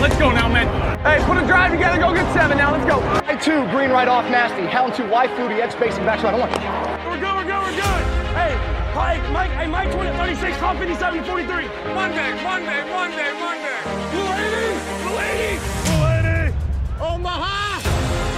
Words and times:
Let's 0.00 0.16
go 0.16 0.32
now, 0.32 0.48
man. 0.48 0.64
Hey, 1.04 1.22
put 1.26 1.36
a 1.36 1.46
drive 1.46 1.72
together. 1.72 1.98
Go 2.00 2.14
get 2.14 2.24
seven 2.32 2.56
now. 2.56 2.72
Let's 2.72 2.88
go. 2.88 3.00
I 3.28 3.36
two, 3.36 3.68
green 3.68 3.90
right 3.90 4.08
off, 4.08 4.24
nasty. 4.30 4.64
Hound 4.64 4.94
two, 4.94 5.06
wide 5.10 5.28
fluty, 5.36 5.60
edge 5.60 5.72
spacing 5.72 6.06
back 6.06 6.20
shot. 6.20 6.32
I 6.32 6.38
want. 6.38 6.52
We're 7.04 7.20
good, 7.20 7.36
we're 7.36 7.44
good, 7.44 7.60
we're 7.60 7.76
good. 7.76 8.02
Hey, 8.32 8.56
Mike, 8.96 9.20
Mike, 9.30 9.50
hey, 9.60 9.66
Mike 9.66 9.92
20, 9.92 10.16
36, 10.16 10.56
top 10.56 10.78
57, 10.78 11.24
43. 11.24 11.68
Monday, 11.92 12.32
Monday, 12.42 12.80
Monday, 12.88 13.30
Monday. 13.44 13.76
Blue 14.08 14.24
80, 14.24 14.80
Blue 15.04 15.20
80, 15.20 15.60
Blue 15.84 16.00
80. 16.00 17.14
Omaha. 17.14 17.80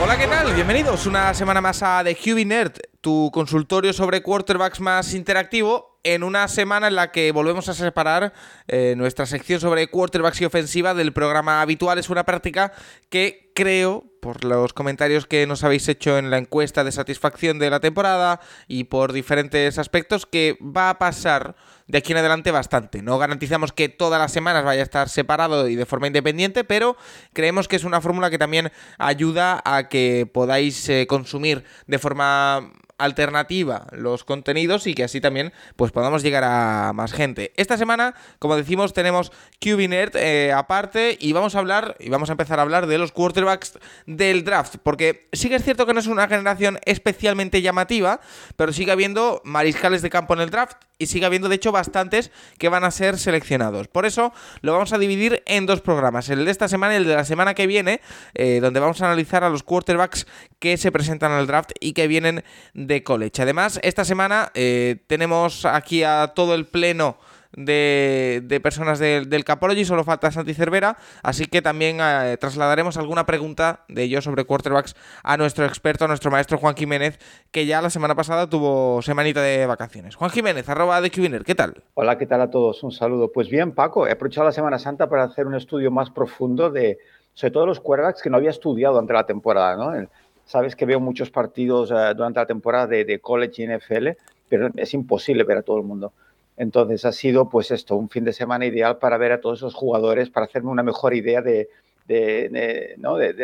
Hola, 0.03 0.19
¿qué 0.19 0.27
tal? 0.27 0.53
Bienvenidos 0.55 1.07
una 1.07 1.33
semana 1.33 1.61
más 1.61 1.81
a 1.85 2.03
The 2.03 2.17
QB 2.17 2.45
Nerd, 2.45 2.73
tu 3.01 3.31
consultorio 3.33 3.93
sobre 3.93 4.21
quarterbacks 4.21 4.81
más 4.81 5.15
interactivo, 5.15 5.92
en 6.05 6.23
una 6.23 6.49
semana 6.49 6.89
en 6.89 6.97
la 6.97 7.13
que 7.13 7.31
volvemos 7.33 7.69
a 7.69 7.75
separar 7.75 8.33
eh, 8.67 8.95
nuestra 8.97 9.27
sección 9.27 9.61
sobre 9.61 9.89
quarterbacks 9.89 10.41
y 10.41 10.45
ofensiva 10.45 10.95
del 10.95 11.13
programa 11.13 11.63
habitual. 11.63 11.99
Es 11.99 12.11
una 12.11 12.25
práctica 12.25 12.73
que 13.09 13.53
creo, 13.55 14.05
por 14.21 14.45
los 14.45 14.73
comentarios 14.73 15.27
que 15.27 15.47
nos 15.47 15.63
habéis 15.63 15.89
hecho 15.89 16.19
en 16.19 16.31
la 16.31 16.39
encuesta 16.39 16.85
de 16.85 16.93
satisfacción 16.93 17.59
de 17.59 17.71
la 17.71 17.81
temporada 17.81 18.41
y 18.67 18.85
por 18.85 19.13
diferentes 19.13 19.79
aspectos, 19.79 20.27
que 20.27 20.59
va 20.61 20.91
a 20.91 20.99
pasar 20.99 21.55
de 21.87 21.99
aquí 21.99 22.13
en 22.13 22.19
adelante 22.19 22.51
bastante. 22.51 23.03
No 23.03 23.19
garantizamos 23.19 23.73
que 23.73 23.89
todas 23.89 24.21
las 24.21 24.33
semanas 24.33 24.65
vaya 24.65 24.81
a 24.81 24.85
estar 24.85 25.09
separado 25.09 25.69
y 25.69 25.77
de 25.77 25.87
forma 25.87 26.07
independiente, 26.07 26.65
pero 26.65 26.97
creemos 27.33 27.69
que 27.69 27.77
es 27.77 27.85
una 27.85 28.01
fórmula 28.01 28.31
que 28.31 28.39
también 28.39 28.73
ayuda 28.99 29.61
a 29.65 29.89
que 29.89 30.29
podáis 30.33 30.89
eh, 30.89 31.07
consumir 31.07 31.65
de 31.87 31.99
forma 31.99 32.73
alternativa 33.05 33.87
los 33.93 34.25
contenidos 34.25 34.87
y 34.87 34.95
que 34.95 35.05
así 35.05 35.21
también 35.21 35.53
pues 35.77 35.93
podamos 35.93 36.23
llegar 36.23 36.45
a 36.45 36.93
más 36.95 37.13
gente. 37.13 37.53
Esta 37.57 37.77
semana, 37.77 38.15
como 38.39 38.57
decimos, 38.57 38.93
tenemos 38.93 39.33
QBNerd 39.61 40.17
eh, 40.17 40.53
aparte 40.53 41.17
y 41.21 41.33
vamos 41.33 41.55
a 41.55 41.59
hablar 41.59 41.97
y 41.99 42.09
vamos 42.11 42.29
a 42.29 42.33
empezar 42.33 42.59
a 42.59 42.63
hablar 42.63 42.87
de 42.87 42.99
los 42.99 43.13
quarterbacks 43.13 43.79
del 44.07 44.45
draft, 44.45 44.77
porque 44.83 45.29
sí 45.33 45.49
que 45.49 45.57
es 45.57 45.65
cierto 45.65 45.87
que 45.87 45.95
no 45.95 46.01
es 46.01 46.07
una 46.07 46.29
generación 46.29 46.79
especialmente 46.85 47.63
llamativa, 47.63 48.21
pero 48.57 48.73
sigue 48.73 48.93
habiendo 48.93 49.41
mariscales 49.45 50.03
de 50.03 50.11
campo 50.11 50.35
en 50.35 50.41
el 50.41 50.51
draft 50.51 50.77
y 51.03 51.07
sigue 51.07 51.27
habiendo 51.27 51.49
de 51.49 51.57
hecho 51.57 51.73
bastantes 51.73 52.31
que 52.59 52.69
van 52.69 52.85
a 52.85 52.91
ser 52.93 53.19
seleccionados. 53.19 53.89
Por 53.89 54.07
eso 54.07 54.33
lo 54.61 54.73
vamos 54.73 54.93
a 54.93 54.99
dividir 54.99 55.43
en 55.47 55.67
dos 55.67 55.81
programas, 55.81 56.29
el 56.29 56.45
de 56.45 56.51
esta 56.51 56.69
semana 56.69 56.95
y 56.95 56.99
el 56.99 57.07
de 57.07 57.17
la 57.17 57.25
semana 57.25 57.55
que 57.55 57.67
viene, 57.67 58.01
eh, 58.35 58.61
donde 58.61 58.79
vamos 58.79 59.03
a 59.03 59.07
analizar 59.07 59.43
a 59.43 59.51
los 59.51 59.65
quarterbacks 59.65 60.27
que 60.61 60.77
se 60.77 60.93
presentan 60.93 61.33
al 61.33 61.49
draft 61.49 61.73
y 61.81 61.93
que 61.93 62.07
vienen 62.07 62.45
de 62.75 63.03
college. 63.03 63.43
Además, 63.43 63.81
esta 63.83 64.05
semana 64.05 64.53
eh, 64.55 64.97
tenemos 65.09 65.65
aquí 65.65 66.05
a 66.05 66.33
todo 66.37 66.55
el 66.55 66.67
pleno 66.67 67.19
de, 67.57 68.61
personas 68.63 68.99
del 68.99 69.45
Capology, 69.45 69.85
solo 69.85 70.05
falta 70.05 70.31
Santi 70.31 70.55
Cervera, 70.55 70.97
así 71.23 71.47
que 71.47 71.63
también 71.63 71.99
eh, 72.01 72.37
trasladaremos 72.39 72.97
alguna 72.97 73.27
pregunta 73.27 73.85
de 73.89 74.05
ellos 74.05 74.25
sobre 74.25 74.45
quarterbacks 74.45 74.97
a 75.23 75.37
nuestro 75.37 75.65
experto, 75.65 76.05
a 76.05 76.09
nuestro 76.09 76.31
maestro 76.31 76.59
Juan 76.59 76.77
Jiménez, 76.77 77.19
que 77.51 77.67
ya 77.67 77.83
la 77.83 77.91
semana 77.91 78.15
pasada 78.15 78.49
tuvo 78.49 79.03
semanita 79.03 79.43
de 79.43 79.67
vacaciones. 79.67 80.17
Juan 80.17 80.31
Jiménez, 80.31 80.69
arroba 80.69 81.01
de 81.01 81.11
QBiner, 81.11 81.45
¿qué 81.45 81.55
tal? 81.55 81.83
Hola, 81.95 82.19
¿qué 82.19 82.27
tal 82.27 82.41
a 82.41 82.51
todos? 82.51 82.83
Un 82.83 82.93
saludo. 82.93 83.31
Pues 83.33 83.49
bien, 83.49 83.73
Paco, 83.73 84.07
he 84.07 84.13
aprovechado 84.13 84.47
la 84.47 84.53
Semana 84.53 84.79
Santa 84.79 85.09
para 85.09 85.25
hacer 85.25 85.47
un 85.47 85.55
estudio 85.55 85.91
más 85.91 86.11
profundo 86.11 86.71
de, 86.71 86.99
sobre 87.35 87.51
todo 87.51 87.67
los 87.67 87.81
quarterbacks 87.81 88.23
que 88.23 88.31
no 88.31 88.37
había 88.37 88.51
estudiado 88.51 88.95
durante 88.95 89.13
la 89.13 89.27
temporada, 89.27 89.77
¿no? 89.77 90.09
Sabes 90.45 90.75
que 90.75 90.87
veo 90.87 90.99
muchos 90.99 91.31
partidos 91.31 91.91
eh, 91.91 92.15
durante 92.17 92.41
la 92.41 92.47
temporada 92.47 92.87
de, 92.89 93.05
de 93.05 93.21
college 93.21 93.63
y 93.63 93.67
NFL, 93.69 94.09
pero 94.49 94.71
es 94.77 94.93
imposible 94.93 95.45
ver 95.45 95.59
a 95.59 95.63
todo 95.63 95.79
el 95.79 95.85
mundo. 95.85 96.13
Entonces 96.57 97.05
ha 97.05 97.13
sido 97.13 97.49
pues 97.49 97.71
esto, 97.71 97.97
un 97.97 98.09
fin 98.09 98.25
de 98.25 98.33
semana 98.33 98.67
ideal 98.67 98.99
para 98.99 99.17
ver 99.17 99.33
a 99.33 99.41
todos 99.41 99.61
esos 99.61 99.75
jugadores, 99.75 100.31
para 100.31 100.47
hacerme 100.47 100.71
una 100.71 100.83
mejor 100.83 101.15
idea 101.15 101.41
de, 101.41 101.69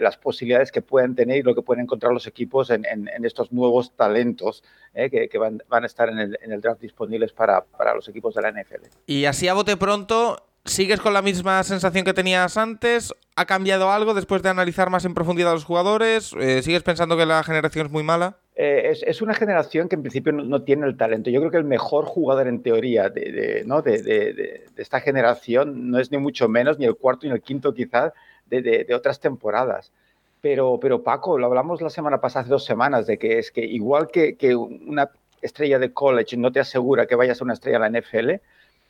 las 0.00 0.17
posibilidades 0.19 0.70
que 0.70 0.83
pueden 0.83 1.15
tener 1.15 1.39
y 1.39 1.42
lo 1.42 1.55
que 1.55 1.62
pueden 1.62 1.84
encontrar 1.84 2.12
los 2.12 2.27
equipos 2.27 2.70
en, 2.70 2.84
estos 3.25 3.50
nuevos 3.53 3.92
talentos 3.97 4.62
¿eh? 4.95 5.11
que, 5.11 5.38
van, 5.38 5.62
a 5.71 5.87
estar 5.87 6.10
en 6.10 6.19
el, 6.19 6.38
en 6.43 6.53
el 6.53 6.60
draft 6.60 6.81
disponibles 6.81 7.33
para, 7.33 7.62
para, 7.65 7.94
los 7.94 8.09
equipos 8.09 8.34
de 8.34 8.43
la 8.43 8.53
NFL. 8.53 8.84
Y 9.06 9.25
así 9.25 9.49
a 9.49 9.54
bote 9.54 9.77
pronto, 9.77 10.43
¿sigues 10.65 11.00
con 11.00 11.15
la 11.15 11.22
misma 11.22 11.62
sensación 11.62 12.04
que 12.04 12.12
tenías 12.12 12.56
antes? 12.59 13.15
¿Ha 13.37 13.47
cambiado 13.47 13.91
algo 13.91 14.15
después 14.15 14.43
de 14.43 14.50
analizar 14.50 14.91
más 14.91 15.04
en 15.04 15.15
profundidad 15.15 15.53
a 15.53 15.54
los 15.54 15.65
jugadores? 15.65 16.34
Eh, 16.38 16.62
¿Sigues 16.62 16.83
pensando 16.83 17.16
que 17.16 17.25
la 17.25 17.43
generación 17.43 17.87
es 17.87 17.93
muy 17.93 18.03
mala? 18.03 18.37
Eh, 18.61 18.91
es, 18.91 19.05
es, 19.05 19.23
una 19.23 19.35
generación 19.35 19.89
que 19.89 19.95
en 19.95 20.03
principio 20.03 20.33
no, 20.33 20.43
no, 20.43 20.63
tiene 20.63 20.85
el 20.87 20.97
talento. 20.97 21.31
Yo 21.31 21.39
creo 21.39 21.53
que 21.53 21.59
el 21.59 21.65
mejor 21.65 22.07
jugador 22.07 22.49
en 22.49 22.61
teoría 22.61 23.09
de, 23.09 23.31
de 23.31 23.65
¿no? 23.65 23.83
de, 23.83 24.03
de, 24.03 24.67
esta 24.77 25.01
generación 25.01 25.93
no 25.93 26.01
es 26.01 26.11
ni 26.11 26.19
mucho 26.19 26.49
menos, 26.49 26.77
ni 26.77 26.85
el 26.85 26.97
cuarto 26.97 27.29
ni 27.29 27.33
el 27.33 27.41
quinto 27.41 27.73
quizás 27.73 28.13
de, 28.47 28.93
otras 28.93 29.21
temporadas. 29.21 29.93
Pero, 30.41 30.81
pero 30.81 31.05
Paco, 31.05 31.39
lo 31.39 31.47
hablamos 31.47 31.81
la 31.81 31.91
semana 31.91 32.21
pasada, 32.21 32.43
hace 32.43 32.51
dos 32.51 32.65
semanas, 32.65 33.07
de 33.07 33.17
que 33.17 33.39
es 33.39 33.53
que 33.53 33.65
igual 33.65 34.09
que, 34.09 34.37
que 34.37 34.57
una 34.57 35.09
estrella 35.41 35.79
de 35.79 35.93
college 35.93 36.37
no 36.37 36.51
te 36.51 36.59
asegura 36.59 37.07
que 37.07 37.15
vayas 37.15 37.41
a 37.41 37.45
una 37.45 37.53
estrella 37.55 37.77
a 37.79 37.89
la 37.89 38.01
NFL, 38.01 38.41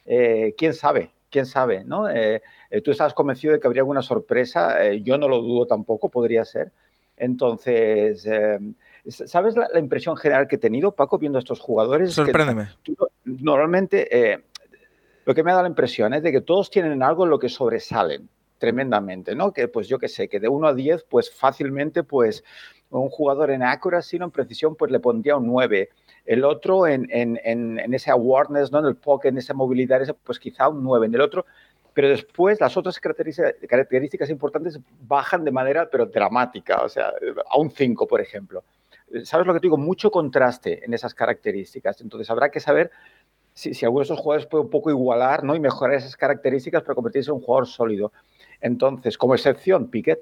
eh, 0.06 0.54
quién 0.56 0.72
sabe, 0.72 1.10
quién 1.30 1.44
sabe, 1.44 1.84
¿no? 1.84 2.08
Eh, 2.08 2.40
eh, 2.70 2.80
tú 2.80 2.90
estabas 2.90 3.14
convencido 3.14 3.52
de 3.52 3.60
que 3.60 3.66
habría 3.66 3.82
alguna 3.82 4.02
sorpresa, 4.02 4.82
eh, 4.86 5.02
yo 5.02 5.18
no 5.18 5.28
lo 5.28 5.42
dudo 5.42 5.66
tampoco, 5.66 6.08
podría 6.08 6.44
ser. 6.44 6.72
Entonces, 7.16 8.24
eh, 8.26 8.58
¿sabes 9.08 9.56
la, 9.56 9.68
la, 9.72 9.78
impresión 9.80 10.16
general 10.16 10.48
que 10.48 10.56
he 10.56 10.58
tenido, 10.58 10.92
Paco, 10.92 11.18
viendo 11.18 11.38
a 11.38 11.40
estos 11.40 11.60
jugadores? 11.60 12.12
Sorpréndeme. 12.12 12.68
Tú, 12.82 12.96
normalmente, 13.24 14.08
eh, 14.10 14.44
lo 15.24 15.34
que 15.34 15.42
me 15.42 15.50
ha 15.50 15.54
dado 15.54 15.64
la 15.64 15.70
impresión 15.70 16.14
es 16.14 16.22
de 16.22 16.32
que 16.32 16.40
todos 16.40 16.70
tienen 16.70 17.02
algo 17.02 17.24
en 17.24 17.30
lo 17.30 17.38
que 17.38 17.48
sobresalen 17.48 18.28
tremendamente, 18.58 19.34
¿no? 19.34 19.52
Que 19.52 19.68
pues 19.68 19.88
yo 19.88 19.98
qué 19.98 20.08
sé, 20.08 20.28
que 20.28 20.40
de 20.40 20.48
1 20.48 20.68
a 20.68 20.74
10, 20.74 21.04
pues 21.08 21.30
fácilmente, 21.30 22.02
pues 22.02 22.42
un 22.90 23.08
jugador 23.08 23.50
en 23.50 23.62
accuracy, 23.62 24.18
¿no? 24.18 24.26
en 24.26 24.30
precisión, 24.30 24.74
pues 24.74 24.90
le 24.90 24.98
pondría 24.98 25.36
un 25.36 25.46
9. 25.46 25.90
El 26.24 26.44
otro 26.44 26.86
en, 26.86 27.06
en, 27.10 27.38
en, 27.44 27.78
en 27.78 27.94
ese 27.94 28.10
awareness, 28.10 28.72
¿no? 28.72 28.80
en 28.80 28.86
el 28.86 28.96
pocket, 28.96 29.28
en 29.28 29.38
esa 29.38 29.54
movilidad, 29.54 30.00
pues 30.24 30.38
quizá 30.38 30.68
un 30.68 30.82
9. 30.82 31.06
En 31.06 31.14
el 31.14 31.20
otro 31.20 31.44
pero 31.98 32.10
después 32.10 32.60
las 32.60 32.76
otras 32.76 33.00
características, 33.00 33.54
características, 33.68 34.30
importantes 34.30 34.78
bajan 35.00 35.44
de 35.44 35.50
manera, 35.50 35.88
pero 35.90 36.06
dramática, 36.06 36.82
o 36.84 36.88
sea, 36.88 37.12
a 37.50 37.58
un 37.58 37.72
5, 37.72 38.06
por 38.06 38.20
ejemplo. 38.20 38.62
¿Sabes 39.24 39.46
lo 39.46 39.54
que 39.54 39.60
te 39.60 39.66
digo? 39.66 39.76
Mucho 39.76 40.10
contraste 40.10 40.84
en 40.84 40.94
esas 40.94 41.14
características. 41.14 42.00
Entonces 42.00 42.28
habrá 42.30 42.50
que 42.50 42.60
saber 42.60 42.90
si, 43.54 43.74
si 43.74 43.84
alguno 43.84 44.00
de 44.00 44.04
esos 44.04 44.18
jugadores 44.18 44.46
puede 44.46 44.64
un 44.64 44.70
poco 44.70 44.90
igualar 44.90 45.44
¿no? 45.44 45.54
y 45.54 45.60
mejorar 45.60 45.96
esas 45.96 46.16
características 46.16 46.82
para 46.82 46.94
convertirse 46.94 47.30
en 47.30 47.36
un 47.36 47.42
jugador 47.42 47.66
sólido. 47.66 48.12
Entonces, 48.60 49.16
como 49.18 49.34
excepción, 49.34 49.88
Piquet. 49.88 50.20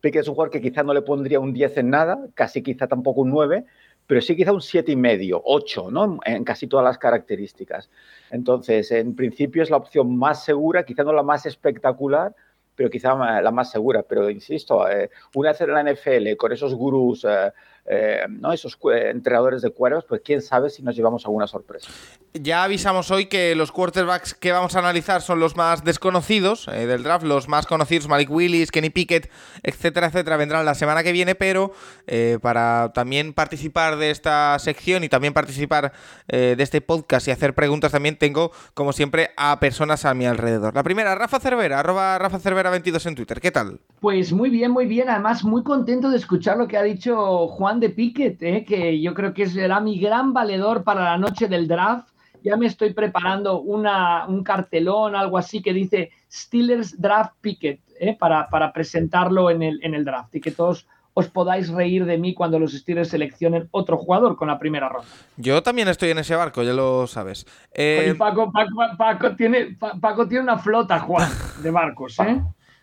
Piquet 0.00 0.22
es 0.22 0.28
un 0.28 0.34
jugador 0.34 0.50
que 0.50 0.62
quizá 0.62 0.82
no 0.82 0.94
le 0.94 1.02
pondría 1.02 1.40
un 1.40 1.52
10 1.52 1.76
en 1.78 1.90
nada, 1.90 2.26
casi 2.34 2.62
quizá 2.62 2.86
tampoco 2.86 3.20
un 3.20 3.30
9, 3.30 3.66
pero 4.06 4.20
sí 4.20 4.34
quizá 4.34 4.52
un 4.52 4.60
7,5, 4.60 5.40
8, 5.44 5.90
¿no? 5.90 6.18
En 6.24 6.42
casi 6.42 6.66
todas 6.66 6.84
las 6.84 6.98
características. 6.98 7.90
Entonces, 8.30 8.90
en 8.92 9.14
principio 9.14 9.62
es 9.62 9.70
la 9.70 9.76
opción 9.76 10.16
más 10.16 10.44
segura, 10.44 10.84
quizá 10.84 11.04
no 11.04 11.12
la 11.12 11.22
más 11.22 11.46
espectacular, 11.46 12.34
pero 12.74 12.88
quizá 12.88 13.14
la 13.40 13.50
más 13.50 13.70
segura. 13.70 14.02
Pero 14.02 14.30
insisto, 14.30 14.88
eh, 14.88 15.10
una 15.34 15.50
vez 15.50 15.60
en 15.60 15.74
la 15.74 15.82
NFL, 15.82 16.36
con 16.36 16.50
esos 16.50 16.74
gurús, 16.74 17.24
eh, 17.28 17.52
eh, 17.86 18.20
¿no? 18.28 18.52
esos 18.52 18.78
entrenadores 19.04 19.62
de 19.62 19.70
cuervos, 19.70 20.04
pues 20.08 20.20
quién 20.24 20.42
sabe 20.42 20.70
si 20.70 20.82
nos 20.82 20.96
llevamos 20.96 21.24
alguna 21.24 21.46
sorpresa. 21.46 21.90
Ya 22.32 22.62
avisamos 22.62 23.10
hoy 23.10 23.26
que 23.26 23.56
los 23.56 23.72
quarterbacks 23.72 24.34
que 24.34 24.52
vamos 24.52 24.76
a 24.76 24.78
analizar 24.78 25.20
son 25.20 25.40
los 25.40 25.56
más 25.56 25.82
desconocidos 25.82 26.68
eh, 26.68 26.86
del 26.86 27.02
draft, 27.02 27.24
los 27.24 27.48
más 27.48 27.66
conocidos, 27.66 28.06
Malik 28.06 28.30
Willis, 28.30 28.70
Kenny 28.70 28.90
Pickett, 28.90 29.28
etcétera, 29.64 30.06
etcétera, 30.06 30.36
vendrán 30.36 30.64
la 30.64 30.74
semana 30.74 31.02
que 31.02 31.10
viene, 31.10 31.34
pero 31.34 31.72
eh, 32.06 32.38
para 32.40 32.92
también 32.94 33.32
participar 33.32 33.96
de 33.96 34.10
esta 34.10 34.56
sección 34.60 35.02
y 35.02 35.08
también 35.08 35.34
participar 35.34 35.92
eh, 36.28 36.54
de 36.56 36.62
este 36.62 36.80
podcast 36.80 37.26
y 37.26 37.32
hacer 37.32 37.54
preguntas 37.54 37.90
también 37.90 38.16
tengo, 38.16 38.52
como 38.74 38.92
siempre, 38.92 39.30
a 39.36 39.58
personas 39.58 40.04
a 40.04 40.14
mi 40.14 40.26
alrededor. 40.26 40.74
La 40.74 40.84
primera, 40.84 41.14
Rafa 41.16 41.40
Cervera, 41.40 41.80
arroba 41.80 42.16
Rafa 42.18 42.38
Cervera 42.38 42.70
22 42.70 43.06
en 43.06 43.14
Twitter. 43.16 43.40
¿Qué 43.40 43.50
tal? 43.50 43.80
Pues 44.00 44.32
muy 44.32 44.50
bien, 44.50 44.70
muy 44.70 44.86
bien. 44.86 45.10
Además, 45.10 45.42
muy 45.42 45.64
contento 45.64 46.10
de 46.10 46.16
escuchar 46.16 46.56
lo 46.56 46.68
que 46.68 46.76
ha 46.76 46.82
dicho 46.82 47.48
Juan 47.48 47.69
de 47.78 47.90
Pickett, 47.90 48.42
¿eh? 48.42 48.64
que 48.66 49.00
yo 49.00 49.14
creo 49.14 49.32
que 49.32 49.46
será 49.46 49.80
mi 49.80 50.00
gran 50.00 50.32
valedor 50.32 50.82
para 50.82 51.04
la 51.04 51.18
noche 51.18 51.46
del 51.46 51.68
draft. 51.68 52.08
Ya 52.42 52.56
me 52.56 52.66
estoy 52.66 52.94
preparando 52.94 53.60
una, 53.60 54.26
un 54.26 54.42
cartelón, 54.42 55.14
algo 55.14 55.36
así, 55.36 55.60
que 55.62 55.74
dice 55.74 56.10
Steelers 56.32 57.00
Draft 57.00 57.34
Pickett, 57.40 57.80
¿eh? 58.00 58.16
para, 58.18 58.48
para, 58.48 58.72
presentarlo 58.72 59.50
en 59.50 59.62
el, 59.62 59.84
en 59.84 59.94
el 59.94 60.04
draft 60.04 60.34
y 60.34 60.40
que 60.40 60.50
todos 60.50 60.86
os 61.12 61.28
podáis 61.28 61.68
reír 61.68 62.04
de 62.06 62.18
mí 62.18 62.34
cuando 62.34 62.58
los 62.58 62.72
Steelers 62.72 63.10
seleccionen 63.10 63.68
otro 63.72 63.98
jugador 63.98 64.36
con 64.36 64.48
la 64.48 64.58
primera 64.58 64.88
ronda. 64.88 65.08
Yo 65.36 65.62
también 65.62 65.88
estoy 65.88 66.10
en 66.10 66.18
ese 66.18 66.34
barco, 66.34 66.62
ya 66.62 66.72
lo 66.72 67.06
sabes. 67.06 67.46
Eh... 67.72 68.14
Paco, 68.16 68.50
Paco, 68.50 68.96
Paco, 68.96 69.36
tiene, 69.36 69.76
Paco 70.00 70.26
tiene 70.26 70.44
una 70.44 70.58
flota, 70.58 70.98
Juan, 71.00 71.28
de 71.62 71.70
barcos, 71.70 72.18
¿eh? 72.20 72.40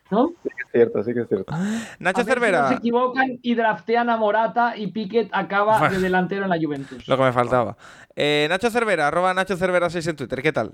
¿No? 0.10 0.28
Sí 0.44 0.50
que 0.50 0.62
es 0.64 0.72
cierto, 0.72 1.04
sí 1.04 1.14
que 1.14 1.22
es 1.22 1.28
cierto. 1.28 1.54
Nacho 2.00 2.24
Cervera. 2.24 2.58
Si 2.58 2.64
no 2.64 2.70
se 2.70 2.76
equivocan 2.76 3.40
y 3.42 3.56
draftean 3.56 4.10
a 4.10 4.18
Morata 4.18 4.78
y 4.78 4.88
Piquet 4.88 5.30
acaba 5.32 5.90
de 5.90 6.00
delantero 6.00 6.44
en 6.44 6.50
la 6.50 6.58
Juventus. 6.58 7.08
Lo 7.08 7.18
que 7.18 7.24
me 7.24 7.34
faltaba. 7.34 7.78
Eh, 8.16 8.48
Nacho 8.50 8.70
Cervera, 8.70 9.08
arroba 9.08 9.34
Nacho 9.34 9.58
Cervera 9.58 9.90
6 9.90 10.08
en 10.08 10.16
Twitter, 10.16 10.42
¿qué 10.42 10.52
tal? 10.52 10.72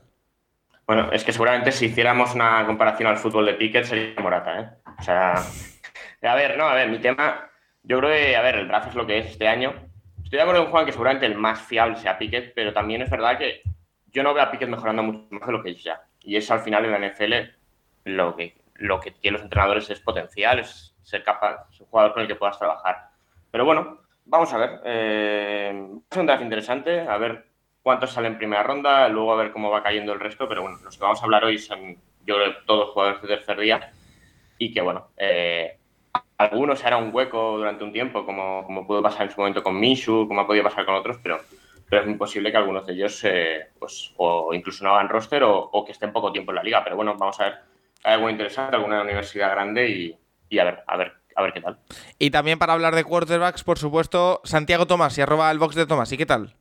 Bueno, 0.86 1.12
es 1.12 1.24
que 1.24 1.32
seguramente 1.32 1.72
si 1.72 1.86
hiciéramos 1.86 2.36
una 2.36 2.66
comparación 2.66 3.08
al 3.08 3.18
fútbol 3.18 3.46
de 3.46 3.54
Piquet 3.54 3.86
sería 3.86 4.22
Morata, 4.22 4.60
¿eh? 4.60 4.70
O 5.00 5.04
sea, 5.04 5.36
a 6.22 6.36
ver, 6.36 6.58
no, 6.58 6.66
a 6.66 6.76
ver, 6.76 6.90
mi 6.90 7.00
tema, 7.00 7.50
yo 7.84 8.00
creo 8.00 8.12
que, 8.12 8.36
a 8.36 8.42
ver, 8.42 8.56
el 8.56 8.68
draft 8.68 8.90
es 8.90 8.96
lo 8.96 9.08
que 9.08 9.20
es 9.20 9.28
este 9.28 9.48
año. 9.48 9.74
Estoy 10.24 10.38
de 10.38 10.42
acuerdo 10.42 10.64
con 10.64 10.72
Juan 10.72 10.86
que 10.86 10.92
seguramente 10.92 11.26
el 11.26 11.36
más 11.36 11.62
fiable 11.62 11.96
sea 11.96 12.18
Piquet, 12.18 12.54
pero 12.54 12.74
también 12.74 13.02
es 13.02 13.10
verdad 13.10 13.38
que 13.38 13.62
yo 14.08 14.24
no 14.24 14.34
veo 14.34 14.44
a 14.44 14.52
Piquet 14.52 14.70
mejorando 14.70 15.04
mucho 15.04 15.28
más 15.32 15.48
de 15.48 15.54
lo 15.54 15.64
que 15.64 15.72
es 15.72 15.84
ya. 15.84 16.02
Y 16.22 16.36
eso 16.36 16.54
al 16.54 16.62
final 16.62 16.86
en 16.86 16.92
la 16.92 17.10
NFL 17.10 17.34
lo 18.06 18.36
que, 18.36 18.56
lo 18.76 19.00
que 19.00 19.12
tienen 19.12 19.34
los 19.34 19.44
entrenadores 19.44 19.90
es 19.90 20.00
potencial, 20.00 20.60
es 20.60 20.96
ser 21.04 21.24
capaz, 21.24 21.68
es 21.72 21.80
un 21.80 21.88
jugador 21.88 22.14
con 22.14 22.22
el 22.22 22.28
que 22.28 22.36
puedas 22.36 22.58
trabajar. 22.58 23.10
Pero 23.52 23.66
bueno, 23.66 24.00
vamos 24.26 24.54
a 24.54 24.58
ver. 24.58 24.82
Eh, 24.86 25.88
es 26.10 26.18
un 26.18 26.26
draft 26.26 26.44
interesante, 26.44 27.02
a 27.02 27.18
ver 27.18 27.48
cuántos 27.82 28.12
salen 28.12 28.34
en 28.34 28.38
primera 28.38 28.64
ronda, 28.64 29.08
luego 29.10 29.34
a 29.34 29.38
ver 29.38 29.52
cómo 29.52 29.70
va 29.70 29.84
cayendo 29.84 30.14
el 30.14 30.20
resto, 30.20 30.48
pero 30.48 30.62
bueno, 30.62 30.78
los 30.84 30.98
que 30.98 31.04
vamos 31.04 31.22
a 31.22 31.26
hablar 31.26 31.44
hoy 31.44 31.58
son, 31.58 31.98
yo 32.26 32.36
creo, 32.36 32.54
todos 32.66 32.92
jugadores 32.92 33.22
de 33.22 33.28
tercer 33.28 33.60
día 33.60 33.92
y 34.58 34.74
que 34.74 34.82
bueno, 34.82 35.10
eh, 35.18 35.78
algunos 36.38 36.80
se 36.80 36.88
hará 36.88 36.98
un 36.98 37.14
hueco 37.14 37.58
durante 37.58 37.84
un 37.84 37.92
tiempo, 37.92 38.26
como, 38.26 38.64
como 38.66 38.88
pudo 38.88 39.02
pasar 39.02 39.24
en 39.24 39.32
su 39.32 39.40
momento 39.40 39.64
con 39.64 39.80
Minshu, 39.80 40.28
como 40.28 40.42
ha 40.42 40.48
podido 40.48 40.64
pasar 40.64 40.86
con 40.86 40.96
otros, 40.96 41.18
pero, 41.22 41.40
pero 41.90 42.02
es 42.04 42.08
imposible 42.08 42.52
que 42.52 42.58
algunos 42.58 42.86
de 42.86 42.94
ellos, 42.94 43.24
eh, 43.24 43.68
pues, 43.80 44.14
o 44.18 44.54
incluso 44.54 44.84
no 44.84 44.96
hagan 44.96 45.10
roster 45.10 45.44
o, 45.44 45.84
que 45.86 45.92
estén 45.92 46.12
poco 46.14 46.32
tiempo 46.32 46.52
en 46.52 46.56
la 46.56 46.64
liga. 46.64 46.84
Pero 46.84 46.96
bueno, 46.96 47.16
vamos 47.18 47.40
a 47.40 47.46
ver, 47.46 47.60
algo 48.04 48.30
interesante, 48.30 48.76
alguna 48.76 49.02
universidad 49.02 49.52
grande 49.52 49.90
y, 49.90 50.18
y 50.50 50.60
a 50.60 50.66
ver, 50.66 50.84
a 50.88 50.98
ver 50.98 51.24
a 51.36 51.42
ver 51.42 51.54
qué 51.54 51.62
tal. 51.62 51.80
Y 52.20 52.32
también 52.32 52.60
para 52.60 52.74
hablar 52.74 52.96
de 52.96 53.04
quarterbacks, 53.04 53.64
por 53.64 53.80
supuesto, 53.80 54.42
Santiago 54.44 54.88
Tomás 54.88 55.18
y 55.18 55.22
arroba 55.22 55.52
el 55.52 55.60
box 55.60 55.76
de 55.76 55.86
Tomás. 55.86 56.12
¿Y 56.12 56.18
qué 56.18 56.26
tal? 56.26 56.56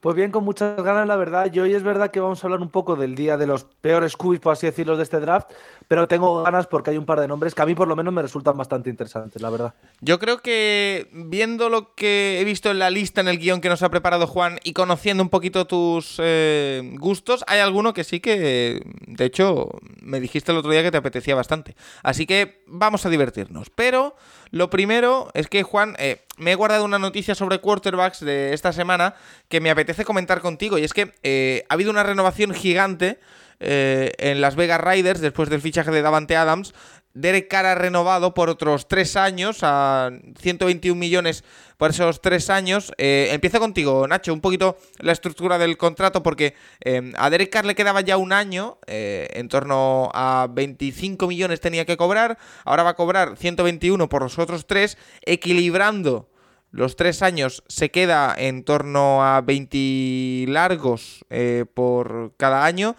Pues 0.00 0.14
bien, 0.14 0.30
con 0.30 0.44
muchas 0.44 0.76
ganas, 0.82 1.06
la 1.08 1.16
verdad. 1.16 1.50
Y 1.52 1.58
hoy 1.58 1.74
es 1.74 1.82
verdad 1.82 2.10
que 2.10 2.20
vamos 2.20 2.42
a 2.42 2.46
hablar 2.46 2.60
un 2.60 2.70
poco 2.70 2.96
del 2.96 3.14
día 3.14 3.36
de 3.36 3.46
los 3.46 3.64
peores 3.64 4.16
cubis, 4.16 4.40
por 4.40 4.52
así 4.52 4.66
decirlo, 4.66 4.96
de 4.96 5.02
este 5.02 5.20
draft, 5.20 5.50
pero 5.88 6.08
tengo 6.08 6.42
ganas 6.42 6.66
porque 6.66 6.90
hay 6.90 6.98
un 6.98 7.06
par 7.06 7.20
de 7.20 7.28
nombres 7.28 7.54
que 7.54 7.62
a 7.62 7.66
mí 7.66 7.74
por 7.74 7.88
lo 7.88 7.96
menos 7.96 8.12
me 8.12 8.22
resultan 8.22 8.56
bastante 8.56 8.90
interesantes, 8.90 9.40
la 9.40 9.50
verdad. 9.50 9.74
Yo 10.00 10.18
creo 10.18 10.38
que 10.38 11.08
viendo 11.12 11.68
lo 11.68 11.94
que 11.94 12.40
he 12.40 12.44
visto 12.44 12.70
en 12.70 12.78
la 12.78 12.90
lista, 12.90 13.20
en 13.20 13.28
el 13.28 13.38
guion 13.38 13.60
que 13.60 13.68
nos 13.68 13.82
ha 13.82 13.90
preparado 13.90 14.26
Juan 14.26 14.58
y 14.64 14.72
conociendo 14.72 15.22
un 15.22 15.28
poquito 15.28 15.66
tus 15.66 16.16
eh, 16.18 16.82
gustos, 16.98 17.44
hay 17.46 17.60
alguno 17.60 17.92
que 17.94 18.04
sí 18.04 18.20
que, 18.20 18.82
de 19.06 19.24
hecho, 19.24 19.68
me 20.00 20.20
dijiste 20.20 20.52
el 20.52 20.58
otro 20.58 20.70
día 20.70 20.82
que 20.82 20.90
te 20.90 20.98
apetecía 20.98 21.34
bastante. 21.34 21.76
Así 22.02 22.26
que 22.26 22.64
vamos 22.66 23.06
a 23.06 23.10
divertirnos. 23.10 23.70
Pero 23.70 24.16
lo 24.50 24.70
primero 24.70 25.30
es 25.34 25.48
que, 25.48 25.62
Juan, 25.62 25.94
eh, 25.98 26.22
me 26.36 26.52
he 26.52 26.54
guardado 26.54 26.84
una 26.84 26.98
noticia 26.98 27.34
sobre 27.34 27.60
quarterbacks 27.60 28.20
de 28.20 28.52
esta 28.52 28.72
semana 28.72 29.14
que 29.48 29.60
me 29.60 29.70
apetece 29.70 30.04
comentar 30.04 30.40
contigo. 30.40 30.78
Y 30.78 30.84
es 30.84 30.92
que 30.92 31.14
eh, 31.22 31.64
ha 31.68 31.74
habido 31.74 31.90
una 31.90 32.02
renovación 32.02 32.52
gigante 32.52 33.18
eh, 33.60 34.12
en 34.18 34.40
Las 34.40 34.56
Vegas 34.56 34.80
Riders 34.80 35.20
después 35.20 35.48
del 35.48 35.60
fichaje 35.60 35.90
de 35.90 36.02
Davante 36.02 36.36
Adams. 36.36 36.74
Derek 37.16 37.48
Carr 37.48 37.64
ha 37.64 37.74
renovado 37.74 38.34
por 38.34 38.50
otros 38.50 38.88
tres 38.88 39.16
años 39.16 39.60
a 39.62 40.10
121 40.38 40.98
millones 40.98 41.44
por 41.78 41.90
esos 41.90 42.20
tres 42.20 42.50
años. 42.50 42.92
Eh, 42.98 43.28
empiezo 43.32 43.58
contigo, 43.58 44.06
Nacho, 44.06 44.34
un 44.34 44.42
poquito 44.42 44.76
la 44.98 45.12
estructura 45.12 45.56
del 45.56 45.78
contrato, 45.78 46.22
porque 46.22 46.54
eh, 46.84 47.14
a 47.16 47.30
Derek 47.30 47.50
Carr 47.50 47.64
le 47.64 47.74
quedaba 47.74 48.02
ya 48.02 48.18
un 48.18 48.34
año, 48.34 48.78
eh, 48.86 49.28
en 49.32 49.48
torno 49.48 50.10
a 50.12 50.46
25 50.50 51.26
millones 51.26 51.62
tenía 51.62 51.86
que 51.86 51.96
cobrar, 51.96 52.36
ahora 52.66 52.82
va 52.82 52.90
a 52.90 52.96
cobrar 52.96 53.38
121 53.38 54.10
por 54.10 54.22
los 54.22 54.38
otros 54.38 54.66
tres, 54.66 54.98
equilibrando 55.22 56.28
los 56.70 56.96
tres 56.96 57.22
años 57.22 57.64
se 57.68 57.90
queda 57.90 58.34
en 58.36 58.62
torno 58.62 59.24
a 59.24 59.40
20 59.40 60.44
largos 60.48 61.24
por 61.72 62.34
cada 62.36 62.66
año 62.66 62.96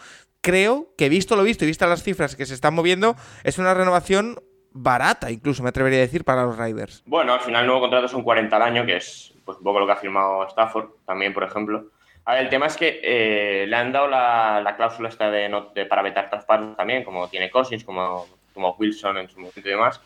creo 0.48 0.94
que 0.98 1.10
visto 1.10 1.36
lo 1.36 1.44
visto 1.44 1.66
y 1.66 1.68
visto 1.68 1.86
las 1.88 2.04
cifras 2.04 2.38
que 2.38 2.46
se 2.46 2.54
están 2.54 2.74
moviendo, 2.74 3.18
es 3.44 3.58
una 3.58 3.74
renovación 3.74 4.40
barata, 4.72 5.30
incluso 5.30 5.62
me 5.62 5.68
atrevería 5.68 6.00
a 6.00 6.04
decir, 6.04 6.24
para 6.24 6.44
los 6.44 6.58
Riders. 6.58 7.04
Bueno, 7.06 7.34
al 7.34 7.42
final 7.42 7.62
el 7.62 7.68
nuevo 7.68 7.82
contrato 7.82 8.08
son 8.08 8.24
40 8.24 8.56
al 8.56 8.62
año, 8.62 8.86
que 8.86 8.96
es 8.96 9.34
pues, 9.44 9.58
un 9.58 9.66
poco 9.66 9.82
lo 9.82 9.86
que 9.86 9.92
ha 9.92 9.98
firmado 9.98 10.48
Stafford 10.48 10.88
también, 11.06 11.34
por 11.34 11.44
ejemplo. 11.44 11.88
A 12.24 12.36
ver, 12.36 12.44
el 12.44 12.50
tema 12.50 12.68
es 12.68 12.78
que 12.78 13.02
eh, 13.04 13.66
le 13.68 13.76
han 13.76 13.92
dado 13.92 14.08
la, 14.08 14.62
la 14.64 14.78
cláusula 14.78 15.10
esta 15.10 15.30
de, 15.30 15.50
no, 15.50 15.72
de 15.76 15.86
para 15.86 16.02
vetar 16.02 16.30
traspasos 16.30 16.78
también, 16.78 17.04
como 17.04 17.28
tiene 17.28 17.52
Cousins, 17.52 17.84
como, 17.84 18.26
como 18.54 18.74
Wilson 18.80 19.18
en 19.18 19.28
su 19.28 19.40
momento 19.40 19.60
y 19.60 19.64
demás. 19.64 20.00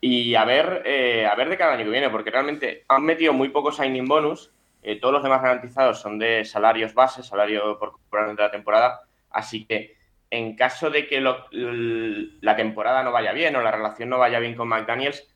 Y 0.00 0.34
a 0.34 0.44
ver, 0.44 0.82
eh, 0.86 1.24
a 1.24 1.36
ver 1.36 1.48
de 1.48 1.56
cada 1.56 1.74
año 1.74 1.84
que 1.84 1.90
viene, 1.90 2.10
porque 2.10 2.32
realmente 2.32 2.84
han 2.88 3.04
metido 3.04 3.32
muy 3.32 3.50
poco 3.50 3.70
signing 3.70 4.08
bonus. 4.08 4.50
Eh, 4.82 4.98
todos 4.98 5.14
los 5.14 5.22
demás 5.22 5.40
garantizados 5.40 6.00
son 6.00 6.18
de 6.18 6.44
salarios 6.44 6.94
base, 6.94 7.22
salario 7.22 7.78
por 7.78 7.92
cobrar 7.92 8.34
de 8.34 8.42
la 8.42 8.50
temporada. 8.50 9.02
Así 9.38 9.64
que 9.64 9.96
en 10.30 10.56
caso 10.56 10.90
de 10.90 11.06
que 11.06 11.20
lo, 11.20 11.46
la 11.50 12.56
temporada 12.56 13.02
no 13.02 13.12
vaya 13.12 13.32
bien 13.32 13.56
o 13.56 13.62
la 13.62 13.70
relación 13.70 14.08
no 14.08 14.18
vaya 14.18 14.38
bien 14.38 14.54
con 14.54 14.68
McDaniels, 14.68 15.26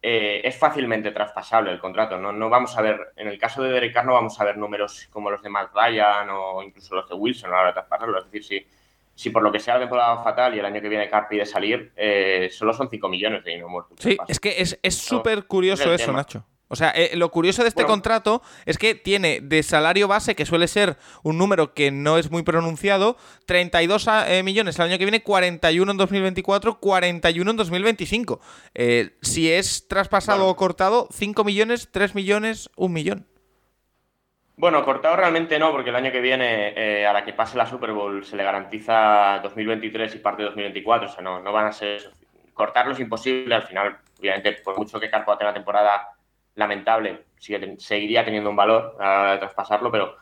eh, 0.00 0.40
es 0.44 0.56
fácilmente 0.56 1.10
traspasable 1.12 1.72
el 1.72 1.78
contrato. 1.78 2.18
¿no? 2.18 2.32
no 2.32 2.48
vamos 2.48 2.76
a 2.76 2.82
ver, 2.82 3.12
en 3.16 3.28
el 3.28 3.38
caso 3.38 3.62
de 3.62 3.72
Derek 3.72 3.94
Carr 3.94 4.06
no 4.06 4.14
vamos 4.14 4.40
a 4.40 4.44
ver 4.44 4.58
números 4.58 5.08
como 5.10 5.30
los 5.30 5.42
de 5.42 5.48
Matt 5.48 5.72
Ryan 5.74 6.28
o 6.30 6.62
incluso 6.62 6.94
los 6.94 7.08
de 7.08 7.14
Wilson 7.14 7.50
a 7.50 7.54
la 7.54 7.60
hora 7.60 7.68
de 7.68 7.74
traspasarlo. 7.74 8.18
Es 8.18 8.24
decir, 8.24 8.44
si, 8.44 8.66
si 9.14 9.30
por 9.30 9.42
lo 9.42 9.50
que 9.50 9.58
sea 9.58 9.74
la 9.74 9.80
temporada 9.80 10.22
fatal 10.22 10.54
y 10.54 10.58
el 10.58 10.66
año 10.66 10.80
que 10.80 10.88
viene 10.88 11.08
Carr 11.08 11.28
pide 11.28 11.46
salir, 11.46 11.92
eh, 11.96 12.48
solo 12.52 12.72
son 12.72 12.88
5 12.90 13.08
millones 13.08 13.44
de 13.44 13.50
dinero 13.50 13.68
muerto. 13.68 13.94
Sí, 13.98 14.16
es 14.28 14.38
que 14.38 14.54
es 14.60 14.96
súper 14.96 15.46
curioso 15.46 15.92
eso, 15.92 16.06
tema. 16.06 16.18
Nacho. 16.18 16.44
O 16.72 16.76
sea, 16.76 16.88
eh, 16.96 17.10
lo 17.16 17.30
curioso 17.30 17.60
de 17.60 17.68
este 17.68 17.82
bueno. 17.82 17.92
contrato 17.92 18.40
es 18.64 18.78
que 18.78 18.94
tiene 18.94 19.40
de 19.42 19.62
salario 19.62 20.08
base, 20.08 20.34
que 20.34 20.46
suele 20.46 20.66
ser 20.68 20.96
un 21.22 21.36
número 21.36 21.74
que 21.74 21.90
no 21.90 22.16
es 22.16 22.30
muy 22.30 22.42
pronunciado, 22.44 23.18
32 23.44 24.08
eh, 24.26 24.42
millones 24.42 24.78
el 24.78 24.86
año 24.86 24.96
que 24.96 25.04
viene, 25.04 25.22
41 25.22 25.92
en 25.92 25.98
2024, 25.98 26.80
41 26.80 27.50
en 27.50 27.56
2025. 27.58 28.40
Eh, 28.72 29.10
si 29.20 29.52
es 29.52 29.86
traspasado 29.86 30.38
bueno. 30.38 30.52
o 30.52 30.56
cortado, 30.56 31.08
5 31.12 31.44
millones, 31.44 31.90
3 31.92 32.14
millones, 32.14 32.70
1 32.76 32.88
millón. 32.90 33.26
Bueno, 34.56 34.82
cortado 34.82 35.14
realmente 35.14 35.58
no, 35.58 35.72
porque 35.72 35.90
el 35.90 35.96
año 35.96 36.10
que 36.10 36.22
viene, 36.22 36.72
eh, 36.74 37.06
a 37.06 37.12
la 37.12 37.22
que 37.22 37.34
pase 37.34 37.58
la 37.58 37.66
Super 37.66 37.92
Bowl, 37.92 38.24
se 38.24 38.34
le 38.34 38.44
garantiza 38.44 39.40
2023 39.42 40.14
y 40.14 40.18
parte 40.20 40.40
de 40.40 40.46
2024. 40.46 41.10
O 41.10 41.12
sea, 41.12 41.22
no, 41.22 41.38
no 41.42 41.52
van 41.52 41.66
a 41.66 41.72
ser. 41.72 42.10
Cortarlo 42.54 42.94
es 42.94 43.00
imposible. 43.00 43.54
Al 43.54 43.64
final, 43.64 43.98
obviamente, 44.18 44.52
por 44.64 44.78
mucho 44.78 44.98
que 44.98 45.10
Carpo 45.10 45.36
tenga 45.36 45.52
temporada 45.52 46.08
lamentable, 46.54 47.24
sigue, 47.38 47.76
seguiría 47.78 48.24
teniendo 48.24 48.50
un 48.50 48.56
valor 48.56 48.96
a 49.00 49.04
la 49.04 49.20
hora 49.20 49.32
de 49.32 49.38
traspasarlo, 49.38 49.90
pero 49.90 50.16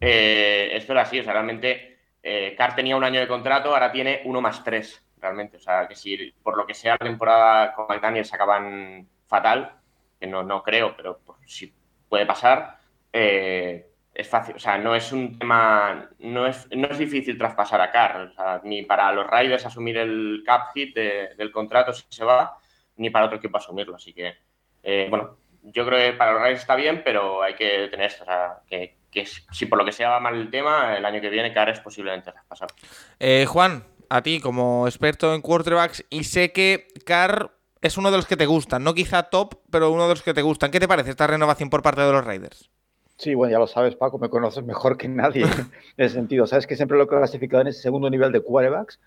eh, 0.00 0.70
esto 0.72 0.92
era 0.92 1.02
así, 1.02 1.20
o 1.20 1.24
sea, 1.24 1.32
realmente 1.32 1.98
eh, 2.22 2.54
Carr 2.56 2.74
tenía 2.74 2.96
un 2.96 3.04
año 3.04 3.20
de 3.20 3.28
contrato, 3.28 3.70
ahora 3.70 3.92
tiene 3.92 4.22
uno 4.24 4.40
más 4.40 4.64
tres, 4.64 5.04
realmente, 5.18 5.58
o 5.58 5.60
sea, 5.60 5.86
que 5.86 5.94
si 5.94 6.32
por 6.42 6.56
lo 6.56 6.66
que 6.66 6.74
sea 6.74 6.96
la 7.00 7.06
temporada 7.06 7.72
con 7.74 7.86
McDaniels 7.88 8.32
acaban 8.32 9.08
fatal, 9.26 9.76
que 10.18 10.26
no, 10.26 10.42
no 10.42 10.62
creo, 10.62 10.94
pero 10.96 11.20
si 11.46 11.72
puede 12.08 12.26
pasar, 12.26 12.78
eh, 13.12 13.90
es 14.14 14.28
fácil, 14.28 14.56
o 14.56 14.58
sea, 14.58 14.78
no 14.78 14.94
es 14.94 15.12
un 15.12 15.38
tema, 15.38 16.08
no 16.20 16.46
es, 16.46 16.68
no 16.70 16.88
es 16.88 16.98
difícil 16.98 17.36
traspasar 17.36 17.80
a 17.80 17.90
Carr, 17.90 18.32
ni 18.62 18.82
para 18.82 19.12
los 19.12 19.26
Raiders 19.26 19.66
asumir 19.66 19.98
el 19.98 20.42
cap 20.46 20.72
hit 20.72 20.94
de, 20.94 21.34
del 21.36 21.50
contrato 21.50 21.92
si 21.92 22.04
se 22.08 22.24
va, 22.24 22.56
ni 22.96 23.10
para 23.10 23.26
otro 23.26 23.38
equipo 23.38 23.58
asumirlo, 23.58 23.96
así 23.96 24.12
que, 24.12 24.34
eh, 24.82 25.08
bueno, 25.10 25.36
yo 25.64 25.86
creo 25.86 25.98
que 25.98 26.16
para 26.16 26.32
los 26.32 26.40
Raiders 26.40 26.60
está 26.60 26.76
bien, 26.76 27.02
pero 27.04 27.42
hay 27.42 27.54
que 27.54 27.88
tener 27.90 28.06
esto, 28.06 28.24
o 28.24 28.26
sea, 28.26 28.58
que, 28.68 28.96
que, 29.10 29.26
si 29.26 29.66
por 29.66 29.78
lo 29.78 29.84
que 29.84 29.92
sea 29.92 30.10
va 30.10 30.20
mal 30.20 30.34
el 30.34 30.50
tema, 30.50 30.96
el 30.96 31.04
año 31.04 31.20
que 31.20 31.30
viene 31.30 31.52
Carr 31.52 31.70
es 31.70 31.80
posiblemente 31.80 32.32
traspasado. 32.32 32.74
Eh, 33.18 33.46
Juan, 33.48 33.84
a 34.10 34.22
ti 34.22 34.40
como 34.40 34.86
experto 34.86 35.34
en 35.34 35.40
quarterbacks, 35.40 36.04
y 36.10 36.24
sé 36.24 36.52
que 36.52 36.88
Carr 37.06 37.50
es 37.80 37.96
uno 37.98 38.10
de 38.10 38.16
los 38.16 38.26
que 38.26 38.36
te 38.36 38.46
gustan, 38.46 38.82
no 38.82 38.94
quizá 38.94 39.24
top, 39.24 39.56
pero 39.70 39.90
uno 39.90 40.04
de 40.04 40.10
los 40.10 40.22
que 40.22 40.34
te 40.34 40.42
gustan. 40.42 40.70
¿Qué 40.70 40.80
te 40.80 40.88
parece 40.88 41.10
esta 41.10 41.26
renovación 41.26 41.70
por 41.70 41.82
parte 41.82 42.00
de 42.00 42.12
los 42.12 42.24
Raiders? 42.24 42.70
Sí, 43.16 43.34
bueno, 43.34 43.52
ya 43.52 43.58
lo 43.58 43.66
sabes, 43.66 43.94
Paco, 43.94 44.18
me 44.18 44.28
conoces 44.28 44.64
mejor 44.64 44.96
que 44.96 45.08
nadie 45.08 45.42
en 45.96 46.04
ese 46.04 46.14
sentido. 46.14 46.46
Sabes 46.46 46.66
que 46.66 46.76
siempre 46.76 46.96
lo 46.96 47.04
he 47.04 47.08
clasificado 47.08 47.60
en 47.60 47.68
ese 47.68 47.82
segundo 47.82 48.10
nivel 48.10 48.32
de 48.32 48.40
quarterbacks, 48.40 49.00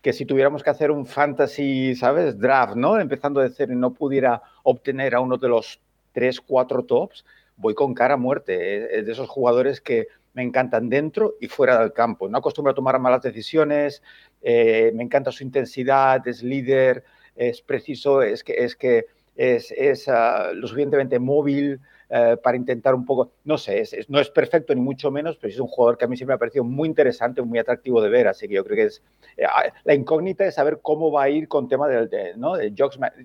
que 0.00 0.12
si 0.12 0.24
tuviéramos 0.24 0.62
que 0.62 0.70
hacer 0.70 0.90
un 0.90 1.06
fantasy, 1.06 1.94
¿sabes? 1.94 2.38
Draft, 2.38 2.76
¿no? 2.76 2.98
Empezando 2.98 3.40
de 3.40 3.50
cero 3.50 3.72
y 3.72 3.76
no 3.76 3.92
pudiera 3.92 4.42
obtener 4.62 5.14
a 5.14 5.20
uno 5.20 5.36
de 5.36 5.48
los 5.48 5.80
tres, 6.12 6.40
cuatro 6.40 6.84
tops, 6.84 7.24
voy 7.56 7.74
con 7.74 7.94
cara 7.94 8.14
a 8.14 8.16
muerte. 8.16 8.98
Es 8.98 9.06
de 9.06 9.12
esos 9.12 9.28
jugadores 9.28 9.80
que 9.80 10.08
me 10.32 10.42
encantan 10.42 10.88
dentro 10.88 11.34
y 11.40 11.48
fuera 11.48 11.80
del 11.80 11.92
campo. 11.92 12.28
No 12.28 12.38
acostumbro 12.38 12.72
a 12.72 12.74
tomar 12.74 12.98
malas 12.98 13.22
decisiones, 13.22 14.02
eh, 14.42 14.92
me 14.94 15.02
encanta 15.02 15.32
su 15.32 15.42
intensidad, 15.42 16.26
es 16.26 16.42
líder, 16.42 17.04
es 17.34 17.62
preciso, 17.62 18.22
es 18.22 18.44
que 18.44 18.64
es, 18.64 18.76
que 18.76 19.06
es, 19.36 19.72
es 19.76 20.08
uh, 20.08 20.54
lo 20.54 20.66
suficientemente 20.66 21.18
móvil, 21.18 21.80
eh, 22.12 22.36
para 22.42 22.56
intentar 22.56 22.92
un 22.92 23.04
poco, 23.04 23.30
no 23.44 23.56
sé, 23.56 23.84
no 24.08 24.18
es 24.18 24.30
perfecto 24.30 24.74
ni 24.74 24.80
mucho 24.80 25.12
menos, 25.12 25.36
pero 25.36 25.52
es 25.52 25.60
un 25.60 25.68
jugador 25.68 25.96
que 25.96 26.06
a 26.06 26.08
mí 26.08 26.16
siempre 26.16 26.32
me 26.32 26.34
ha 26.34 26.38
parecido 26.38 26.64
muy 26.64 26.88
interesante, 26.88 27.40
muy 27.40 27.60
atractivo 27.60 28.02
de 28.02 28.08
ver, 28.08 28.26
así 28.26 28.48
que 28.48 28.54
yo 28.54 28.64
creo 28.64 28.76
que 28.76 28.84
es 28.86 29.02
eh, 29.36 29.44
ah, 29.44 29.72
la 29.84 29.94
incógnita 29.94 30.44
es 30.44 30.56
saber 30.56 30.80
cómo 30.82 31.12
va 31.12 31.22
a 31.22 31.28
ir 31.28 31.46
con 31.46 31.68
tema 31.68 31.86
del, 31.86 32.10
de, 32.10 32.34
¿no? 32.36 32.56
de 32.56 32.74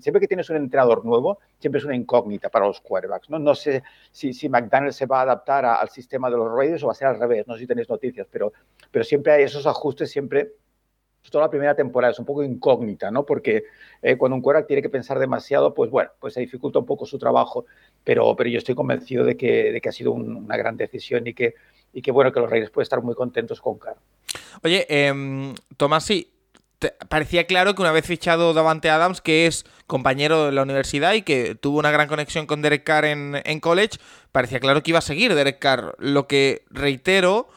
Siempre 0.00 0.20
que 0.20 0.28
tienes 0.28 0.48
un 0.50 0.56
entrenador 0.56 1.04
nuevo, 1.04 1.40
siempre 1.58 1.80
es 1.80 1.84
una 1.84 1.96
incógnita 1.96 2.48
para 2.48 2.66
los 2.66 2.80
quarterbacks, 2.80 3.28
¿no? 3.28 3.40
No 3.40 3.56
sé 3.56 3.82
si, 4.12 4.32
si 4.32 4.48
McDaniel 4.48 4.92
se 4.92 5.06
va 5.06 5.18
a 5.18 5.22
adaptar 5.22 5.64
al 5.64 5.88
sistema 5.88 6.30
de 6.30 6.36
los 6.36 6.52
Raiders 6.52 6.84
o 6.84 6.86
va 6.86 6.92
a 6.92 6.94
ser 6.94 7.08
al 7.08 7.18
revés, 7.18 7.44
no 7.48 7.54
sé 7.54 7.60
si 7.60 7.66
tenéis 7.66 7.88
noticias, 7.88 8.28
pero, 8.30 8.52
pero 8.92 9.04
siempre 9.04 9.32
hay 9.32 9.42
esos 9.42 9.66
ajustes, 9.66 10.10
siempre 10.12 10.52
toda 11.30 11.44
la 11.44 11.50
primera 11.50 11.74
temporada 11.74 12.12
es 12.12 12.18
un 12.18 12.24
poco 12.24 12.42
incógnita, 12.42 13.10
¿no? 13.10 13.24
Porque 13.24 13.64
eh, 14.02 14.16
cuando 14.16 14.36
un 14.36 14.42
quarterback 14.42 14.66
tiene 14.66 14.82
que 14.82 14.88
pensar 14.88 15.18
demasiado, 15.18 15.74
pues 15.74 15.90
bueno, 15.90 16.10
pues 16.20 16.34
se 16.34 16.40
dificulta 16.40 16.78
un 16.78 16.86
poco 16.86 17.06
su 17.06 17.18
trabajo, 17.18 17.66
pero, 18.04 18.34
pero 18.36 18.50
yo 18.50 18.58
estoy 18.58 18.74
convencido 18.74 19.24
de 19.24 19.36
que, 19.36 19.72
de 19.72 19.80
que 19.80 19.88
ha 19.88 19.92
sido 19.92 20.12
una 20.12 20.56
gran 20.56 20.76
decisión 20.76 21.26
y 21.26 21.34
que, 21.34 21.54
y 21.92 22.02
que, 22.02 22.10
bueno, 22.10 22.32
que 22.32 22.40
los 22.40 22.50
Reyes 22.50 22.70
pueden 22.70 22.84
estar 22.84 23.02
muy 23.02 23.14
contentos 23.14 23.60
con 23.60 23.78
Carr. 23.78 23.96
Oye, 24.62 24.86
eh, 24.88 25.54
Tomás, 25.76 26.04
sí, 26.04 26.32
parecía 27.08 27.46
claro 27.46 27.74
que 27.74 27.82
una 27.82 27.92
vez 27.92 28.06
fichado 28.06 28.54
Davante 28.54 28.90
Adams, 28.90 29.20
que 29.20 29.46
es 29.46 29.64
compañero 29.86 30.46
de 30.46 30.52
la 30.52 30.62
universidad 30.62 31.14
y 31.14 31.22
que 31.22 31.54
tuvo 31.54 31.78
una 31.78 31.90
gran 31.90 32.08
conexión 32.08 32.46
con 32.46 32.62
Derek 32.62 32.84
Carr 32.84 33.06
en 33.06 33.60
college, 33.60 33.98
parecía 34.32 34.60
claro 34.60 34.82
que 34.82 34.90
iba 34.90 34.98
a 34.98 35.02
seguir 35.02 35.34
Derek 35.34 35.58
Carr. 35.58 35.94
Lo 35.98 36.26
que 36.26 36.64
reitero 36.70 37.48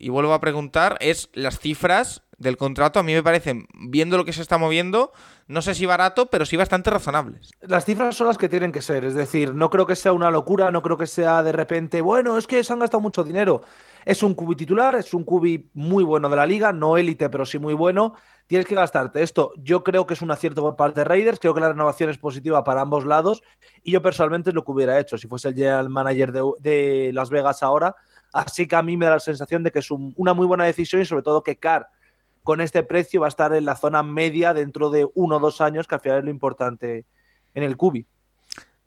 y 0.00 0.08
vuelvo 0.08 0.32
a 0.32 0.40
preguntar 0.40 0.96
es 1.00 1.28
las 1.34 1.60
cifras 1.60 2.22
del 2.40 2.56
contrato 2.56 2.98
a 2.98 3.02
mí 3.02 3.12
me 3.12 3.22
parecen, 3.22 3.68
viendo 3.74 4.16
lo 4.16 4.24
que 4.24 4.32
se 4.32 4.40
está 4.40 4.56
moviendo, 4.56 5.12
no 5.46 5.60
sé 5.60 5.74
si 5.74 5.84
barato, 5.84 6.26
pero 6.26 6.46
sí 6.46 6.56
bastante 6.56 6.90
razonables. 6.90 7.50
Las 7.60 7.84
cifras 7.84 8.16
son 8.16 8.28
las 8.28 8.38
que 8.38 8.48
tienen 8.48 8.72
que 8.72 8.80
ser, 8.80 9.04
es 9.04 9.14
decir, 9.14 9.54
no 9.54 9.68
creo 9.68 9.86
que 9.86 9.94
sea 9.94 10.14
una 10.14 10.30
locura, 10.30 10.70
no 10.70 10.80
creo 10.80 10.96
que 10.96 11.06
sea 11.06 11.42
de 11.42 11.52
repente, 11.52 12.00
bueno, 12.00 12.38
es 12.38 12.46
que 12.46 12.64
se 12.64 12.72
han 12.72 12.78
gastado 12.78 13.02
mucho 13.02 13.24
dinero. 13.24 13.60
Es 14.06 14.22
un 14.22 14.32
cubi 14.32 14.56
titular, 14.56 14.94
es 14.94 15.12
un 15.12 15.24
cubi 15.24 15.70
muy 15.74 16.02
bueno 16.02 16.30
de 16.30 16.36
la 16.36 16.46
liga, 16.46 16.72
no 16.72 16.96
élite, 16.96 17.28
pero 17.28 17.44
sí 17.44 17.58
muy 17.58 17.74
bueno. 17.74 18.14
Tienes 18.46 18.66
que 18.66 18.74
gastarte 18.74 19.22
esto. 19.22 19.52
Yo 19.58 19.84
creo 19.84 20.06
que 20.06 20.14
es 20.14 20.22
un 20.22 20.30
acierto 20.30 20.62
por 20.62 20.76
parte 20.76 21.00
de 21.00 21.04
Raiders, 21.04 21.38
creo 21.38 21.52
que 21.52 21.60
la 21.60 21.68
renovación 21.68 22.08
es 22.08 22.16
positiva 22.16 22.64
para 22.64 22.80
ambos 22.80 23.04
lados 23.04 23.42
y 23.82 23.92
yo 23.92 24.00
personalmente 24.00 24.48
es 24.48 24.54
lo 24.54 24.64
que 24.64 24.72
hubiera 24.72 24.98
hecho 24.98 25.18
si 25.18 25.28
fuese 25.28 25.48
el 25.48 25.54
general 25.54 25.90
manager 25.90 26.32
de, 26.32 27.10
Las 27.12 27.28
Vegas 27.28 27.62
ahora. 27.62 27.94
Así 28.32 28.66
que 28.66 28.76
a 28.76 28.82
mí 28.82 28.96
me 28.96 29.04
da 29.04 29.12
la 29.12 29.20
sensación 29.20 29.62
de 29.62 29.70
que 29.70 29.80
es 29.80 29.90
una 29.90 30.32
muy 30.32 30.46
buena 30.46 30.64
decisión 30.64 31.02
y 31.02 31.04
sobre 31.04 31.22
todo 31.22 31.42
que 31.42 31.58
Carr 31.58 31.86
con 32.42 32.60
este 32.60 32.82
precio 32.82 33.20
va 33.20 33.26
a 33.26 33.28
estar 33.28 33.54
en 33.54 33.64
la 33.64 33.76
zona 33.76 34.02
media 34.02 34.54
dentro 34.54 34.90
de 34.90 35.08
uno 35.14 35.36
o 35.36 35.40
dos 35.40 35.60
años, 35.60 35.86
que 35.86 35.94
al 35.94 36.00
final 36.00 36.18
es 36.18 36.24
lo 36.24 36.30
importante 36.30 37.04
en 37.54 37.62
el 37.62 37.76
Cubi. 37.76 38.06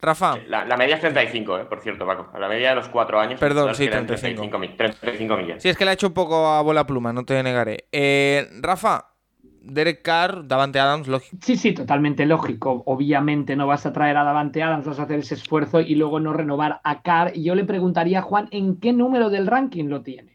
Rafa. 0.00 0.36
La, 0.48 0.76
media 0.76 0.96
es 0.96 1.00
35, 1.00 1.58
eh, 1.58 1.64
por 1.64 1.80
cierto, 1.80 2.06
Paco. 2.06 2.38
La 2.38 2.48
media 2.48 2.70
de 2.70 2.74
los 2.74 2.88
cuatro 2.88 3.18
años. 3.18 3.40
Perdón, 3.40 3.74
sí, 3.74 3.88
35. 3.88 4.60
35, 4.76 5.36
millones. 5.36 5.62
Sí, 5.62 5.68
es 5.68 5.76
que 5.76 5.84
le 5.84 5.92
ha 5.92 5.94
hecho 5.94 6.08
un 6.08 6.12
poco 6.12 6.46
a 6.46 6.60
bola 6.60 6.86
pluma, 6.86 7.12
no 7.12 7.24
te 7.24 7.42
negaré. 7.42 7.86
Eh, 7.90 8.46
Rafa, 8.60 9.14
Derek 9.62 10.02
Carr, 10.02 10.46
Davante 10.46 10.78
Adams, 10.78 11.08
lógico. 11.08 11.38
Sí, 11.40 11.56
sí, 11.56 11.72
totalmente 11.72 12.26
lógico. 12.26 12.82
Obviamente 12.86 13.56
no 13.56 13.66
vas 13.66 13.86
a 13.86 13.92
traer 13.92 14.16
a 14.18 14.24
Davante 14.24 14.62
Adams, 14.62 14.86
vas 14.86 14.98
a 14.98 15.04
hacer 15.04 15.20
ese 15.20 15.34
esfuerzo 15.34 15.80
y 15.80 15.94
luego 15.94 16.20
no 16.20 16.34
renovar 16.34 16.80
a 16.84 17.00
Carr. 17.02 17.32
Y 17.34 17.44
yo 17.44 17.54
le 17.54 17.64
preguntaría 17.64 18.18
a 18.18 18.22
Juan 18.22 18.48
en 18.50 18.78
qué 18.78 18.92
número 18.92 19.30
del 19.30 19.46
ranking 19.46 19.86
lo 19.86 20.02
tiene. 20.02 20.33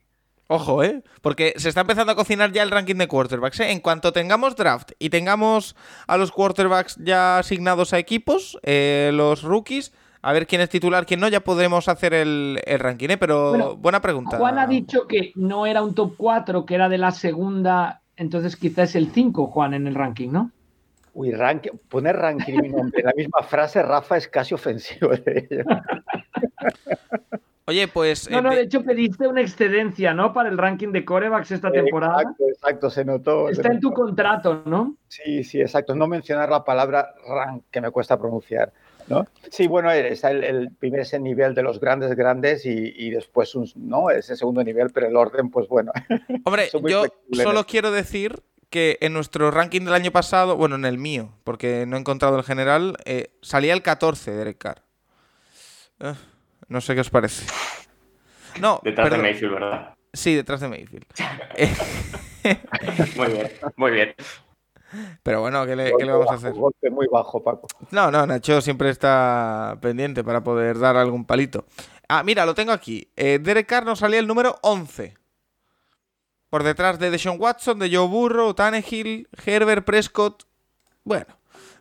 Ojo, 0.52 0.84
¿eh? 0.84 1.04
Porque 1.22 1.54
se 1.58 1.70
está 1.70 1.82
empezando 1.82 2.12
a 2.12 2.16
cocinar 2.16 2.52
ya 2.52 2.64
el 2.64 2.72
ranking 2.72 2.96
de 2.96 3.08
quarterbacks. 3.08 3.60
¿eh? 3.60 3.72
En 3.72 3.82
cuanto 3.82 4.12
tengamos 4.12 4.56
draft 4.56 4.94
y 4.98 5.12
tengamos 5.12 5.76
a 6.08 6.18
los 6.18 6.32
quarterbacks 6.32 6.98
ya 7.04 7.38
asignados 7.38 7.94
a 7.94 8.00
equipos, 8.00 8.58
eh, 8.64 9.12
los 9.14 9.44
rookies, 9.44 9.94
a 10.24 10.34
ver 10.34 10.48
quién 10.48 10.62
es 10.62 10.70
titular, 10.70 11.06
quién 11.06 11.20
no, 11.20 11.28
ya 11.28 11.42
podremos 11.42 11.88
hacer 11.88 12.16
el, 12.16 12.60
ranking, 12.80 13.10
¿eh? 13.10 13.18
Pero 13.18 13.78
buena 13.78 14.02
pregunta. 14.02 14.40
Juan 14.40 14.58
ha 14.58 14.66
dicho 14.66 15.06
que 15.06 15.34
no 15.36 15.68
era 15.68 15.84
un 15.84 15.94
top 15.94 16.16
4, 16.18 16.66
que 16.66 16.74
era 16.74 16.90
de 16.90 16.98
la 16.98 17.12
segunda, 17.12 18.02
entonces 18.18 18.56
quizás 18.56 18.90
es 18.90 18.96
el 18.96 19.12
5, 19.12 19.46
Juan, 19.46 19.76
en 19.76 19.86
el 19.86 19.94
ranking, 19.94 20.32
¿no? 20.32 20.50
Uy, 21.14 21.30
ranking, 21.30 21.74
poner 21.88 22.16
ranking 22.16 22.58
en 22.64 22.92
la 23.04 23.14
misma 23.16 23.44
frase, 23.44 23.84
Rafa, 23.84 24.18
es 24.18 24.28
casi 24.28 24.56
ofensivo. 24.56 25.12
Oye, 27.70 27.88
pues. 27.88 28.28
No, 28.32 28.42
no, 28.42 28.52
eh, 28.52 28.56
de 28.56 28.62
hecho 28.64 28.82
pediste 28.82 29.28
una 29.28 29.42
excedencia, 29.42 30.12
¿no? 30.12 30.34
Para 30.34 30.50
el 30.50 30.58
ranking 30.58 30.88
de 30.88 31.06
corebacks 31.06 31.52
esta 31.52 31.72
temporada. 31.72 32.24
Exacto, 32.24 32.44
exacto, 32.48 32.90
se 32.90 33.06
notó. 33.06 33.50
Está 33.50 33.72
en 33.72 33.80
tu 33.80 33.92
contrato, 33.92 34.64
¿no? 34.66 34.96
Sí, 35.08 35.44
sí, 35.44 35.62
exacto. 35.62 35.94
No 35.94 36.08
mencionar 36.08 36.50
la 36.50 36.64
palabra 36.64 37.14
rank, 37.28 37.66
que 37.70 37.80
me 37.80 37.92
cuesta 37.92 38.18
pronunciar. 38.18 38.74
¿no? 39.08 39.28
Sí, 39.52 39.68
bueno, 39.68 39.92
está 39.92 40.32
el, 40.32 40.72
primer 40.80 41.02
ese 41.02 41.20
nivel 41.20 41.54
de 41.54 41.62
los 41.62 41.80
grandes, 41.80 42.16
grandes 42.16 42.66
y, 42.66 43.12
después 43.12 43.54
un, 43.54 43.70
¿no? 43.76 44.10
ese 44.10 44.36
segundo 44.36 44.64
nivel, 44.64 44.90
pero 44.92 45.08
el 45.08 45.16
orden, 45.16 45.52
pues 45.52 45.68
bueno. 45.68 45.92
Hombre, 46.46 46.70
yo 46.88 47.06
solo 47.32 47.66
quiero 47.66 47.92
decir 47.92 48.42
que 48.72 48.98
en 49.02 49.14
nuestro 49.14 49.52
ranking 49.52 49.82
del 49.82 49.94
año 49.94 50.12
pasado, 50.12 50.58
bueno, 50.58 50.76
en 50.76 50.86
el 50.86 50.98
mío, 50.98 51.34
porque 51.44 51.86
no 51.88 51.98
he 51.98 52.00
encontrado 52.00 52.38
el 52.38 52.44
general, 52.44 52.98
eh, 53.06 53.32
salía 53.42 53.74
el 53.74 53.84
14 53.84 54.32
Derek 54.32 54.58
Carr. 54.58 54.82
Uh. 56.00 56.16
No 56.70 56.82
sé 56.82 56.96
qué 56.96 57.02
os 57.02 57.10
parece. 57.10 57.46
No, 58.60 58.80
detrás 58.84 59.10
de 59.10 59.18
Mayfield, 59.18 59.54
¿verdad? 59.54 59.94
Sí, 60.14 60.36
detrás 60.36 60.62
de 60.62 60.70
Mayfield. 60.70 61.06
muy 63.18 63.28
bien, 63.28 63.52
muy 63.76 63.92
bien. 63.92 64.16
Pero 65.24 65.42
bueno, 65.42 65.66
¿qué 65.66 65.76
le, 65.76 65.92
vamos 65.92 66.32
a 66.32 66.36
hacer? 66.36 66.54
Golpe 66.54 66.90
muy 66.90 67.08
bajo, 67.12 67.44
Paco. 67.44 67.68
No, 67.92 68.10
no, 68.10 68.26
Nacho 68.26 68.62
siempre 68.62 68.90
está 68.90 69.78
pendiente 69.82 70.24
para 70.24 70.44
poder 70.44 70.80
dar 70.80 70.98
algún 70.98 71.26
palito. 71.26 71.66
Ah, 72.08 72.24
mira, 72.24 72.46
lo 72.46 72.56
tengo 72.56 72.72
aquí. 72.72 73.12
Eh, 73.16 73.40
Derek 73.40 73.68
Carr 73.68 73.86
nos 73.86 74.00
salía 74.00 74.20
el 74.20 74.28
número 74.28 74.58
11. 74.64 75.16
Por 76.50 76.64
detrás 76.64 76.98
de 76.98 77.12
Deshaun 77.12 77.40
Watson, 77.40 77.78
de 77.78 77.96
Joe 77.96 78.08
Burrow, 78.08 78.56
Tannehill, 78.56 79.28
Herbert, 79.46 79.86
Prescott. 79.86 80.46
Bueno, 81.04 81.28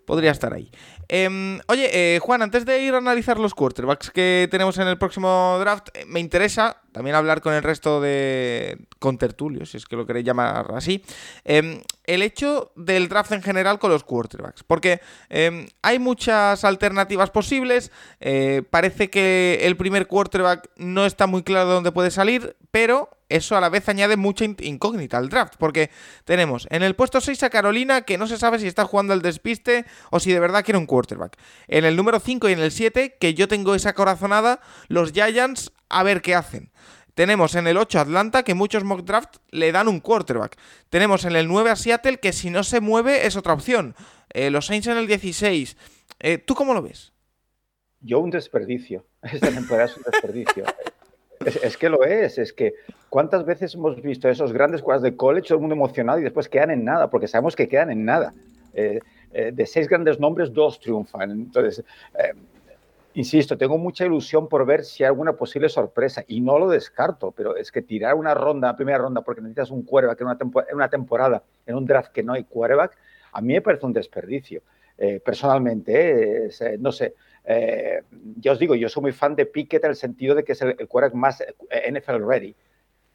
podría 0.09 0.31
estar 0.31 0.55
ahí. 0.55 0.71
Em, 1.07 1.61
oye, 1.69 1.91
eh, 1.93 2.19
Juan, 2.19 2.41
antes 2.41 2.65
de 2.65 2.81
ir 2.81 2.95
a 2.95 2.97
analizar 2.97 3.38
los 3.38 3.55
quarterbacks 3.55 4.11
que 4.11 4.49
tenemos 4.50 4.79
en 4.79 4.88
el 4.88 4.97
próximo 4.97 5.59
draft, 5.61 5.88
eh, 5.93 6.07
me 6.07 6.19
interesa 6.19 6.81
también 6.93 7.15
hablar 7.15 7.43
con 7.43 7.53
el 7.53 7.62
resto 7.62 8.00
de 8.00 8.87
contertulios, 8.99 9.71
si 9.71 9.77
es 9.77 9.85
que 9.85 9.97
lo 9.97 10.07
queréis 10.07 10.25
llamar 10.25 10.73
así, 10.75 11.05
em, 11.45 11.83
el 12.05 12.23
hecho 12.23 12.73
del 12.75 13.11
draft 13.11 13.33
en 13.33 13.43
general 13.43 13.79
con 13.79 13.91
los 13.91 14.03
quarterbacks. 14.03 14.65
Porque 14.65 15.03
em, 15.29 15.69
hay 15.83 15.99
muchas 15.99 16.65
alternativas 16.65 17.29
posibles, 17.29 17.93
eh, 18.21 18.62
parece 18.71 19.11
que 19.11 19.61
el 19.65 19.77
primer 19.77 20.07
quarterback 20.07 20.71
no 20.77 21.05
está 21.05 21.27
muy 21.27 21.43
claro 21.43 21.69
de 21.69 21.75
dónde 21.75 21.93
puede 21.93 22.11
salir, 22.11 22.57
pero 22.71 23.11
eso 23.29 23.57
a 23.57 23.61
la 23.61 23.69
vez 23.69 23.89
añade 23.89 24.17
mucha 24.17 24.45
incógnita 24.45 25.19
al 25.19 25.29
draft, 25.29 25.55
porque 25.59 25.91
tenemos 26.25 26.67
en 26.71 26.83
el 26.83 26.95
puesto 26.95 27.21
6 27.21 27.43
a 27.43 27.51
Carolina, 27.51 28.03
que 28.03 28.19
no 28.19 28.27
se 28.27 28.39
sabe 28.39 28.59
si 28.59 28.67
está 28.67 28.85
jugando 28.85 29.13
al 29.13 29.23
despiste 29.23 29.85
o 30.11 30.21
si 30.21 30.33
de 30.33 30.41
verdad 30.41 30.65
quiere 30.65 30.79
un 30.79 30.87
quarterback. 30.87 31.37
En 31.67 31.85
el 31.85 31.97
número 31.97 32.21
5 32.21 32.49
y 32.49 32.53
en 32.53 32.61
el 32.61 32.73
7, 32.73 33.17
que 33.21 33.35
yo 33.35 33.49
tengo 33.49 33.75
esa 33.75 33.93
corazonada, 33.93 34.61
los 34.89 35.13
Giants 35.13 35.73
a 35.89 36.03
ver 36.03 36.23
qué 36.23 36.35
hacen. 36.35 36.71
Tenemos 37.15 37.57
en 37.57 37.67
el 37.67 37.77
8 37.77 37.99
Atlanta, 37.99 38.45
que 38.45 38.55
muchos 38.55 38.85
mock 38.85 39.01
draft 39.01 39.39
le 39.51 39.73
dan 39.73 39.89
un 39.89 39.99
quarterback. 39.99 40.57
Tenemos 40.89 41.25
en 41.25 41.35
el 41.35 41.49
9 41.49 41.71
a 41.71 41.77
Seattle, 41.77 42.21
que 42.21 42.33
si 42.33 42.49
no 42.49 42.63
se 42.63 42.81
mueve 42.81 43.27
es 43.27 43.35
otra 43.35 43.55
opción. 43.55 43.97
Eh, 44.31 44.51
los 44.51 44.67
Saints 44.67 44.87
en 44.87 44.99
el 44.99 45.09
16. 45.09 45.77
Eh, 46.21 46.39
¿Tú 46.39 46.55
cómo 46.55 46.75
lo 46.75 46.83
ves? 46.83 47.13
Yo 48.01 48.21
un 48.21 48.31
desperdicio. 48.31 49.05
Esta 49.23 49.51
temporada 49.51 49.87
es 49.87 49.97
un 49.97 50.05
desperdicio. 50.05 50.65
Es, 51.45 51.76
que 51.76 51.88
lo 51.88 52.04
es, 52.04 52.38
es 52.38 52.52
que 52.52 52.75
cuántas 53.09 53.45
veces 53.45 53.75
hemos 53.75 54.00
visto 54.02 54.28
esos 54.28 54.52
grandes 54.52 54.80
jugadores 54.80 55.11
de 55.11 55.16
college, 55.16 55.49
todo 55.49 55.59
el 55.59 55.61
mundo 55.61 55.75
emocionado 55.75 56.18
y 56.18 56.23
después 56.23 56.49
quedan 56.49 56.71
en 56.71 56.85
nada, 56.85 57.09
porque 57.11 57.28
sabemos 57.28 57.54
que 57.54 57.68
quedan 57.68 57.90
en 57.90 58.04
nada. 58.04 58.35
Eh, 58.75 59.00
eh, 59.33 59.52
de 59.52 59.66
seis 59.66 59.88
grandes 59.88 60.18
nombres, 60.18 60.52
dos 60.52 60.80
triunfan. 60.80 61.30
Entonces, 61.30 61.85
eh, 62.18 62.33
insisto, 63.14 63.59
tengo 63.59 63.76
mucha 63.78 64.07
ilusión 64.07 64.49
por 64.49 64.64
ver 64.64 64.85
si 64.85 65.04
hay 65.04 65.09
alguna 65.09 65.35
posible 65.35 65.68
sorpresa 65.68 66.25
y 66.26 66.40
no 66.40 66.59
lo 66.59 66.68
descarto, 66.68 67.33
pero 67.33 67.57
es 67.57 67.71
que 67.71 67.83
tirar 67.83 68.14
una 68.14 68.35
ronda, 68.35 68.75
primera 68.76 68.99
ronda, 68.99 69.21
porque 69.23 69.40
necesitas 69.40 69.71
un 69.71 69.83
quarterback 69.83 70.21
en 70.21 70.26
una, 70.26 70.38
en 70.68 70.76
una 70.76 70.88
temporada, 70.88 71.42
en 71.66 71.76
un 71.76 71.87
draft 71.87 72.12
que 72.12 72.23
no 72.23 72.33
hay 72.33 72.45
quarterback, 72.45 72.97
a 73.33 73.40
mí 73.40 73.52
me 73.52 73.61
parece 73.61 73.87
un 73.87 73.92
desperdicio. 73.92 74.62
personalmente, 75.25 76.49
no 76.80 76.90
sé, 76.90 77.14
eh, 77.50 78.02
ya 78.37 78.52
os 78.52 78.59
digo, 78.59 78.75
yo 78.75 78.90
soy 78.90 79.00
muy 79.00 79.12
fan 79.12 79.35
de 79.35 79.47
Pickett 79.47 79.83
en 79.85 79.90
el 79.90 79.97
sentido 79.97 80.35
de 80.35 80.45
que 80.45 80.52
es 80.52 80.61
el, 80.61 80.76
el 80.78 81.14
más 81.14 81.40
eh, 81.40 81.90
NFL 81.90 82.23
ready, 82.23 82.55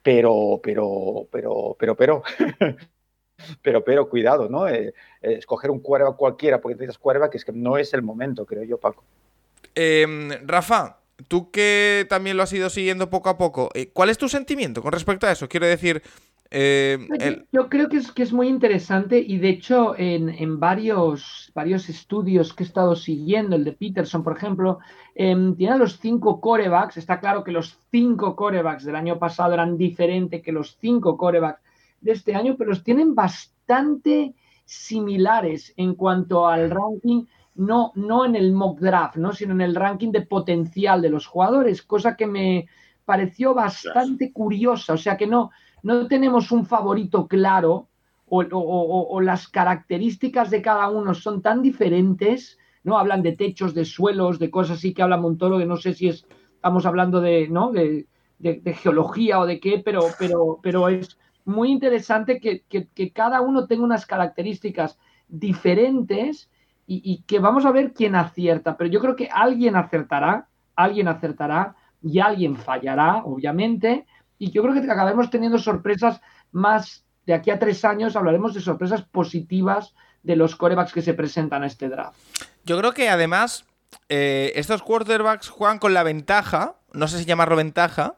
pero, 0.02 0.60
pero, 0.64 1.28
pero, 1.32 1.76
pero, 1.78 1.96
pero, 1.96 2.24
pero, 3.62 3.84
pero, 3.84 4.10
cuidado, 4.10 4.50
¿no? 4.50 4.68
Eh, 4.68 4.92
escoger 5.22 5.70
un 5.70 5.82
quarterback 5.82 6.18
cualquiera 6.18 6.60
porque 6.60 6.74
necesitas 6.74 6.98
quarterback 6.98 7.36
es 7.36 7.46
que 7.46 7.52
no 7.52 7.78
es 7.78 7.94
el 7.94 8.02
momento, 8.02 8.44
creo 8.48 8.64
yo, 8.64 8.80
Paco. 8.80 9.04
Em, 9.76 10.32
Rafa, 10.48 10.98
tú 11.28 11.52
que 11.52 12.08
también 12.10 12.36
lo 12.36 12.42
has 12.42 12.54
ido 12.54 12.72
siguiendo 12.72 13.12
poco 13.12 13.30
a 13.30 13.38
poco, 13.38 13.70
¿cuál 13.94 14.10
es 14.10 14.18
tu 14.18 14.28
sentimiento 14.30 14.82
con 14.82 14.94
respecto 14.94 15.28
a 15.28 15.32
eso? 15.32 15.48
Quiero 15.48 15.68
decir, 15.68 16.02
Eh, 16.56 17.00
yo, 17.52 17.68
creo 17.68 17.90
que 17.90 17.98
es, 17.98 18.12
que 18.12 18.22
es 18.22 18.32
muy 18.32 18.48
interesante 18.48 19.18
y 19.18 19.40
de 19.40 19.50
hecho 19.50 19.96
en, 19.98 20.60
varios, 20.60 21.52
varios 21.56 21.90
estudios 21.90 22.54
que 22.54 22.62
he 22.64 22.68
estado 22.68 22.96
siguiendo, 22.96 23.56
el 23.56 23.64
de 23.64 23.72
Peterson, 23.72 24.24
por 24.24 24.38
ejemplo, 24.38 24.78
eh, 25.16 25.36
tiene 25.58 25.80
los 25.80 25.98
cinco 26.00 26.40
corebacks. 26.40 26.98
Está 26.98 27.20
claro 27.20 27.44
que 27.44 27.52
los 27.52 27.80
cinco 27.90 28.36
corebacks 28.36 28.86
del 28.86 28.96
año 28.96 29.18
pasado 29.18 29.54
eran 29.54 29.78
diferentes 29.78 30.44
que 30.44 30.52
los 30.52 30.78
cinco 30.80 31.18
corebacks 31.18 31.60
de 32.02 32.12
este 32.12 32.36
año, 32.36 32.56
pero 32.56 32.70
los 32.70 32.84
tienen 32.84 33.16
bastante 33.16 34.36
similares 34.64 35.74
en 35.76 35.96
cuanto 35.96 36.48
al 36.48 36.70
ranking, 36.70 37.26
no, 37.56 37.94
no 37.96 38.26
en 38.26 38.36
el 38.36 38.54
mock 38.54 38.80
draft, 38.80 39.16
¿no? 39.16 39.34
sino 39.34 39.54
en 39.54 39.62
el 39.62 39.74
ranking 39.74 40.12
de 40.12 40.22
potencial 40.22 41.02
de 41.02 41.10
los 41.10 41.26
jugadores, 41.26 41.82
cosa 41.82 42.16
que 42.16 42.28
me 42.28 42.68
pareció 43.06 43.56
bastante 43.56 44.32
curiosa. 44.32 44.94
O 44.94 44.98
sea 44.98 45.18
que 45.18 45.26
no, 45.26 45.50
no 45.84 46.08
tenemos 46.08 46.52
un 46.52 46.66
favorito 46.66 47.28
claro 47.28 47.90
o, 48.26 49.22
las 49.22 49.48
características 49.48 50.50
de 50.50 50.62
cada 50.62 50.90
uno 50.90 51.14
son 51.14 51.42
tan 51.42 51.62
diferentes, 51.62 52.58
¿no? 52.84 52.98
Hablan 52.98 53.22
de 53.22 53.34
techos, 53.34 53.76
de 53.76 53.86
suelos, 53.86 54.40
de 54.40 54.50
cosas 54.50 54.78
así 54.80 54.94
que 54.94 55.04
habla 55.04 55.18
Montoro, 55.18 55.60
que 55.60 55.68
no 55.68 55.78
sé 55.78 55.94
si 55.94 56.08
es, 56.08 56.26
estamos 56.56 56.88
hablando 56.88 57.22
de, 57.22 57.48
¿no? 57.48 57.72
De, 57.72 58.08
geología 58.82 59.40
o 59.40 59.46
de 59.46 59.60
qué, 59.60 59.82
pero, 59.86 60.08
pero, 60.20 60.60
pero 60.62 60.90
es 60.90 61.18
muy 61.46 61.72
interesante 61.72 62.40
que, 62.40 63.12
cada 63.14 63.42
uno 63.42 63.68
tenga 63.68 63.84
unas 63.84 64.06
características 64.06 64.98
diferentes 65.28 66.50
y, 66.86 67.24
que 67.24 67.40
vamos 67.40 67.66
a 67.66 67.72
ver 67.72 67.94
quién 67.94 68.16
acierta. 68.16 68.76
Pero 68.76 68.90
yo 68.90 69.00
creo 69.00 69.16
que 69.16 69.30
alguien 69.32 69.76
acertará, 69.76 70.48
alguien 70.76 71.08
acertará 71.08 71.76
y 72.02 72.20
alguien 72.20 72.58
fallará, 72.58 73.24
obviamente, 73.24 74.06
y 74.44 74.52
yo 74.52 74.62
creo 74.62 74.74
que 74.74 74.92
acabaremos 74.92 75.30
teniendo 75.30 75.58
sorpresas 75.58 76.20
más 76.52 77.06
de 77.26 77.34
aquí 77.34 77.50
a 77.50 77.60
tres 77.60 77.86
años, 77.86 78.18
hablaremos 78.18 78.54
de 78.54 78.60
sorpresas 78.60 79.02
positivas 79.02 79.96
de 80.22 80.36
los 80.36 80.58
corebacks 80.58 80.92
que 80.92 81.02
se 81.02 81.14
presentan 81.14 81.64
a 81.64 81.68
este 81.68 81.88
draft. 81.88 82.20
Yo 82.66 82.78
creo 82.78 82.92
que 82.94 83.08
además 83.08 83.66
eh, 84.10 84.52
estos 84.56 84.84
quarterbacks 84.84 85.48
juegan 85.48 85.80
con 85.80 85.94
la 85.94 86.04
ventaja, 86.04 86.76
no 86.92 87.08
sé 87.08 87.20
si 87.20 87.26
llamarlo 87.26 87.56
ventaja, 87.56 88.16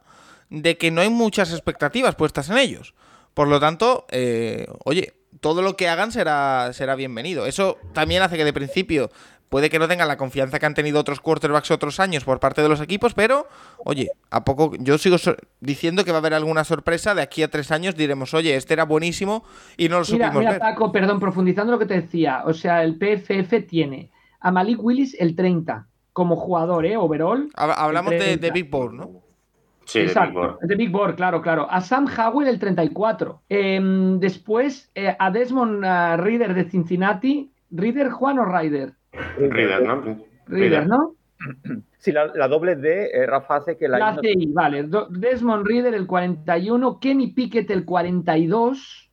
de 0.49 0.79
que 0.79 0.89
no 0.89 1.01
hay 1.01 1.11
muchas 1.11 1.51
expectativas 1.51 2.15
puestas 2.15 2.49
en 2.49 2.57
ellos. 2.57 2.95
Por 3.35 3.47
lo 3.47 3.59
tanto, 3.59 4.07
eh, 4.09 4.65
oye, 4.83 5.13
todo 5.41 5.61
lo 5.61 5.77
que 5.77 5.89
hagan 5.89 6.11
será, 6.11 6.73
será 6.73 6.95
bienvenido. 6.95 7.45
Eso 7.45 7.77
también 7.93 8.23
hace 8.23 8.35
que 8.35 8.45
de 8.45 8.53
principio 8.53 9.11
Puede 9.55 9.69
que 9.69 9.79
no 9.79 9.87
tengan 9.87 10.09
la 10.09 10.17
confianza 10.17 10.59
que 10.59 10.65
han 10.65 10.73
tenido 10.73 10.99
otros 10.99 11.21
quarterbacks 11.21 11.71
otros 11.71 12.01
años 12.01 12.25
por 12.25 12.41
parte 12.41 12.61
de 12.61 12.67
los 12.67 12.81
equipos, 12.81 13.13
pero 13.13 13.47
oye, 13.85 14.09
a 14.29 14.43
poco 14.43 14.73
yo 14.79 14.97
sigo 14.97 15.15
diciendo 15.61 16.03
que 16.03 16.11
va 16.11 16.17
a 16.17 16.19
haber 16.19 16.33
alguna 16.33 16.65
sorpresa. 16.65 17.15
De 17.15 17.21
aquí 17.21 17.41
a 17.41 17.49
tres 17.49 17.71
años 17.71 17.95
diremos, 17.95 18.33
oye, 18.33 18.53
este 18.57 18.73
era 18.73 18.83
buenísimo 18.83 19.45
y 19.77 19.87
no 19.87 19.99
lo 19.99 20.05
mira, 20.11 20.27
supimos 20.27 20.43
mira, 20.43 20.59
Paco, 20.59 20.91
perdón, 20.91 21.21
profundizando 21.21 21.71
lo 21.71 21.79
que 21.79 21.85
te 21.85 22.01
decía, 22.01 22.43
o 22.45 22.53
sea, 22.53 22.83
el 22.83 22.97
PFF 22.97 23.65
tiene 23.65 24.11
a 24.41 24.51
Malik 24.51 24.83
Willis 24.83 25.15
el 25.17 25.37
30 25.37 25.87
como 26.11 26.35
jugador, 26.35 26.85
¿eh? 26.85 26.97
Overall. 26.97 27.49
Hablamos 27.55 28.11
de, 28.11 28.51
Big 28.53 28.69
Board, 28.69 28.91
¿no? 28.91 29.21
Sí, 29.85 29.99
Exacto, 29.99 30.59
de 30.63 30.75
Big 30.75 30.91
Board. 30.91 31.15
claro, 31.15 31.41
claro. 31.41 31.65
A 31.71 31.79
Sam 31.79 32.07
Howell 32.07 32.49
el 32.49 32.59
34. 32.59 33.43
Em, 33.47 34.19
después 34.19 34.91
eh, 34.95 35.15
a 35.17 35.31
Desmond 35.31 35.77
uh, 35.85 36.21
Reader 36.21 36.53
de 36.55 36.65
Cincinnati. 36.65 37.53
¿Reader 37.71 38.09
Juan 38.09 38.39
o 38.39 38.45
Ryder? 38.45 38.93
Reader, 39.37 39.83
¿no? 39.83 40.17
Reader, 40.47 40.87
¿no? 40.87 41.15
Sí, 41.97 42.11
la, 42.11 42.47
doble 42.47 42.75
D, 42.75 43.09
eh, 43.11 43.25
Rafa 43.25 43.55
hace 43.55 43.77
que 43.77 43.87
la... 43.87 43.97
La 43.97 44.19
CI, 44.21 44.51
vale. 44.53 44.87
Desmond 45.09 45.65
Reader 45.65 45.95
el 45.95 46.05
41, 46.05 46.99
Kenny 46.99 47.31
Pickett 47.31 47.71
el 47.71 47.83
42. 47.83 49.09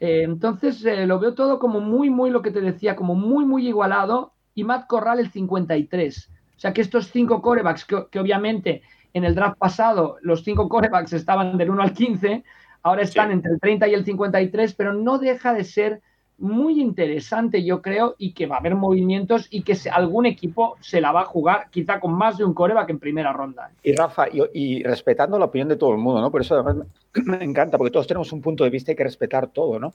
Eh, 0.00 0.22
entonces 0.24 0.84
eh, 0.84 1.06
lo 1.06 1.18
veo 1.18 1.34
todo 1.34 1.58
como 1.58 1.80
muy, 1.80 2.10
muy 2.10 2.30
lo 2.30 2.42
que 2.42 2.50
te 2.50 2.60
decía, 2.60 2.94
como 2.94 3.14
muy, 3.14 3.46
muy 3.46 3.66
igualado. 3.66 4.34
Y 4.54 4.64
Matt 4.64 4.86
Corral 4.86 5.18
el 5.18 5.30
53. 5.30 6.30
O 6.56 6.60
sea 6.60 6.74
que 6.74 6.82
estos 6.82 7.06
cinco 7.06 7.40
corebacks, 7.40 7.86
que, 7.86 8.18
obviamente 8.18 8.82
en 9.14 9.24
el 9.24 9.34
draft 9.34 9.56
pasado 9.56 10.18
los 10.20 10.44
cinco 10.44 10.68
corebacks 10.68 11.14
estaban 11.14 11.56
del 11.56 11.70
1 11.70 11.82
al 11.82 11.94
15, 11.94 12.44
ahora 12.82 13.00
están 13.00 13.30
entre 13.30 13.52
el 13.52 13.60
30 13.60 13.88
y 13.88 13.94
el 13.94 14.04
53, 14.04 14.74
pero 14.74 14.92
no 14.92 15.16
deja 15.18 15.54
de 15.54 15.64
ser 15.64 16.02
muy 16.40 16.80
interesante, 16.80 17.62
yo 17.62 17.82
creo, 17.82 18.14
y 18.18 18.32
que 18.32 18.46
va 18.46 18.56
a 18.56 18.58
haber 18.60 18.74
movimientos 18.74 19.46
y 19.50 19.62
que 19.62 19.76
algún 19.92 20.24
equipo 20.24 20.76
se 20.80 21.00
la 21.00 21.12
va 21.12 21.22
a 21.22 21.26
jugar, 21.26 21.68
quizá 21.70 22.00
con 22.00 22.12
más 22.12 22.38
de 22.38 22.44
un 22.44 22.54
coreback 22.54 22.88
en 22.90 22.98
primera 22.98 23.32
ronda. 23.32 23.70
Y 23.82 23.94
Rafa, 23.94 24.26
y, 24.30 24.82
respetando 24.82 25.38
la 25.38 25.44
opinión 25.44 25.68
de 25.68 25.76
todo 25.76 25.92
el 25.92 25.98
mundo, 25.98 26.20
¿no? 26.20 26.30
Por 26.30 26.40
eso 26.40 26.54
además 26.54 26.86
me, 27.14 27.36
encanta, 27.44 27.76
porque 27.76 27.92
todos 27.92 28.06
tenemos 28.06 28.32
un 28.32 28.40
punto 28.40 28.64
de 28.64 28.70
vista 28.70 28.90
y 28.90 28.92
hay 28.92 28.96
que 28.96 29.04
respetar 29.04 29.48
todo, 29.48 29.78
¿no? 29.78 29.94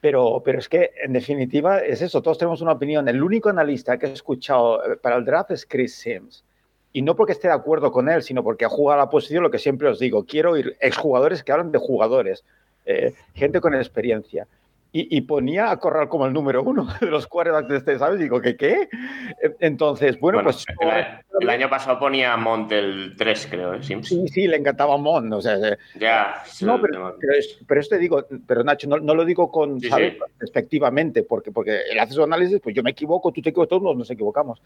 Pero, 0.00 0.42
pero 0.44 0.58
es 0.58 0.68
que, 0.68 0.90
en 1.04 1.12
definitiva, 1.12 1.78
es 1.78 2.00
eso, 2.00 2.22
todos 2.22 2.38
tenemos 2.38 2.62
una 2.62 2.72
opinión. 2.72 3.06
El 3.06 3.22
único 3.22 3.50
analista 3.50 3.98
que 3.98 4.06
he 4.06 4.12
escuchado 4.12 4.82
eh, 4.84 4.96
para 4.96 5.16
el 5.16 5.24
draft 5.24 5.52
es 5.52 5.66
Chris 5.66 5.94
Sims. 5.94 6.42
Y 6.94 7.02
no 7.02 7.14
porque 7.14 7.32
esté 7.32 7.48
de 7.48 7.54
acuerdo 7.54 7.92
con 7.92 8.08
él, 8.08 8.22
sino 8.22 8.42
porque 8.42 8.64
ha 8.64 8.68
jugado 8.68 9.00
a 9.00 9.04
la 9.04 9.10
posición, 9.10 9.42
lo 9.42 9.50
que 9.50 9.58
siempre 9.58 9.88
os 9.88 9.98
digo, 9.98 10.24
quiero 10.24 10.56
ir 10.56 10.76
exjugadores 10.80 11.44
que 11.44 11.52
hablan 11.52 11.70
de 11.70 11.78
jugadores, 11.78 12.44
eh, 12.84 13.14
gente 13.34 13.60
con 13.60 13.74
experiencia 13.74 14.46
y, 14.94 15.22
ponía 15.22 15.70
a 15.70 15.78
Corral 15.78 16.08
como 16.10 16.26
el 16.26 16.34
número 16.34 16.62
uno 16.62 16.86
de 17.00 17.06
los 17.06 17.26
quarterbacks 17.26 17.68
de 17.68 17.76
este, 17.78 17.98
¿sabes? 17.98 18.20
Digo, 18.20 18.42
¿qué 18.42 18.56
qué? 18.56 18.88
Entonces, 19.58 20.20
bueno, 20.20 20.42
pues... 20.42 20.66
El, 21.40 21.48
año 21.48 21.70
pasado 21.70 21.98
ponía 21.98 22.36
Mont 22.36 22.70
el 22.72 23.14
3, 23.16 23.48
creo, 23.50 23.74
¿eh? 23.74 23.82
Sí, 23.82 24.28
sí, 24.28 24.46
le 24.46 24.58
encantaba 24.58 24.98
Mont, 24.98 25.32
o 25.32 25.40
sea... 25.40 25.56
Ya, 25.98 26.42
no, 26.60 26.78
pero, 26.80 27.16
pero, 27.66 27.80
esto 27.80 27.96
digo, 27.96 28.26
pero 28.46 28.62
Nacho, 28.62 28.86
no, 28.86 28.98
lo 28.98 29.24
digo 29.24 29.50
con, 29.50 29.80
¿sabes? 29.80 30.18
Respectivamente, 30.38 31.22
porque, 31.22 31.50
porque 31.50 31.80
él 31.90 31.98
hace 31.98 32.12
su 32.12 32.22
análisis, 32.22 32.60
pues 32.60 32.74
yo 32.74 32.82
me 32.82 32.90
equivoco, 32.90 33.32
tú 33.32 33.40
te 33.40 33.48
equivocas, 33.48 33.70
todos 33.70 33.96
nos 33.96 34.10
equivocamos. 34.10 34.60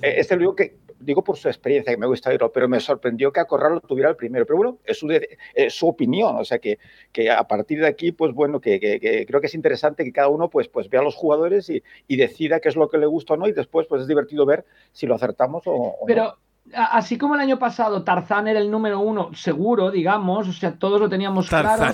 este 0.00 0.34
lo 0.36 0.40
digo, 0.40 0.56
que, 0.56 0.76
digo 0.98 1.22
por 1.22 1.36
su 1.36 1.48
experiencia, 1.48 1.92
que 1.92 2.00
me 2.00 2.06
gusta 2.06 2.30
oírlo, 2.30 2.50
pero 2.50 2.68
me 2.68 2.80
sorprendió 2.80 3.30
que 3.30 3.40
a 3.40 3.44
Corral 3.44 3.74
lo 3.74 3.80
tuviera 3.80 4.08
el 4.08 4.16
primero. 4.16 4.46
Pero 4.46 4.56
bueno, 4.56 4.78
es 4.84 4.98
su, 4.98 5.10
es 5.54 5.74
su 5.74 5.88
opinión, 5.88 6.36
o 6.36 6.44
sea, 6.44 6.58
que, 6.58 6.78
que 7.12 7.30
a 7.30 7.44
partir 7.44 7.80
de 7.80 7.86
aquí, 7.86 8.12
pues 8.12 8.32
bueno, 8.32 8.60
que, 8.60 8.80
que 8.80 9.26
creo 9.26 9.41
que 9.42 9.48
es 9.48 9.54
interesante 9.54 10.04
que 10.04 10.12
cada 10.12 10.28
uno 10.28 10.48
pues, 10.48 10.68
pues 10.68 10.88
vea 10.88 11.02
a 11.02 11.04
los 11.04 11.14
jugadores 11.14 11.68
y, 11.68 11.82
decida 12.16 12.60
qué 12.60 12.70
es 12.70 12.76
lo 12.76 12.88
que 12.88 12.96
le 12.96 13.06
gusta 13.06 13.34
o 13.34 13.36
no 13.36 13.46
y 13.48 13.52
después 13.52 13.86
pues 13.86 14.02
es 14.02 14.08
divertido 14.08 14.46
ver 14.46 14.64
si 14.92 15.06
lo 15.06 15.14
acertamos 15.14 15.64
o, 15.66 15.96
Pero... 16.06 16.38
Así 16.72 17.18
como 17.18 17.34
el 17.34 17.40
año 17.40 17.58
pasado 17.58 18.04
Tarzán 18.04 18.46
era 18.46 18.60
el 18.60 18.70
número 18.70 19.00
uno, 19.00 19.34
seguro, 19.34 19.90
digamos, 19.90 20.46
o 20.46 20.52
sea, 20.52 20.78
todos 20.78 21.00
lo 21.00 21.08
teníamos 21.08 21.48
claro. 21.48 21.92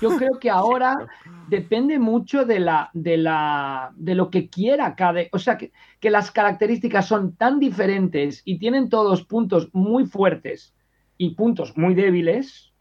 Yo, 0.00 0.16
creo 0.16 0.38
que 0.40 0.48
ahora 0.50 1.06
depende 1.48 1.98
mucho 1.98 2.46
de 2.46 2.58
la, 2.58 2.88
de 2.94 3.18
la, 3.18 3.92
de 3.94 4.14
lo 4.14 4.30
que 4.30 4.48
quiera 4.48 4.96
cada, 4.96 5.20
o 5.30 5.38
sea, 5.38 5.58
que, 5.58 5.72
que 6.00 6.10
las 6.10 6.30
características 6.30 7.06
son 7.06 7.36
tan 7.36 7.60
diferentes 7.60 8.40
y 8.46 8.58
tienen 8.58 8.88
todos 8.88 9.24
puntos 9.24 9.68
muy 9.74 10.06
fuertes 10.06 10.74
y 11.18 11.34
puntos 11.34 11.76
muy 11.76 11.94
débiles, 11.94 12.71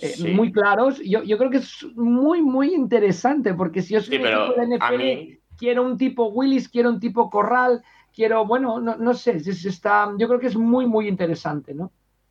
eh, 0.00 0.32
muy 0.32 0.52
claros. 0.52 1.00
Yo, 1.04 1.22
yo, 1.22 1.38
creo 1.38 1.50
que 1.50 1.58
es 1.58 1.84
muy, 1.94 2.42
muy 2.42 2.74
interesante, 2.74 3.54
porque 3.54 3.82
si 3.82 3.94
yo 3.94 4.00
soy 4.00 4.18
un 4.18 4.26
equipo 4.26 4.52
de 4.54 4.76
NFL, 4.76 5.40
quiero 5.56 5.82
un 5.82 5.96
tipo 5.96 6.26
Willis, 6.26 6.68
quiero 6.68 6.90
un 6.90 7.00
tipo 7.00 7.30
Corral, 7.30 7.82
quiero, 8.14 8.44
bueno, 8.46 8.80
no, 8.80 8.96
no 8.96 9.14
sé, 9.14 9.36
está, 9.36 10.12
yo 10.18 10.28
creo 10.28 10.40
que 10.40 10.48
es 10.48 10.56
muy, 10.56 10.86
muy 10.86 11.08
interesante, 11.08 11.74
¿no? 11.74 11.90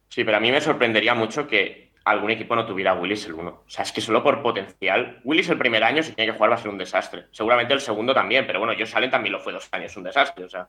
Sí, 0.09 0.23
pero 0.23 0.37
a 0.37 0.39
mí 0.39 0.51
me 0.51 0.61
sorprendería 0.61 1.13
mucho 1.13 1.47
que 1.47 1.85
algún 2.05 2.29
equipo 2.29 2.55
no 2.55 2.65
tuviera 2.65 2.93
Willis 2.93 3.25
el 3.25 3.33
uno. 3.33 3.63
O 3.65 3.69
sea, 3.69 3.83
es 3.83 3.91
que 3.91 3.99
solo 3.99 4.23
por 4.23 4.41
potencial. 4.41 5.19
Willis 5.23 5.49
el 5.49 5.57
primer 5.57 5.83
año, 5.83 6.03
si 6.03 6.13
tiene 6.13 6.31
que 6.31 6.37
jugar, 6.37 6.51
va 6.51 6.55
a 6.55 6.59
ser 6.59 6.69
un 6.69 6.77
desastre. 6.77 7.25
Seguramente 7.31 7.73
el 7.73 7.81
segundo 7.81 8.13
también, 8.13 8.45
pero 8.45 8.59
bueno, 8.59 8.73
yo 8.73 8.85
Salen 8.85 9.09
también 9.09 9.33
lo 9.33 9.39
fue 9.39 9.53
dos 9.53 9.67
años, 9.71 9.97
un 9.97 10.03
desastre. 10.03 10.45
O 10.45 10.49
sea, 10.49 10.67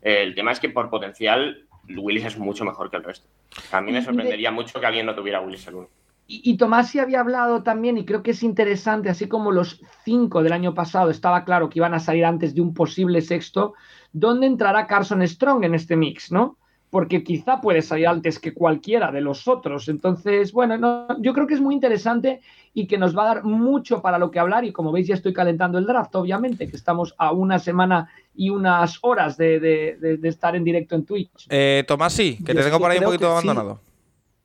el 0.00 0.34
tema 0.34 0.52
es 0.52 0.60
que 0.60 0.70
por 0.70 0.88
potencial, 0.88 1.66
Willis 1.88 2.24
es 2.24 2.38
mucho 2.38 2.64
mejor 2.64 2.88
que 2.88 2.96
el 2.96 3.04
resto. 3.04 3.28
A 3.72 3.80
mí 3.80 3.90
me 3.90 4.00
sorprendería 4.02 4.52
mucho 4.52 4.78
que 4.78 4.86
alguien 4.86 5.06
no 5.06 5.14
tuviera 5.14 5.40
Willis 5.40 5.66
el 5.66 5.74
uno. 5.74 5.88
Y, 6.28 6.56
Tomás 6.56 6.90
sí 6.90 6.98
había 6.98 7.20
hablado 7.20 7.62
también, 7.62 7.98
y 7.98 8.04
creo 8.04 8.24
que 8.24 8.32
es 8.32 8.42
interesante, 8.42 9.08
así 9.08 9.28
como 9.28 9.52
los 9.52 9.80
cinco 10.04 10.42
del 10.42 10.52
año 10.52 10.74
pasado 10.74 11.10
estaba 11.10 11.44
claro 11.44 11.68
que 11.68 11.78
iban 11.78 11.94
a 11.94 12.00
salir 12.00 12.24
antes 12.24 12.52
de 12.52 12.60
un 12.60 12.74
posible 12.74 13.20
sexto, 13.22 13.74
¿dónde 14.12 14.48
entrará 14.48 14.88
Carson 14.88 15.26
Strong 15.26 15.64
en 15.64 15.76
este 15.76 15.94
mix, 15.94 16.32
no? 16.32 16.56
Porque 16.90 17.22
quizá 17.22 17.60
puede 17.60 17.80
salir 17.80 18.08
antes 18.08 18.40
que 18.40 18.54
cualquiera 18.54 19.12
de 19.12 19.20
los 19.20 19.46
otros. 19.46 19.88
Entonces, 19.88 20.52
bueno, 20.52 21.06
yo 21.20 21.32
creo 21.32 21.46
que 21.46 21.54
es 21.54 21.60
muy 21.60 21.74
interesante 21.74 22.40
y 22.74 22.86
que 22.88 22.98
nos 22.98 23.16
va 23.16 23.22
a 23.22 23.34
dar 23.34 23.44
mucho 23.44 24.02
para 24.02 24.18
lo 24.18 24.30
que 24.30 24.40
hablar. 24.40 24.64
Y 24.64 24.72
como 24.72 24.90
veis, 24.90 25.06
ya 25.06 25.14
estoy 25.14 25.32
calentando 25.32 25.78
el 25.78 25.86
draft, 25.86 26.14
obviamente, 26.16 26.68
que 26.68 26.76
estamos 26.76 27.14
a 27.18 27.32
una 27.32 27.58
semana 27.58 28.08
y 28.34 28.50
unas 28.50 28.98
horas 29.02 29.36
de, 29.36 30.18
estar 30.24 30.56
en 30.56 30.64
directo 30.64 30.94
en 30.94 31.04
Twitch. 31.04 31.46
Eh, 31.50 31.84
Tomás, 31.86 32.12
sí, 32.12 32.38
que 32.44 32.54
te 32.54 32.62
tengo 32.62 32.78
por 32.78 32.90
ahí 32.90 32.98
un 32.98 33.04
poquito 33.04 33.30
abandonado. 33.30 33.80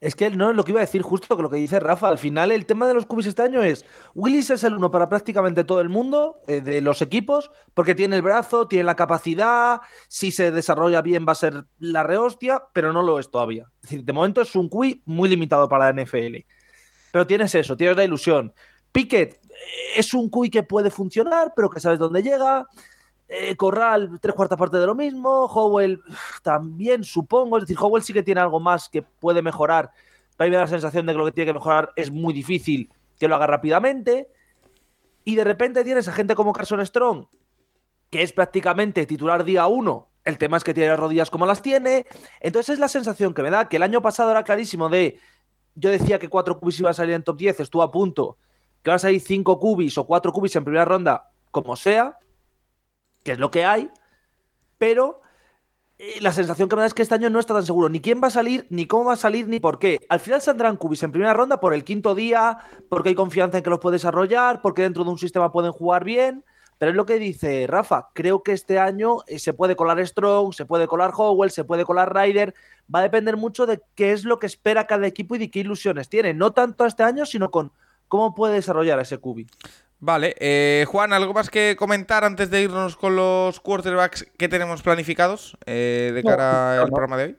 Es 0.02 0.16
que 0.16 0.32
no, 0.32 0.52
lo 0.52 0.64
que 0.64 0.72
iba 0.72 0.82
a 0.82 0.86
decir 0.86 1.04
justo 1.04 1.38
que 1.38 1.44
lo 1.44 1.50
que 1.52 1.58
dice 1.58 1.80
Rafa, 1.80 2.10
al 2.10 2.18
final 2.18 2.52
el 2.52 2.66
tema 2.66 2.88
de 2.88 2.96
los 2.96 3.06
cubis 3.06 3.28
este 3.28 3.44
año 3.44 3.62
es, 3.62 3.86
Willis 4.16 4.50
es 4.50 4.64
el 4.64 4.74
uno 4.74 4.90
para 4.90 5.08
prácticamente 5.08 5.64
todo 5.64 5.80
el 5.80 5.90
mundo 5.90 6.42
eh, 6.48 6.60
de 6.60 6.82
los 6.82 7.04
equipos, 7.04 7.52
porque 7.76 7.94
tiene 7.94 8.16
el 8.16 8.24
brazo, 8.24 8.68
tiene 8.68 8.86
la 8.86 8.96
capacidad, 8.96 9.82
si 10.08 10.32
se 10.32 10.50
desarrolla 10.50 11.04
bien 11.04 11.24
va 11.28 11.34
a 11.34 11.36
ser 11.36 11.66
la 11.78 12.02
rehostia, 12.02 12.64
pero 12.74 12.92
no 12.92 13.04
lo 13.04 13.20
es 13.20 13.30
todavía. 13.30 13.70
Es 13.84 14.04
de 14.04 14.12
momento 14.12 14.42
es 14.42 14.56
un 14.56 14.70
cubi 14.70 15.04
muy 15.06 15.30
limitado 15.30 15.70
para 15.70 15.94
la 15.94 16.04
NFL. 16.04 16.38
pero 17.12 17.28
tienes 17.28 17.54
eso, 17.54 17.78
tienes 17.78 17.96
la 17.96 18.04
ilusión. 18.04 18.56
Piquet 18.92 19.34
eh, 19.34 19.50
es 19.98 20.16
un 20.16 20.32
QI 20.32 20.50
que 20.50 20.64
puede 20.64 20.90
funcionar, 20.90 21.54
pero 21.56 21.70
que 21.70 21.80
sabes 21.80 22.00
dónde 22.00 22.24
llega. 22.24 22.66
Eh, 23.34 23.56
Corral, 23.56 24.20
tres 24.20 24.36
cuartas 24.36 24.58
partes 24.58 24.82
de 24.82 24.86
lo 24.86 24.94
mismo. 24.94 25.46
Howell 25.46 26.04
también, 26.44 27.06
supongo. 27.06 27.58
Es 27.58 27.64
decir, 27.64 27.78
Howell 27.80 28.04
sí 28.04 28.12
que 28.12 28.24
tiene 28.24 28.42
algo 28.42 28.60
más 28.60 28.90
que 28.90 29.04
puede 29.04 29.42
mejorar. 29.42 29.90
Pero 30.36 30.50
me 30.50 30.58
da 30.58 30.64
la 30.64 30.68
sensación 30.68 31.06
de 31.06 31.14
que 31.14 31.18
lo 31.18 31.26
que 31.26 31.32
tiene 31.32 31.52
que 31.52 31.54
mejorar 31.54 31.94
es 31.96 32.12
muy 32.12 32.34
difícil 32.34 32.92
que 33.18 33.30
lo 33.30 33.36
haga 33.36 33.48
rápidamente. 33.48 34.28
Y 35.24 35.36
de 35.36 35.46
repente 35.46 35.86
tienes 35.86 36.10
a 36.10 36.12
gente 36.12 36.36
como 36.36 36.52
Carson 36.52 36.86
Strong, 36.86 37.28
que 38.10 38.22
es 38.22 38.34
prácticamente 38.34 39.06
titular 39.06 39.46
día 39.46 39.66
uno. 39.66 40.10
El 40.26 40.38
tema 40.38 40.58
es 40.58 40.66
que 40.66 40.74
tiene 40.74 40.90
las 40.90 41.00
rodillas 41.00 41.30
como 41.30 41.46
las 41.46 41.62
tiene. 41.62 42.06
Entonces 42.42 42.74
es 42.74 42.80
la 42.80 42.90
sensación 42.90 43.34
que 43.34 43.44
me 43.44 43.50
da 43.50 43.70
que 43.70 43.78
el 43.78 43.84
año 43.84 44.02
pasado 44.02 44.32
era 44.32 44.44
clarísimo 44.44 44.90
de. 44.90 45.18
Yo 45.76 45.90
decía 45.90 46.20
que 46.20 46.28
cuatro 46.28 46.60
cubis 46.60 46.82
iba 46.82 46.90
a 46.90 46.94
salir 46.94 47.16
en 47.16 47.24
top 47.24 47.38
10, 47.38 47.62
estuvo 47.62 47.82
a 47.82 47.92
punto. 47.92 48.38
Que 48.84 48.90
van 48.90 48.98
a 48.98 49.00
salir 49.00 49.22
cinco 49.22 49.58
cubis 49.58 49.98
o 49.98 50.06
cuatro 50.06 50.34
cubis 50.34 50.54
en 50.58 50.66
primera 50.66 50.84
ronda, 50.84 51.32
como 51.50 51.78
sea, 51.78 52.18
que 53.24 53.34
es 53.34 53.40
lo 53.40 53.52
que 53.52 53.66
hay. 53.66 53.90
Pero 54.78 55.22
eh, 55.98 56.18
la 56.22 56.32
sensación 56.32 56.68
que 56.68 56.76
me 56.76 56.82
da 56.82 56.88
es 56.88 56.96
que 56.96 57.04
este 57.04 57.14
año 57.14 57.30
no 57.30 57.40
está 57.40 57.54
tan 57.54 57.66
seguro 57.66 57.88
ni 57.88 58.00
quién 58.00 58.20
va 58.24 58.30
a 58.30 58.32
salir, 58.32 58.66
ni 58.70 58.88
cómo 58.88 59.06
va 59.06 59.14
a 59.14 59.18
salir, 59.18 59.48
ni 59.48 59.60
por 59.60 59.78
qué. 59.78 60.00
Al 60.10 60.20
final 60.20 60.42
saldrán 60.42 60.78
cubis 60.78 61.04
en 61.04 61.12
primera 61.12 61.34
ronda 61.34 61.60
por 61.60 61.76
el 61.76 61.84
quinto 61.84 62.16
día, 62.16 62.58
porque 62.90 63.10
hay 63.10 63.16
confianza 63.16 63.58
en 63.58 63.64
que 63.64 63.70
los 63.70 63.80
puede 63.80 63.98
desarrollar, 63.98 64.62
porque 64.64 64.82
dentro 64.82 65.04
de 65.04 65.12
un 65.12 65.20
sistema 65.20 65.52
pueden 65.52 65.72
jugar 65.72 66.04
bien. 66.04 66.44
Pero 66.80 66.90
es 66.90 66.98
lo 66.98 67.06
que 67.06 67.20
dice 67.20 67.68
Rafa. 67.68 68.10
Creo 68.14 68.42
que 68.42 68.54
este 68.54 68.80
año 68.80 69.18
eh, 69.28 69.38
se 69.38 69.54
puede 69.54 69.76
colar 69.76 70.04
Strong, 70.04 70.54
se 70.56 70.66
puede 70.66 70.88
colar 70.88 71.12
Howell, 71.16 71.52
se 71.52 71.64
puede 71.64 71.86
colar 71.86 72.12
Ryder. 72.16 72.56
Va 72.94 72.98
a 72.98 73.04
depender 73.04 73.38
mucho 73.38 73.68
de 73.68 73.80
qué 73.94 74.14
es 74.14 74.26
lo 74.26 74.40
que 74.40 74.48
espera 74.48 74.88
cada 74.88 75.06
equipo 75.06 75.36
y 75.36 75.38
de 75.38 75.52
qué 75.52 75.60
ilusiones 75.60 76.10
tiene. 76.10 76.34
No 76.34 76.54
tanto 76.54 76.88
este 76.88 77.04
año, 77.04 77.28
sino 77.28 77.52
con 77.52 77.72
cómo 78.08 78.34
puede 78.34 78.56
desarrollar 78.56 79.00
ese 79.00 79.20
cubi. 79.20 79.46
Vale, 80.04 80.36
eh, 80.40 80.84
Juan, 80.88 81.14
¿algo 81.14 81.32
más 81.32 81.52
que 81.52 81.76
comentar 81.78 82.24
antes 82.24 82.50
de 82.50 82.64
irnos 82.64 82.98
con 82.98 83.16
los 83.16 83.60
quarterbacks 83.60 84.26
que 84.36 84.50
tenemos 84.50 84.82
planificados 84.82 85.56
eh, 85.68 86.12
de 86.12 86.24
cara 86.24 86.82
al 86.82 86.90
programa 86.90 87.18
de 87.18 87.24
hoy? 87.24 87.38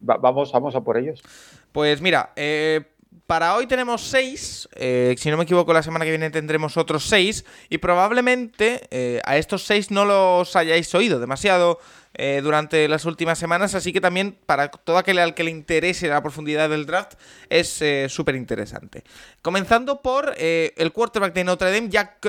vamos, 0.00 0.50
vamos 0.50 0.74
a 0.74 0.80
por 0.80 0.96
ellos. 0.96 1.22
Pues 1.70 2.00
mira, 2.00 2.32
eh, 2.34 2.80
para 3.28 3.54
hoy 3.54 3.66
tenemos 3.66 4.00
seis. 4.04 4.66
Eh, 4.74 5.14
si 5.18 5.30
no 5.30 5.36
me 5.36 5.42
equivoco, 5.42 5.74
la 5.74 5.82
semana 5.82 6.06
que 6.06 6.10
viene 6.10 6.30
tendremos 6.30 6.78
otros 6.78 7.04
seis. 7.04 7.44
Y 7.68 7.76
probablemente 7.76 8.88
eh, 8.90 9.20
a 9.22 9.36
estos 9.36 9.64
seis 9.64 9.90
no 9.90 10.06
los 10.06 10.56
hayáis 10.56 10.94
oído 10.94 11.20
demasiado 11.20 11.78
eh, 12.14 12.40
durante 12.42 12.88
las 12.88 13.04
últimas 13.04 13.38
semanas. 13.38 13.74
Así 13.74 13.92
que 13.92 14.00
también 14.00 14.38
para 14.46 14.70
todo 14.70 14.96
aquel 14.96 15.18
al 15.18 15.34
que 15.34 15.44
le 15.44 15.50
interese 15.50 16.08
la 16.08 16.22
profundidad 16.22 16.70
del 16.70 16.86
draft 16.86 17.18
es 17.50 17.84
súper 18.10 18.34
interesante. 18.34 19.04
Comenzando 19.42 20.00
por 20.00 20.34
el 20.38 20.92
quarterback 20.92 21.34
de 21.34 21.44
Notre 21.44 21.70
Dame, 21.70 21.90
Jack 21.90 22.26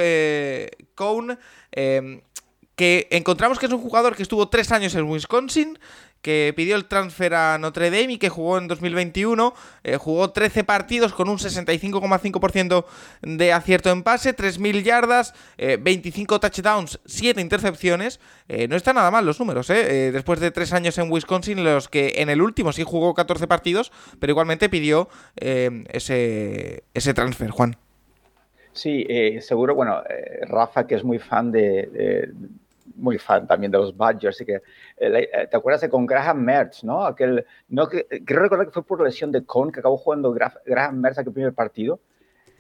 Cohn 0.96 1.40
que 2.80 3.10
encontramos 3.12 3.60
que 3.60 3.66
es 3.66 3.74
un 3.74 3.82
jugador 3.82 4.16
que 4.16 4.24
estuvo 4.24 4.48
tres 4.48 4.72
años 4.72 4.96
en 4.96 5.04
Wisconsin, 5.04 5.78
que 6.22 6.54
pidió 6.56 6.76
el 6.76 6.86
transfer 6.86 7.34
a 7.34 7.58
Notre 7.58 7.90
Dame 7.90 8.14
y 8.14 8.18
que 8.18 8.30
jugó 8.30 8.58
en 8.58 8.68
2021. 8.68 9.54
Eh, 9.84 9.98
jugó 9.98 10.32
13 10.32 10.64
partidos 10.64 11.14
con 11.14 11.30
un 11.30 11.38
65,5% 11.38 12.86
de 13.22 13.54
acierto 13.54 13.90
en 13.92 14.04
pase, 14.04 14.36
3.000 14.36 14.84
yardas, 14.84 15.34
25 15.58 16.36
eh, 16.36 16.40
touchdowns, 16.40 17.00
7 17.06 17.42
intercepciones. 17.42 18.20
Eh, 18.48 18.68
no 18.68 18.76
está 18.76 18.94
nada 18.94 19.12
mal 19.12 19.26
los 19.26 19.40
números, 19.40 19.68
después 19.68 20.40
de 20.40 20.52
3 20.52 20.74
años 20.74 20.98
en 20.98 21.12
Wisconsin, 21.12 21.64
los 21.64 21.88
que 21.88 22.16
en 22.18 22.30
el 22.30 22.42
último 22.42 22.72
sí 22.72 22.84
jugó 22.84 23.14
14 23.14 23.48
partidos, 23.48 23.92
pero 24.20 24.32
igualmente 24.32 24.70
pidió 24.70 25.10
ese, 25.36 26.84
ese 26.94 27.14
transfer, 27.14 27.50
Juan. 27.52 27.78
Sí, 28.74 29.06
seguro, 29.42 29.76
bueno, 29.76 30.02
Rafa, 30.48 30.88
que 30.88 30.96
es 30.96 31.04
muy 31.04 31.20
fan 31.20 31.52
de 31.52 32.32
muy 33.00 33.18
fan 33.18 33.48
también 33.48 33.72
de 33.72 33.78
los 33.78 33.96
Badgers. 33.96 34.36
Así 34.36 34.46
que, 34.46 34.56
eh, 34.56 34.62
eh, 34.98 35.48
¿te 35.50 35.58
acuerdas 35.58 35.82
de 35.82 35.90
con 35.90 36.06
Graham 36.06 36.42
Mertz, 36.44 36.84
no? 36.84 37.06
Aquel, 37.06 37.46
no 37.70 37.88
que, 37.88 38.06
creo 38.26 38.42
recordar 38.42 38.68
que 38.68 38.74
fue 38.74 38.86
por 38.86 39.02
lesión 39.02 39.32
de 39.32 39.44
Cohn 39.46 39.72
que 39.72 39.80
acabó 39.80 39.98
jugando 39.98 40.34
Graham 40.34 41.00
Mertz 41.00 41.20
aquel 41.20 41.34
primer 41.34 41.54
partido 41.54 42.00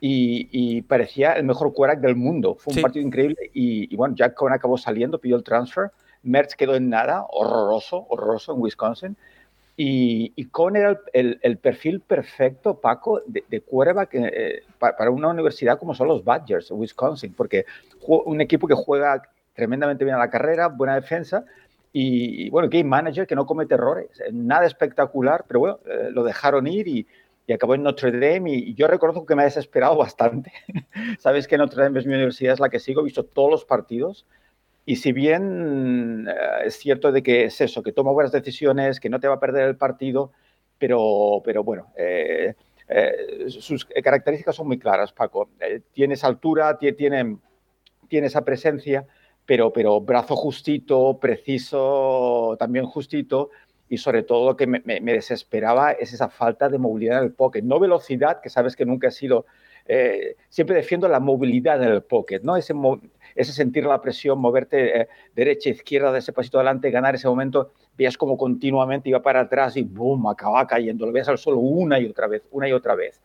y, 0.02 0.82
parecía 0.84 1.34
el 1.34 1.43
mejor 1.43 1.73
quarterback 1.73 2.02
del 2.02 2.15
mundo. 2.15 2.56
Fue 2.56 2.73
un 2.73 2.82
partido 2.82 3.06
increíble 3.06 3.52
y, 3.54 3.95
bueno, 3.95 4.15
Jack 4.15 4.34
Cohn 4.34 4.54
acabó 4.54 4.78
saliendo, 4.78 5.19
pidió 5.19 5.36
el 5.36 5.43
transfer. 5.43 5.91
Mertz 6.23 6.56
quedó 6.56 6.75
en 6.75 6.89
nada, 6.89 7.25
horroroso, 7.30 8.06
horroroso 8.10 8.54
en 8.54 8.62
Wisconsin. 8.62 9.17
Y, 9.78 10.34
y 10.36 10.45
Cohn 10.45 10.75
era 10.75 10.99
el, 11.13 11.39
el, 11.41 11.58
perfil 11.58 12.02
perfecto, 12.02 12.82
Paco, 12.82 13.21
de, 13.25 13.45
de 13.47 13.62
quarterback 13.62 14.10
eh, 14.13 14.63
para, 14.78 14.97
para, 14.97 15.10
una 15.10 15.30
universidad 15.30 15.80
como 15.80 15.95
son 15.95 16.10
los 16.10 16.21
Badgers, 16.21 16.69
Wisconsin, 16.71 17.34
porque 17.34 17.65
un 18.06 18.41
equipo 18.41 18.67
que 18.67 18.73
juega 18.73 19.21
tremendamente 19.59 20.05
bien 20.05 20.15
a 20.15 20.19
la 20.19 20.29
carrera, 20.29 20.69
buena 20.69 20.95
defensa 20.95 21.43
y, 21.91 22.49
bueno, 22.49 22.69
game 22.69 22.85
manager 22.85 23.27
que 23.27 23.35
no 23.35 23.45
comete 23.45 23.73
errores. 23.73 24.09
Nada 24.31 24.65
espectacular, 24.65 25.45
pero 25.47 25.59
bueno, 25.59 25.79
eh, 25.85 26.09
lo 26.11 26.23
dejaron 26.23 26.67
ir 26.67 26.87
y, 26.87 27.07
acabó 27.51 27.73
en 27.73 27.81
Notre 27.81 28.11
Dame 28.11 28.53
y, 28.53 28.73
yo 28.75 28.87
reconozco 28.87 29.25
que 29.25 29.35
me 29.35 29.41
ha 29.41 29.45
desesperado 29.45 29.97
bastante. 29.97 30.53
Sabes 31.19 31.47
que 31.47 31.57
Notre 31.57 31.83
Dame 31.83 31.99
es 31.99 32.05
mi 32.05 32.13
universidad, 32.13 32.53
es 32.53 32.59
la 32.59 32.69
que 32.69 32.79
sigo, 32.79 33.01
he 33.01 33.05
visto 33.05 33.25
todos 33.25 33.49
los 33.49 33.65
partidos 33.65 34.25
y 34.85 34.97
si 34.97 35.11
bien 35.11 36.27
eh, 36.29 36.65
es 36.65 36.75
cierto 36.75 37.11
de 37.11 37.23
que 37.23 37.45
es 37.45 37.59
eso, 37.59 37.81
que 37.81 37.91
toma 37.91 38.11
buenas 38.11 38.31
decisiones, 38.31 38.99
que 38.99 39.09
no 39.09 39.19
te 39.19 39.27
va 39.27 39.35
a 39.35 39.39
perder 39.39 39.67
el 39.67 39.77
partido, 39.77 40.31
pero, 40.77 41.41
pero 41.43 41.63
bueno, 41.63 41.91
eh, 41.97 42.55
sus 43.47 43.85
características 43.85 44.55
son 44.55 44.67
muy 44.67 44.79
claras, 44.79 45.11
Paco. 45.11 45.49
tiene 45.91 46.15
esa 46.15 46.27
altura, 46.27 46.77
tiene, 46.77 47.37
tiene 48.07 48.27
esa 48.27 48.43
presencia, 48.43 49.05
pero, 49.49 49.73
pero 49.73 49.99
brazo 49.99 50.35
justito, 50.35 51.17
preciso, 51.19 52.55
también 52.59 52.85
justito, 52.85 53.49
y 53.89 53.97
sobre 53.97 54.21
todo 54.21 54.45
lo 54.45 54.55
que 54.55 54.67
me, 54.67 54.99
desesperaba 55.01 55.91
es 55.91 56.13
esa 56.13 56.29
falta 56.29 56.69
de 56.69 56.77
movilidad 56.77 57.17
en 57.17 57.23
el 57.23 57.33
pocket. 57.33 57.63
No 57.63 57.79
velocidad, 57.79 58.41
que 58.41 58.51
sabes 58.51 58.75
que 58.75 58.85
nunca 58.85 59.07
ha 59.07 59.12
sido, 59.12 59.47
eh, 59.88 60.35
siempre 60.49 60.75
defiendo 60.75 61.07
la 61.07 61.19
movilidad 61.19 61.81
en 61.81 61.89
el 61.89 62.03
pocket, 62.03 62.41
¿no? 62.43 62.57
Ese, 62.57 62.75
ese 63.33 63.51
sentir 63.51 63.85
la 63.85 63.99
presión, 63.99 64.38
moverte 64.38 65.01
eh, 65.01 65.07
derecha, 65.35 65.71
izquierda, 65.71 66.12
de 66.12 66.19
ese 66.19 66.31
pasito 66.31 66.59
adelante, 66.59 66.91
ganar 66.91 67.15
ese 67.15 67.27
momento, 67.27 67.71
veías 67.97 68.17
como 68.17 68.38
continuamente 68.38 69.09
iba 69.09 69.23
para 69.23 69.39
atrás 69.39 69.75
y 69.77 69.81
boom, 69.81 70.27
acababa 70.27 70.67
cayendo, 70.67 71.07
lo 71.07 71.12
veías 71.12 71.27
al 71.27 71.39
suelo 71.39 71.57
una 71.57 71.99
y 71.99 72.05
otra 72.05 72.27
vez, 72.27 72.43
una 72.51 72.69
y 72.69 72.71
otra 72.71 72.93
vez. 72.93 73.19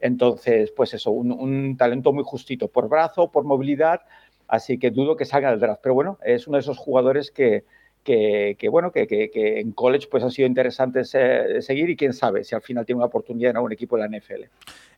Entonces, 0.00 0.72
pues 0.72 0.92
eso, 0.94 1.12
un, 1.12 1.30
un 1.30 1.76
talento 1.76 2.12
muy 2.12 2.24
justito, 2.24 2.66
por 2.66 2.88
brazo, 2.88 3.30
por 3.30 3.44
movilidad, 3.44 4.00
Así 4.48 4.78
que 4.78 4.90
dudo 4.90 5.16
que 5.16 5.24
salga 5.24 5.50
del 5.50 5.60
draft. 5.60 5.80
Pero 5.82 5.94
bueno, 5.94 6.18
es 6.24 6.48
uno 6.48 6.56
de 6.56 6.62
esos 6.62 6.78
jugadores 6.78 7.30
que, 7.30 7.64
que, 8.02 8.68
bueno, 8.70 8.90
que, 8.90 9.06
que, 9.06 9.60
en 9.60 9.72
college 9.72 10.08
pues 10.10 10.24
ha 10.24 10.30
sido 10.30 10.48
interesante 10.48 11.04
seguir 11.04 11.90
y 11.90 11.96
quién 11.96 12.12
sabe 12.12 12.44
si 12.44 12.54
al 12.54 12.62
final 12.62 12.86
tiene 12.86 12.98
una 12.98 13.06
oportunidad 13.06 13.50
en 13.50 13.56
algún 13.56 13.72
equipo 13.72 13.96
de 13.96 14.08
la 14.08 14.18
NFL. 14.18 14.44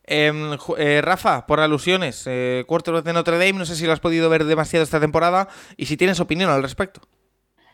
Em, 0.04 0.56
eh, 0.78 1.00
Rafa, 1.02 1.46
por 1.46 1.60
alusiones, 1.60 2.26
eh, 2.26 2.64
de 2.66 3.12
Notre 3.12 3.38
Dame, 3.38 3.52
no 3.52 3.66
sé 3.66 3.76
si 3.76 3.86
lo 3.86 3.92
has 3.92 4.00
podido 4.00 4.30
ver 4.30 4.44
demasiado 4.44 4.82
esta 4.82 5.00
temporada 5.00 5.48
y 5.76 5.86
si 5.86 5.96
tienes 5.96 6.20
opinión 6.20 6.50
al 6.50 6.62
respecto. 6.62 7.00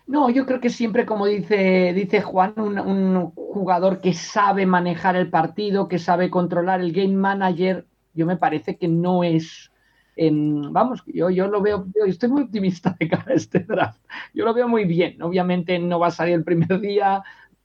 No, 0.06 0.30
yo 0.30 0.46
creo 0.46 0.60
que 0.60 0.70
siempre, 0.70 1.04
como 1.04 1.26
dice, 1.26 1.92
dice 1.92 2.20
Juan, 2.22 2.54
un, 2.56 3.32
jugador 3.34 4.00
que 4.00 4.12
sabe 4.12 4.66
manejar 4.66 5.16
el 5.16 5.30
partido, 5.30 5.88
que 5.88 5.98
sabe 5.98 6.30
controlar 6.30 6.80
el 6.80 6.92
game 6.92 7.14
manager, 7.14 7.86
yo 8.14 8.26
me 8.26 8.36
parece 8.36 8.76
que 8.76 8.86
no 8.86 9.24
es 9.24 9.70
vamos, 10.16 11.02
yo, 11.06 11.30
yo 11.30 11.48
lo 11.48 11.60
veo, 11.60 11.86
yo 11.94 12.04
estoy 12.06 12.28
muy 12.28 12.42
optimista 12.42 12.96
de 12.98 13.08
cara 13.08 13.24
a 13.28 13.34
este 13.34 13.60
draft. 13.60 14.00
Yo 14.34 14.44
lo 14.44 14.54
veo 14.54 14.68
muy 14.68 14.84
bien. 14.84 15.20
Obviamente 15.22 15.78
no 15.78 15.98
va 15.98 16.08
a 16.08 16.10
salir 16.10 16.34
el 16.34 16.44
primer 16.44 16.80
día, 16.80 17.22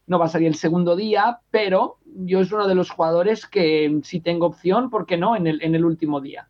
no 0.08 0.20
va 0.20 0.26
a 0.26 0.30
salir 0.30 0.48
el 0.48 0.56
segundo 0.56 0.96
día, 0.96 1.40
pero 1.52 1.98
yo 2.06 2.42
es 2.42 2.52
uno 2.52 2.68
de 2.68 2.76
los 2.76 2.90
jugadores 2.90 3.46
que 3.46 4.00
si 4.04 4.20
tengo 4.20 4.48
opción, 4.48 4.90
¿por 4.90 5.06
qué 5.06 5.18
no? 5.18 5.36
En 5.36 5.48
el, 5.48 5.62
en 5.64 5.76
el 5.76 5.86
último 5.86 6.20
día. 6.20 6.48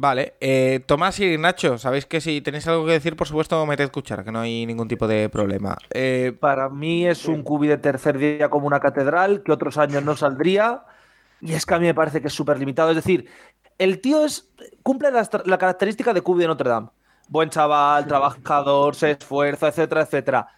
Vale, 0.00 0.34
eh, 0.40 0.78
Tomás 0.86 1.18
y 1.18 1.36
Nacho, 1.38 1.76
sabéis 1.76 2.06
que 2.06 2.20
si 2.20 2.40
tenéis 2.40 2.68
algo 2.68 2.86
que 2.86 2.92
decir, 2.92 3.16
por 3.16 3.26
supuesto, 3.26 3.66
meted 3.66 3.86
escuchar, 3.86 4.22
que 4.24 4.30
no 4.30 4.38
hay 4.38 4.64
ningún 4.64 4.86
tipo 4.86 5.08
de 5.08 5.28
problema. 5.28 5.76
Eh, 5.92 6.32
Para 6.38 6.68
mí 6.68 7.04
es 7.04 7.24
un 7.24 7.42
cubi 7.42 7.66
de 7.66 7.78
tercer 7.78 8.16
día 8.16 8.48
como 8.48 8.68
una 8.68 8.78
catedral, 8.78 9.42
que 9.42 9.50
otros 9.50 9.76
años 9.76 10.04
no 10.04 10.14
saldría, 10.14 10.82
y 11.40 11.52
es 11.52 11.64
que 11.64 11.74
a 11.74 11.78
mí 11.78 11.86
me 11.86 11.94
parece 11.94 12.20
que 12.20 12.28
es 12.28 12.34
súper 12.34 12.58
limitado. 12.58 12.90
Es 12.90 12.96
decir, 12.96 13.28
el 13.78 14.00
tío 14.00 14.24
es, 14.24 14.50
cumple 14.82 15.10
la, 15.10 15.58
característica 15.58 16.12
de 16.12 16.20
Cubi 16.20 16.42
de 16.42 16.48
Notre 16.48 16.68
Dame. 16.68 16.88
Buen 17.28 17.50
chaval, 17.50 18.06
trabajador, 18.06 18.94
se 18.94 19.12
esfuerza, 19.12 19.68
etcétera, 19.68 20.02
etcétera. 20.02 20.48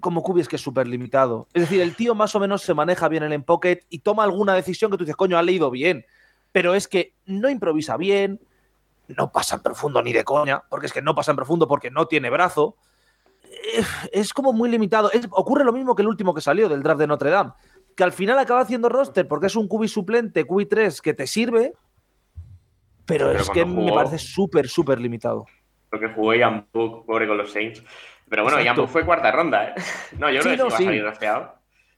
Como 0.00 0.22
Cubi 0.22 0.40
es 0.40 0.48
que 0.48 0.56
es 0.56 0.62
súper 0.62 0.88
limitado. 0.88 1.48
Es 1.52 1.62
decir, 1.62 1.80
el 1.80 1.94
tío 1.94 2.14
más 2.14 2.34
o 2.34 2.40
menos 2.40 2.62
se 2.62 2.74
maneja 2.74 3.08
bien 3.08 3.22
en 3.22 3.32
el 3.32 3.44
pocket 3.44 3.80
y 3.90 4.00
toma 4.00 4.24
alguna 4.24 4.54
decisión 4.54 4.90
que 4.90 4.96
tú 4.96 5.04
dices, 5.04 5.16
coño, 5.16 5.38
ha 5.38 5.42
leído 5.42 5.70
bien. 5.70 6.04
Pero 6.50 6.74
es 6.74 6.88
que 6.88 7.14
no 7.26 7.48
improvisa 7.50 7.96
bien, 7.96 8.40
no 9.08 9.30
pasa 9.30 9.56
en 9.56 9.62
profundo 9.62 10.02
ni 10.02 10.12
de 10.12 10.24
coña, 10.24 10.62
porque 10.68 10.86
es 10.86 10.92
que 10.92 11.02
no 11.02 11.14
pasa 11.14 11.32
en 11.32 11.36
profundo 11.36 11.68
porque 11.68 11.90
no 11.90 12.06
tiene 12.06 12.30
brazo. 12.30 12.76
Eh, 13.44 13.84
es 14.12 14.32
como 14.32 14.52
muy 14.52 14.70
limitado. 14.70 15.10
ocurre 15.30 15.64
lo 15.64 15.72
mismo 15.72 15.94
que 15.94 16.02
el 16.02 16.08
último 16.08 16.34
que 16.34 16.40
salió 16.40 16.68
del 16.68 16.82
draft 16.82 17.00
de 17.00 17.06
Notre 17.06 17.30
Dame, 17.30 17.52
que 17.98 18.04
al 18.04 18.12
final 18.12 18.38
acaba 18.38 18.60
haciendo 18.60 18.88
roster 18.88 19.26
porque 19.26 19.48
es 19.48 19.56
un 19.56 19.66
cubi 19.66 19.88
suplente, 19.88 20.44
cubi 20.44 20.66
3 20.66 21.02
que 21.02 21.14
te 21.14 21.26
sirve, 21.26 21.72
pero, 23.04 23.32
es 23.32 23.50
que 23.50 23.64
me 23.64 23.90
parece 23.90 24.18
súper, 24.18 24.68
súper 24.68 25.00
limitado. 25.00 25.46
Lo 25.90 25.98
que 25.98 26.06
jugó 26.10 26.32
Ian 26.32 26.68
Book, 26.72 27.04
pobre 27.06 27.26
con 27.26 27.36
los 27.36 27.50
Saints. 27.50 27.82
Pero 28.28 28.44
bueno, 28.44 28.60
Ian 28.60 28.76
Book 28.76 28.88
fue 28.88 29.04
cuarta 29.04 29.32
ronda, 29.32 29.70
¿eh? 29.70 29.74
No, 30.16 30.30
yo 30.30 30.42
creo 30.42 30.56
que 30.56 30.62
va 30.62 30.68
a 30.68 30.70
salir 30.70 31.02
drafteado. 31.02 31.54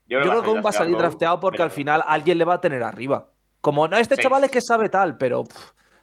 Yo, 0.07 0.23
creo 0.23 0.43
que 0.43 0.49
aún 0.49 0.63
va 0.65 0.71
a 0.71 0.73
salir 0.73 0.97
drafteado 0.97 1.39
porque 1.39 1.63
al 1.63 1.71
final 1.71 2.03
alguien 2.07 2.39
le 2.39 2.47
va 2.47 2.55
a 2.55 2.61
tener 2.63 2.83
arriba. 2.83 3.29
Como, 3.61 3.87
no, 3.87 3.99
este 3.99 4.17
chaval 4.17 4.45
es 4.45 4.51
que 4.51 4.63
sabe 4.63 4.89
tal, 4.89 5.19
pero 5.19 5.45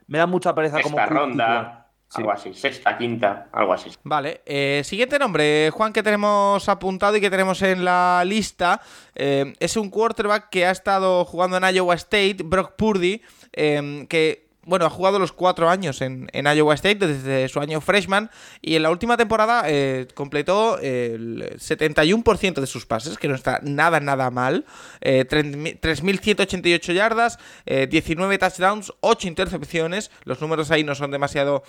me 0.06 0.20
da 0.20 0.28
mucha 0.28 0.54
pereza 0.54 0.80
como. 0.84 1.04
ronda. 1.04 1.87
Algo 2.16 2.32
así, 2.32 2.54
sexta, 2.54 2.98
quinta, 2.98 3.50
algo 3.52 3.74
así. 3.74 3.92
Vale, 4.04 4.42
eh, 4.46 4.82
siguiente 4.86 5.20
nombre, 5.20 5.70
Juan, 5.72 5.92
que 5.92 6.02
tenemos 6.02 6.68
apuntado 6.70 7.18
y 7.18 7.22
que 7.22 7.30
tenemos 7.30 7.62
en 7.62 7.84
la 7.84 8.24
lista. 8.26 8.82
Eh, 9.14 9.54
es 9.60 9.76
un 9.76 9.90
quarterback 9.90 10.50
que 10.50 10.66
ha 10.66 10.72
estado 10.72 11.26
jugando 11.26 11.58
en 11.58 11.76
Iowa 11.76 11.96
State, 11.96 12.38
Brock 12.46 12.76
Purdy, 12.78 13.22
eh, 13.52 14.06
que 14.08 14.47
bueno, 14.68 14.86
ha 14.86 14.90
jugado 14.90 15.18
los 15.18 15.32
cuatro 15.32 15.70
años 15.70 16.02
en, 16.02 16.30
Iowa 16.34 16.76
State 16.76 17.08
desde 17.08 17.48
su 17.48 17.60
año 17.62 17.80
freshman 17.80 18.30
y 18.62 18.76
en 18.76 18.84
la 18.84 18.92
última 18.92 19.16
temporada 19.16 19.64
eh, 19.66 20.08
completó 20.14 20.78
el 20.80 21.58
71% 21.58 22.60
de 22.60 22.68
sus 22.68 22.86
pases, 22.86 23.18
que 23.18 23.30
no 23.30 23.36
está 23.36 23.62
nada, 23.64 24.02
nada 24.02 24.30
mal. 24.30 24.66
3.188 25.02 26.90
eh, 26.90 26.94
yardas, 26.94 27.40
19 27.66 28.36
eh, 28.36 28.38
touchdowns, 28.38 28.94
8 29.00 29.28
intercepciones. 29.30 30.12
Los 30.26 30.42
números 30.42 30.70
ahí 30.70 30.84
no 30.84 30.96
son 30.96 31.12
demasiado 31.12 31.64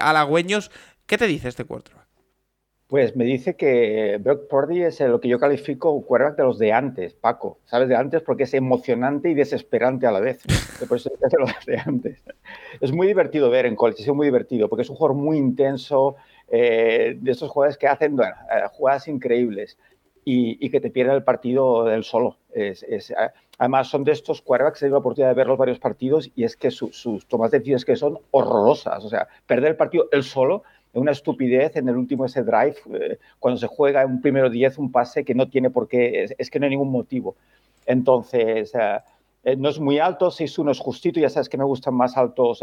halagüeños. 0.00 0.72
¿Qué 1.06 1.18
te 1.18 1.28
dice 1.28 1.48
este 1.48 1.64
quarterback? 1.64 2.09
Pues 2.90 3.14
me 3.14 3.24
dice 3.24 3.54
que 3.54 4.18
Brock 4.20 4.48
Purdy 4.48 4.82
es 4.82 4.98
lo 4.98 5.20
que 5.20 5.28
yo 5.28 5.38
califico 5.38 5.92
un 5.92 6.02
quarterback 6.02 6.36
de 6.36 6.42
los 6.42 6.58
de 6.58 6.72
antes, 6.72 7.14
Paco. 7.14 7.60
¿Sabes? 7.64 7.88
De 7.88 7.94
antes 7.94 8.20
porque 8.20 8.42
es 8.42 8.52
emocionante 8.52 9.30
y 9.30 9.34
desesperante 9.34 10.08
a 10.08 10.10
la 10.10 10.18
vez. 10.18 10.42
Por 10.88 10.96
eso 10.98 11.08
es 11.14 11.30
de 11.30 11.38
los 11.38 11.66
de 11.66 11.78
antes. 11.78 12.20
Es 12.80 12.90
muy 12.90 13.06
divertido 13.06 13.48
ver 13.48 13.66
en 13.66 13.76
college, 13.76 14.02
es 14.02 14.08
muy 14.08 14.26
divertido 14.26 14.68
porque 14.68 14.82
es 14.82 14.90
un 14.90 14.96
jugador 14.96 15.16
muy 15.16 15.38
intenso, 15.38 16.16
eh, 16.48 17.16
de 17.20 17.30
esos 17.30 17.48
jugadores 17.48 17.78
que 17.78 17.86
hacen 17.86 18.16
bueno, 18.16 18.34
eh, 18.52 18.66
jugadas 18.72 19.06
increíbles 19.06 19.78
y, 20.24 20.68
que 20.68 20.80
te 20.80 20.90
pierden 20.90 21.14
el 21.14 21.22
partido 21.22 21.84
del 21.84 22.02
solo. 22.02 22.38
Es, 22.52 22.82
eh, 22.82 23.14
además, 23.58 23.86
son 23.86 24.02
de 24.02 24.12
estos 24.12 24.42
quarterbacks 24.42 24.80
que 24.80 24.86
tengo 24.86 24.96
la 24.96 25.00
oportunidad 25.00 25.30
de 25.30 25.36
ver 25.36 25.46
los 25.46 25.58
varios 25.58 25.78
partidos 25.78 26.28
y 26.34 26.42
es 26.42 26.56
que 26.56 26.72
sus 26.72 27.26
tomas 27.28 27.52
de 27.52 27.58
decisiones 27.58 27.84
que 27.84 27.94
son 27.94 28.18
horrorosas. 28.32 29.04
O 29.04 29.08
sea, 29.08 29.28
perder 29.46 29.70
el 29.70 29.76
partido 29.76 30.08
él 30.10 30.24
solo 30.24 30.64
una 30.92 31.12
estupidez 31.12 31.76
en 31.76 31.88
el 31.88 31.96
último 31.96 32.24
ese 32.24 32.42
drive, 32.42 32.76
eh, 32.92 33.18
cuando 33.38 33.58
se 33.58 33.66
juega 33.66 34.04
un 34.04 34.20
primero 34.20 34.50
10, 34.50 34.78
un 34.78 34.90
pase 34.90 35.24
que 35.24 35.34
no 35.34 35.48
tiene 35.48 35.70
por 35.70 35.88
qué, 35.88 36.28
es, 36.36 36.50
que 36.50 36.58
no 36.58 36.64
hay 36.66 36.70
ningún 36.70 36.90
motivo. 36.90 37.36
Entonces, 37.86 38.74
eh, 38.74 38.98
eh, 39.44 39.56
no 39.56 39.68
es 39.68 39.78
muy 39.78 39.98
alto, 39.98 40.30
6-1 40.30 40.72
es 40.72 40.78
justito, 40.80 41.20
ya 41.20 41.30
sabes 41.30 41.48
que 41.48 41.58
me 41.58 41.64
gustan 41.64 41.94
más 41.94 42.16
altos 42.16 42.60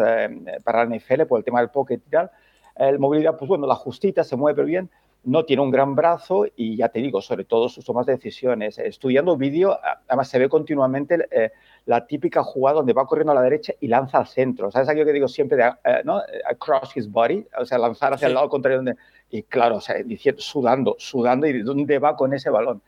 para 0.64 0.86
la 0.86 0.96
NFL 0.96 1.24
por 1.24 1.40
el 1.40 1.46
tema 1.46 1.60
del 1.60 1.70
pocket 1.70 2.02
y 2.06 2.10
tal. 2.10 2.32
El 2.76 3.00
movilidad, 3.00 3.38
pues 3.38 3.50
bueno, 3.50 3.66
la 3.66 3.76
justita, 3.76 4.24
se 4.24 4.36
mueve 4.36 4.64
bien, 4.64 4.90
no 5.24 5.46
tiene 5.46 5.64
un 5.64 5.72
gran 5.72 5.96
brazo 5.96 6.46
y 6.56 6.78
ya 6.78 6.90
te 6.90 7.00
digo, 7.00 7.22
sobre 7.22 7.44
todo 7.44 7.70
sus 7.70 7.84
tomas 7.84 8.06
de 8.06 8.14
decisiones. 8.14 8.78
Estudiando 8.78 9.36
vídeo, 9.36 9.80
además 10.08 10.30
se 10.30 10.38
ve 10.38 10.48
continuamente 10.48 11.18
la 11.88 12.06
típica 12.06 12.44
jugada 12.44 12.76
donde 12.76 12.94
va 12.94 13.08
corriendo 13.08 13.32
a 13.32 13.36
la 13.36 13.42
derecha 13.42 13.74
y 13.80 13.88
lanza 13.88 14.20
al 14.20 14.28
centro. 14.28 14.70
¿Sabes 14.70 14.90
aquello 14.90 15.06
que 15.06 15.14
digo 15.14 15.28
siempre 15.28 15.58
de 15.58 15.64
eh, 15.86 16.02
¿no? 16.04 16.22
across 16.46 16.96
his 16.96 17.10
body? 17.10 17.48
O 17.58 17.66
sea, 17.66 17.78
lanzar 17.78 18.14
hacia 18.14 18.28
el 18.28 18.34
lado 18.34 18.50
contrario. 18.50 18.80
Donde, 18.80 18.96
y 19.32 19.44
claro, 19.44 19.78
o 19.78 19.82
sea, 19.82 19.96
diciendo, 20.04 20.42
sudando, 20.42 20.96
sudando 21.00 21.48
y 21.48 21.62
dónde 21.62 21.98
va 21.98 22.16
con 22.16 22.34
ese 22.34 22.50
balón. 22.50 22.82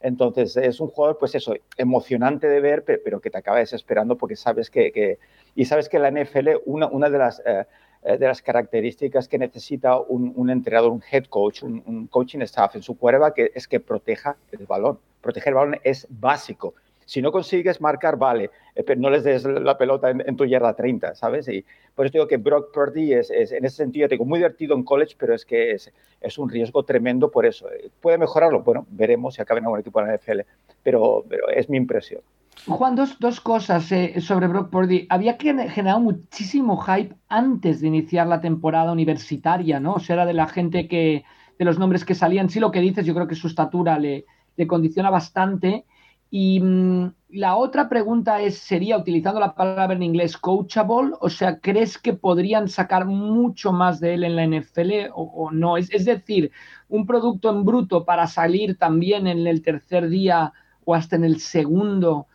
Entonces, 0.00 0.56
es 0.56 0.80
un 0.80 0.88
jugador, 0.88 1.18
pues 1.18 1.34
eso, 1.34 1.54
emocionante 1.76 2.48
de 2.48 2.60
ver, 2.60 2.84
pero, 2.84 3.20
que 3.20 3.30
te 3.30 3.38
acaba 3.38 3.58
desesperando 3.58 4.16
porque 4.16 4.34
sabes 4.34 4.68
que, 4.68 5.18
y 5.54 5.64
sabes 5.64 5.88
que 5.88 5.98
la 5.98 6.10
NFL, 6.10 6.48
una, 6.66 6.86
una 6.86 7.08
de 7.08 7.18
las... 7.18 7.40
Eh, 7.46 7.64
eh, 8.02 8.16
de 8.16 8.26
las 8.26 8.40
características 8.40 9.28
que 9.28 9.36
necesita 9.36 9.98
un, 9.98 10.48
entrenador, 10.48 10.90
un 10.90 11.02
head 11.12 11.26
coach, 11.26 11.62
un, 11.62 12.06
coaching 12.06 12.40
staff 12.40 12.74
en 12.74 12.82
su 12.82 12.96
cuerva, 12.96 13.34
que 13.34 13.52
es 13.54 13.68
que 13.68 13.78
proteja 13.78 14.36
el 14.52 14.64
balón. 14.64 14.98
Proteger 15.20 15.50
el 15.50 15.54
balón 15.54 15.80
es 15.84 16.06
básico. 16.08 16.72
Si 17.10 17.20
no 17.20 17.32
consigues 17.32 17.80
marcar, 17.80 18.16
vale, 18.16 18.52
eh, 18.72 18.84
pero 18.84 19.00
no 19.00 19.10
les 19.10 19.24
des 19.24 19.44
la 19.44 19.76
pelota 19.76 20.10
en, 20.10 20.36
tu 20.36 20.44
yarda 20.44 20.74
30, 20.74 21.16
¿sabes? 21.16 21.48
Y 21.48 21.64
por 21.92 22.06
eso 22.06 22.12
digo 22.12 22.28
que 22.28 22.36
Brock 22.36 22.72
Purdy 22.72 23.14
es, 23.14 23.32
en 23.32 23.64
ese 23.64 23.78
sentido, 23.78 24.06
digo, 24.06 24.24
muy 24.24 24.38
divertido 24.38 24.76
en 24.76 24.84
college, 24.84 25.16
pero 25.18 25.34
es 25.34 25.44
que 25.44 25.72
es, 25.72 25.92
es, 26.20 26.38
un 26.38 26.48
riesgo 26.48 26.84
tremendo 26.84 27.28
por 27.28 27.46
eso. 27.46 27.68
Eh, 27.68 27.90
¿Puede 28.00 28.16
mejorarlo? 28.16 28.62
Bueno, 28.62 28.86
veremos 28.90 29.34
si 29.34 29.42
acaba 29.42 29.58
en 29.58 29.64
algún 29.64 29.80
equipo 29.80 30.00
de 30.00 30.06
la 30.06 30.14
NFL, 30.18 30.40
pero, 30.84 31.24
pero 31.28 31.48
es 31.48 31.68
mi 31.68 31.78
impresión. 31.78 32.20
Juan, 32.68 32.94
dos, 32.94 33.18
dos 33.18 33.40
cosas 33.40 33.90
eh, 33.90 34.20
sobre 34.20 34.46
Brock 34.46 34.70
Purdy. 34.70 35.08
Había 35.10 35.36
generado 35.36 35.98
muchísimo 35.98 36.76
hype 36.76 37.16
antes 37.28 37.80
de 37.80 37.88
iniciar 37.88 38.28
la 38.28 38.40
temporada 38.40 38.92
universitaria, 38.92 39.80
¿no? 39.80 39.94
O 39.94 39.98
sea, 39.98 40.14
era 40.14 40.26
de 40.26 40.34
la 40.34 40.46
gente 40.46 40.86
que, 40.86 41.24
de 41.58 41.64
los 41.64 41.76
nombres 41.76 42.04
que 42.04 42.14
salían. 42.14 42.50
Sí, 42.50 42.60
lo 42.60 42.70
que 42.70 42.80
dices, 42.80 43.04
yo 43.04 43.14
creo 43.14 43.26
que 43.26 43.34
su 43.34 43.48
estatura 43.48 43.98
le, 43.98 44.26
le 44.56 44.66
condiciona 44.68 45.10
bastante. 45.10 45.86
Y 46.30 46.60
mm, 46.60 47.12
la 47.30 47.56
otra 47.56 47.88
pregunta 47.88 48.40
es, 48.40 48.58
sería, 48.58 48.96
utilizando 48.96 49.40
la 49.40 49.54
palabra 49.54 49.94
en 49.94 50.02
inglés, 50.02 50.36
coachable, 50.36 51.12
o 51.20 51.28
sea, 51.28 51.58
¿crees 51.58 51.98
que 51.98 52.12
podrían 52.12 52.68
sacar 52.68 53.04
mucho 53.04 53.72
más 53.72 54.00
de 54.00 54.14
él 54.14 54.24
en 54.24 54.36
la 54.36 54.46
NFL 54.46 55.10
o, 55.12 55.50
no? 55.50 55.76
Es, 55.76 56.04
decir, 56.04 56.52
un 56.88 57.06
producto 57.06 57.50
en 57.50 57.64
bruto 57.64 58.04
para 58.04 58.26
salir 58.28 58.78
también 58.78 59.26
en 59.26 59.46
el 59.46 59.62
tercer 59.62 60.08
día 60.08 60.52
o 60.84 60.94
hasta 60.94 61.16
en 61.16 61.24
el 61.24 61.40
segundo, 61.40 62.26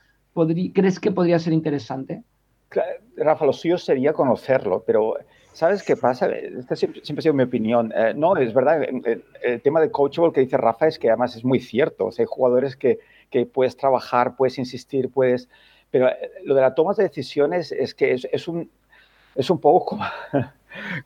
¿crees 0.73 0.99
que 0.99 1.11
podría 1.11 1.39
ser 1.39 1.53
interesante? 1.53 2.23
Rafa, 3.15 3.45
lo 3.45 3.53
suyo 3.53 3.77
sería 3.77 4.11
conocerlo, 4.11 4.83
pero 4.85 5.15
¿sabes 5.53 5.83
qué 5.83 5.95
pasa? 5.95 6.27
Esta 6.27 6.75
siempre, 6.75 7.01
ha 7.01 7.21
sido 7.21 7.33
mi 7.33 7.43
opinión. 7.43 7.93
Eh, 7.95 8.13
no, 8.13 8.35
es 8.35 8.53
verdad, 8.53 8.83
el, 8.83 9.23
el, 9.41 9.61
tema 9.61 9.79
de 9.79 9.89
coachable 9.89 10.33
que 10.33 10.41
dice 10.41 10.57
Rafa 10.57 10.87
es 10.87 10.99
que 10.99 11.09
además 11.09 11.35
es 11.37 11.45
muy 11.45 11.61
cierto. 11.61 12.09
Hay 12.17 12.25
jugadores 12.25 12.75
que 12.75 12.99
que 13.29 13.45
puedes 13.45 13.77
trabajar, 13.77 14.35
puedes 14.35 14.57
insistir, 14.57 15.09
puedes... 15.09 15.49
Pero 15.91 16.09
eh, 16.09 16.31
lo 16.43 16.55
de 16.55 16.61
la 16.61 16.73
toma 16.73 16.93
de 16.93 17.03
decisiones 17.03 17.71
es 17.71 17.93
que 17.93 18.13
es, 18.13 18.47
un, 18.47 18.69
es 19.35 19.49
un 19.49 19.59
poco 19.59 19.99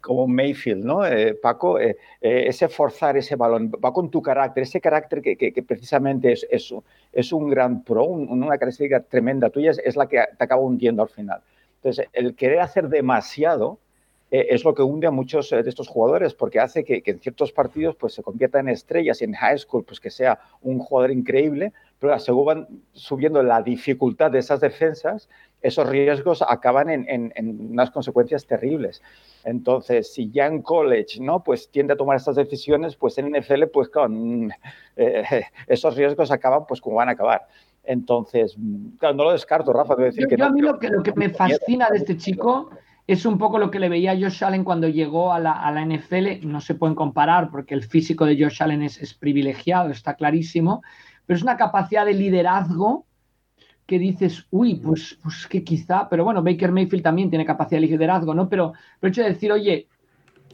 como, 0.02 0.28
Mayfield, 0.28 0.84
¿no? 0.84 1.06
Eh, 1.06 1.36
Paco, 1.36 1.80
eh, 1.80 1.98
ese 2.22 2.68
forzar 2.68 3.18
ese 3.18 3.36
balón, 3.36 3.72
va 3.84 3.94
con 3.94 4.10
tu 4.10 4.22
carácter, 4.22 4.64
ese 4.64 4.82
carácter 4.82 5.22
que, 5.22 5.38
que, 5.38 5.64
precisamente 5.64 6.32
es, 6.32 6.48
eso, 6.50 6.84
es 7.14 7.32
un 7.32 7.50
gran 7.50 7.84
pro, 7.84 8.06
una 8.06 8.48
característica 8.48 9.02
tremenda 9.02 9.50
tuya, 9.50 9.72
es, 9.84 9.96
la 9.96 10.08
que 10.08 10.24
te 10.38 10.44
acaba 10.44 10.62
hundiendo 10.62 11.04
al 11.04 11.10
final. 11.10 11.42
Entonces, 11.76 12.08
el 12.14 12.36
querer 12.36 12.60
hacer 12.60 12.90
demasiado 12.90 13.80
es 14.32 14.64
lo 14.64 14.74
que 14.76 14.84
hunde 14.84 15.08
a 15.08 15.12
muchos 15.12 15.50
de 15.50 15.68
estos 15.68 15.88
jugadores, 15.88 16.34
porque 16.34 16.60
hace 16.60 16.84
que, 16.84 17.02
que, 17.02 17.12
en 17.12 17.20
ciertos 17.20 17.52
partidos 17.52 17.96
pues, 17.96 18.14
se 18.14 18.24
conviertan 18.24 18.68
en 18.68 18.74
estrellas 18.74 19.22
y 19.22 19.26
en 19.26 19.34
high 19.34 19.58
school 19.58 19.84
pues, 19.84 20.00
que 20.00 20.12
sea 20.12 20.40
un 20.62 20.80
jugador 20.80 21.12
increíble, 21.12 21.74
pero 22.00 22.18
según 22.20 22.46
van 22.46 22.68
subiendo 22.94 23.44
la 23.44 23.62
dificultad 23.62 24.32
de 24.32 24.40
esas 24.40 24.62
defensas, 24.62 25.28
esos 25.62 25.88
riesgos 25.90 26.42
acaban 26.42 26.90
en, 26.90 27.70
unas 27.72 27.92
consecuencias 27.92 28.46
terribles. 28.46 29.02
Entonces, 29.44 30.14
si 30.14 30.30
ya 30.30 30.46
en 30.46 30.62
college, 30.62 31.20
¿no? 31.20 31.44
Pues 31.44 31.70
tiende 31.70 31.94
a 31.94 31.98
tomar 31.98 32.18
estas 32.18 32.36
decisiones, 32.36 32.96
pues 32.96 33.18
en 33.18 33.32
NFL, 33.32 33.66
pues 33.74 33.90
con 33.90 34.52
eh, 34.96 35.44
esos 35.68 35.96
riesgos 35.96 36.32
acaban, 36.32 36.66
pues 36.66 36.80
como 36.80 36.96
van 36.98 37.10
a 37.10 37.14
acabar. 37.14 37.48
Entonces, 37.84 38.56
claro, 39.00 39.16
no 39.16 39.24
lo 39.26 39.32
descarto, 39.32 39.74
Rafa. 39.74 39.96
Decir 39.96 40.28
que 40.28 40.42
a 40.42 40.50
mí 40.50 40.62
lo 40.62 40.80
que, 40.80 40.90
lo 40.90 41.04
que 41.04 41.14
me 41.14 41.30
fascina 41.30 41.90
de 41.90 41.98
este 41.98 42.18
chico 42.18 42.70
es 43.12 43.26
un 43.26 43.40
poco 43.40 43.58
lo 43.58 43.72
que 43.72 43.80
le 43.80 43.90
veía 43.90 44.12
a 44.12 44.16
Josh 44.16 44.44
Allen 44.44 44.64
cuando 44.64 44.88
llegó 44.88 45.34
a 45.34 45.40
la, 45.40 45.54
a 45.54 45.72
la 45.72 45.84
NFL. 45.84 46.46
No 46.46 46.62
se 46.62 46.76
pueden 46.76 46.94
comparar 46.94 47.50
porque 47.50 47.74
el 47.74 47.84
físico 47.84 48.24
de 48.24 48.40
Josh 48.40 48.62
Allen 48.62 48.84
es, 48.84 49.16
privilegiado, 49.16 49.90
está 49.90 50.14
clarísimo 50.14 50.84
pero 51.26 51.38
es 51.38 51.44
una 51.44 51.58
capacidad 51.58 52.06
de 52.08 52.14
liderazgo 52.14 53.06
que 53.86 54.00
dices, 54.00 54.48
uy, 54.50 54.76
pues, 54.76 55.20
pues 55.22 55.46
que 55.48 55.64
quizá, 55.64 56.08
pero 56.10 56.24
bueno, 56.24 56.42
Baker 56.42 56.72
Mayfield 56.72 57.04
también 57.04 57.30
tiene 57.30 57.46
capacidad 57.46 57.80
de 57.80 57.88
liderazgo, 57.88 58.34
¿no? 58.34 58.50
Pero 58.50 58.74
el 59.00 59.10
hecho 59.10 59.22
de 59.22 59.30
decir, 59.30 59.52
oye, 59.52 59.88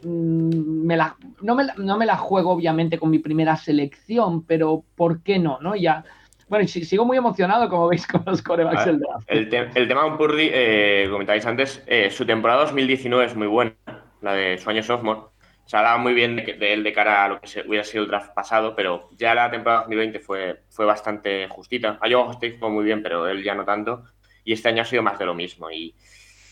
mm, 0.04 0.86
me 0.86 0.98
la, 0.98 1.16
no, 1.42 1.56
me, 1.56 1.66
no, 1.78 1.98
me, 1.98 2.06
la 2.06 2.18
juego 2.18 2.52
obviamente 2.52 2.98
con 2.98 3.10
mi 3.10 3.20
primera 3.20 3.56
selección, 3.56 4.44
pero 4.44 4.84
¿por 4.96 5.22
qué 5.22 5.40
no? 5.40 5.60
¿no? 5.62 5.78
Ya, 5.78 6.04
bueno, 6.48 6.68
sigo 6.68 7.06
muy 7.06 7.18
emocionado, 7.18 7.70
como 7.70 7.88
veis, 7.88 8.06
con 8.08 8.24
los 8.26 8.42
corebacks 8.42 8.86
del 8.86 9.00
draft. 9.00 9.26
El, 9.28 9.54
el, 9.54 9.88
tema 9.88 10.04
con 10.04 10.18
Purdy, 10.18 10.50
eh, 10.52 11.08
comentáis 11.12 11.46
antes, 11.46 11.84
eh, 11.88 12.10
su 12.12 12.26
temporada 12.26 12.62
2019 12.62 13.26
es 13.26 13.36
muy 13.36 13.48
buena, 13.48 13.76
la 14.22 14.34
de 14.34 14.58
su 14.58 14.70
año 14.70 14.84
sophomore 14.84 15.36
se 15.66 15.78
hablaba 15.78 15.98
muy 15.98 16.14
bien 16.14 16.36
de, 16.36 16.74
él 16.74 16.84
de 16.84 16.94
cara 16.94 17.26
a 17.26 17.30
lo 17.30 17.42
que 17.42 17.64
hubiera 17.68 17.84
sido 17.84 18.04
el 18.04 18.10
draft 18.10 18.34
pasado, 18.34 18.76
pero 18.76 19.10
ya 19.18 19.34
la 19.34 19.50
temporada 19.50 19.82
2020 19.82 20.20
fue, 20.20 20.64
fue 20.70 20.86
bastante 20.86 21.48
justita. 21.48 21.98
A 22.02 22.08
Iowa 22.08 22.32
State 22.34 22.58
fue 22.60 22.70
muy 22.70 22.84
bien, 22.84 23.02
pero 23.02 23.28
él 23.28 23.44
ya 23.44 23.56
no 23.56 23.66
tanto. 23.66 24.04
Y 24.44 24.54
este 24.54 24.70
año 24.70 24.84
ha 24.84 24.86
sido 24.86 25.02
más 25.02 25.18
de 25.18 25.26
lo 25.26 25.34
mismo. 25.34 25.72
Y, 25.72 25.96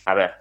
a 0.05 0.15
ver, 0.15 0.31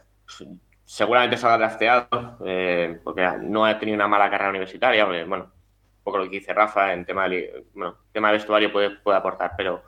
seguramente 0.87 1.37
se 1.37 1.47
ha 1.47 1.59
drafteado, 1.59 2.38
eh, 2.47 2.99
porque 3.05 3.29
no 3.43 3.67
ha 3.67 3.79
tenido 3.79 3.97
una 3.97 4.09
mala 4.09 4.31
carrera 4.31 4.51
universitaria, 4.51 5.05
bueno, 5.05 5.53
un 5.55 5.62
poco 6.03 6.19
lo 6.19 6.25
que 6.25 6.38
dice 6.38 6.53
Rafa 6.53 6.93
en 6.93 7.05
tema 7.05 7.29
de, 7.29 7.65
bueno, 7.75 7.97
tema 8.12 8.29
de 8.29 8.35
vestuario 8.35 8.73
puede, 8.73 8.91
puede 8.91 9.19
aportar, 9.19 9.53
pero, 9.57 9.83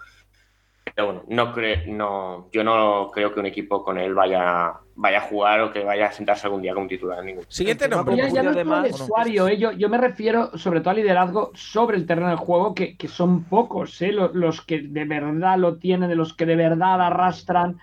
bueno, 0.97 1.25
no, 1.29 1.53
creo 1.53 1.81
no 1.89 2.49
yo 2.53 2.63
no 2.63 3.11
creo 3.13 3.33
que 3.35 3.41
un 3.41 3.47
equipo 3.47 3.83
con 3.83 3.99
él 3.99 4.15
vaya 4.15 4.75
vaya 4.97 5.19
a 5.19 5.23
jugar 5.23 5.61
o 5.61 5.73
que 5.73 5.83
vaya 5.83 6.07
a 6.07 6.13
sentarse 6.13 6.47
algún 6.47 6.63
día 6.63 6.75
como 6.75 6.87
titular. 6.87 7.25
Ningún. 7.25 7.45
Siguiente 7.49 7.89
nombre. 7.89 8.17
Ya, 8.17 8.29
ya 8.29 8.43
no 8.43 8.51
además, 8.51 8.87
el 8.87 8.95
usuario, 8.95 9.49
eh, 9.49 9.59
yo, 9.59 9.73
yo, 9.73 9.89
me 9.89 9.99
refiero 9.99 10.57
sobre 10.57 10.81
todo 10.81 10.91
al 10.91 10.97
liderazgo 10.97 11.51
sobre 11.55 11.97
el 11.97 12.07
terreno 12.07 12.29
del 12.29 12.37
juego, 12.37 12.75
que, 12.75 12.97
que 12.97 13.09
son 13.09 13.45
pocos 13.45 14.01
eh, 14.03 14.13
los, 14.13 14.35
los, 14.35 14.61
que 14.61 14.81
de 14.83 15.05
verdad 15.05 15.59
lo 15.59 15.77
tienen, 15.79 16.09
de 16.09 16.17
los 16.17 16.35
que 16.35 16.47
de 16.47 16.57
verdad 16.57 17.01
arrastran. 17.01 17.79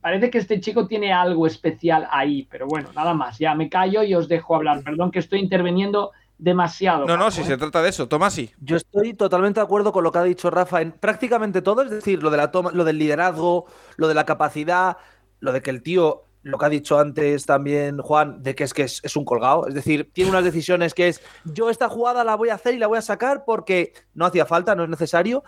Parece 0.00 0.30
que 0.30 0.38
este 0.38 0.60
chico 0.60 0.86
tiene 0.86 1.12
algo 1.12 1.46
especial 1.46 2.08
ahí, 2.10 2.46
pero 2.50 2.66
bueno, 2.66 2.88
nada 2.94 3.14
más. 3.14 3.38
Ya 3.38 3.54
me 3.54 3.68
callo 3.68 4.02
y 4.02 4.14
os 4.14 4.28
dejo 4.28 4.56
hablar. 4.56 4.82
Perdón 4.82 5.10
que 5.10 5.20
estoy 5.20 5.38
interviniendo 5.38 6.10
demasiado. 6.40 7.06
No, 7.06 7.16
no, 7.16 7.30
si 7.30 7.44
se 7.44 7.56
trata 7.56 7.82
de 7.82 7.90
eso, 7.90 8.08
Tomasi. 8.08 8.50
Yo 8.60 8.76
estoy 8.76 9.14
totalmente 9.14 9.60
de 9.60 9.64
acuerdo 9.64 9.92
con 9.92 10.02
lo 10.02 10.10
que 10.10 10.18
ha 10.18 10.24
dicho 10.24 10.50
Rafa 10.50 10.80
en 10.80 10.92
prácticamente 10.92 11.62
todo, 11.62 11.82
es 11.82 11.90
decir, 11.90 12.22
lo 12.22 12.30
de 12.30 12.38
la 12.38 12.50
toma, 12.50 12.70
lo 12.72 12.84
del 12.84 12.98
liderazgo, 12.98 13.66
lo 13.96 14.08
de 14.08 14.14
la 14.14 14.24
capacidad, 14.24 14.96
lo 15.38 15.52
de 15.52 15.60
que 15.60 15.70
el 15.70 15.82
tío, 15.82 16.24
lo 16.42 16.58
que 16.58 16.66
ha 16.66 16.68
dicho 16.70 16.98
antes 16.98 17.44
también 17.44 17.98
Juan, 17.98 18.42
de 18.42 18.54
que 18.54 18.64
es 18.64 18.72
que 18.72 18.82
es, 18.82 19.16
un 19.16 19.24
colgado, 19.24 19.68
es 19.68 19.74
decir, 19.74 20.10
tiene 20.12 20.30
unas 20.30 20.44
decisiones 20.44 20.94
que 20.94 21.08
es 21.08 21.20
yo 21.44 21.68
esta 21.68 21.88
jugada 21.88 22.24
la 22.24 22.34
voy 22.36 22.48
a 22.48 22.54
hacer 22.54 22.74
y 22.74 22.78
la 22.78 22.86
voy 22.86 22.98
a 22.98 23.02
sacar 23.02 23.44
porque 23.44 23.92
no 24.14 24.24
hacía 24.24 24.46
falta, 24.46 24.74
no 24.74 24.84
es 24.84 24.90
necesario. 24.90 25.44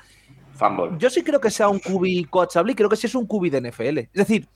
Fumble. 0.52 0.98
Yo 0.98 1.08
sí 1.08 1.22
creo 1.22 1.40
que 1.40 1.50
sea 1.50 1.68
un 1.68 1.78
cubi 1.78 2.24
coachable, 2.24 2.74
creo 2.74 2.90
que 2.90 2.96
sí 2.96 3.06
es 3.06 3.14
un 3.14 3.26
cubi 3.26 3.48
de 3.48 3.62
NFL. 3.62 3.98
Es 3.98 4.10
decir, 4.12 4.46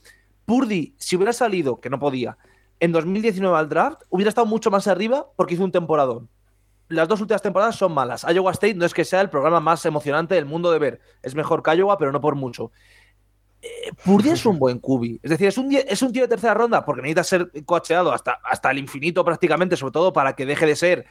Purdy, 0.45 0.95
si 0.99 1.17
hubiera 1.17 1.33
salido, 1.33 1.81
que 1.81 1.89
no 1.89 1.99
podía, 1.99 2.37
en 2.81 2.93
2019 2.93 3.57
al 3.57 3.69
draft, 3.69 4.03
hubiera 4.11 4.29
estado 4.29 4.47
mucho 4.47 4.71
más 4.71 4.87
arriba 4.87 5.27
porque 5.37 5.55
hizo 5.55 5.65
un 5.65 5.73
temporadón. 5.73 6.29
Las 6.89 7.09
dos 7.09 7.21
últimas 7.21 7.43
temporadas 7.43 7.77
son 7.77 7.93
malas. 7.93 8.25
Iowa 8.29 8.53
State 8.53 8.75
no 8.75 8.85
es 8.85 8.95
que 8.95 9.05
sea 9.05 9.21
el 9.21 9.31
programa 9.31 9.59
más 9.59 9.85
emocionante 9.87 10.35
del 10.37 10.47
mundo 10.47 10.71
de 10.71 10.79
ver. 10.79 11.01
Es 11.23 11.35
mejor 11.35 11.63
que 11.63 11.75
Iowa, 11.75 11.99
pero 11.99 12.13
no 12.13 12.21
por 12.21 12.37
mucho. 12.37 12.71
Eh, 13.61 13.91
Purdy 14.05 14.31
es 14.31 14.47
un 14.47 14.59
buen 14.59 14.79
cubi. 14.79 15.19
Es 15.23 15.31
decir, 15.31 15.49
es 15.49 15.59
un, 15.59 15.73
es 15.73 15.99
tío 15.99 16.23
de 16.23 16.29
tercera 16.29 16.55
ronda 16.55 16.85
porque 16.85 17.03
necesita 17.03 17.25
ser 17.25 17.51
coacheado 17.65 18.13
hasta, 18.13 18.71
el 18.71 18.79
infinito 18.79 19.25
prácticamente, 19.25 19.77
sobre 19.77 19.93
todo 19.93 20.13
para 20.13 20.35
que 20.35 20.47
deje 20.47 20.67
de 20.67 20.77
ser 20.77 21.07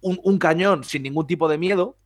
un, 0.00 0.38
cañón 0.38 0.84
sin 0.84 1.02
ningún 1.02 1.26
tipo 1.26 1.48
de 1.48 1.58
miedo 1.58 1.98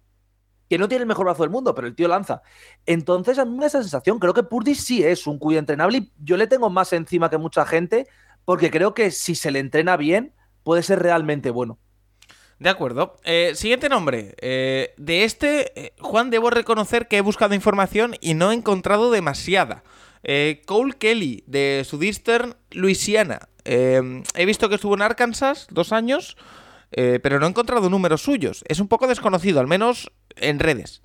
que 0.69 0.79
no 0.79 0.89
tiene 0.89 1.03
el 1.03 1.09
mejor 1.09 1.27
brazo 1.27 1.43
del 1.43 1.51
mundo, 1.51 1.75
pero 1.75 1.87
el 1.87 1.95
tío 1.95 2.09
lanza. 2.09 2.43
Entonces, 2.87 3.39
a 3.39 3.45
mí 3.45 3.53
me 3.53 3.61
da 3.61 3.67
esa 3.67 3.83
sensación. 3.83 4.19
Creo 4.19 4.35
que 4.35 4.43
Purdy 4.43 4.75
sí 4.75 5.05
es 5.05 5.27
un 5.27 5.39
cubi 5.39 5.59
entrenable 5.59 5.99
y 5.99 6.13
yo 6.19 6.37
le 6.37 6.49
tengo 6.49 6.71
más 6.71 6.93
encima 6.95 7.31
que 7.31 7.39
mucha 7.39 7.65
gente 7.65 8.09
porque 8.45 8.71
creo 8.71 8.95
que 8.95 9.11
si 9.11 9.35
se 9.35 9.51
le 9.51 9.59
entrena 9.59 9.97
bien, 9.97 10.33
puede 10.63 10.83
ser 10.83 11.01
realmente 11.01 11.51
bueno. 11.51 11.79
De 12.59 12.71
acuerdo. 12.71 13.17
Eh, 13.25 13.53
siguiente 13.55 13.89
nombre. 13.89 14.35
Eh, 14.41 14.95
de 14.97 15.25
este, 15.25 15.73
eh, 15.79 15.93
Juan, 15.99 16.31
debo 16.31 16.51
reconocer 16.51 17.09
que 17.09 17.19
he 17.19 17.21
buscado 17.21 17.55
información 17.55 18.15
y 18.21 18.35
no 18.35 18.51
he 18.51 18.55
encontrado 18.55 19.11
demasiada. 19.11 19.83
Cole 20.65 20.95
Kelly, 20.99 21.45
de 21.47 21.83
Southeastern, 21.85 22.55
Louisiana. 22.71 23.51
he 23.67 24.47
visto 24.47 24.71
que 24.71 24.77
estuvo 24.77 24.95
en 24.95 25.03
Arkansas 25.03 25.67
dos 25.71 25.93
años, 25.93 26.39
pero 26.91 27.39
no 27.39 27.45
he 27.45 27.51
encontrado 27.51 27.91
números 27.91 28.23
suyos. 28.23 28.65
Es 28.67 28.81
un 28.81 28.89
poco 28.89 29.07
desconocido, 29.07 29.61
al 29.61 29.67
menos 29.67 30.11
en 30.37 30.61
redes. 30.61 31.03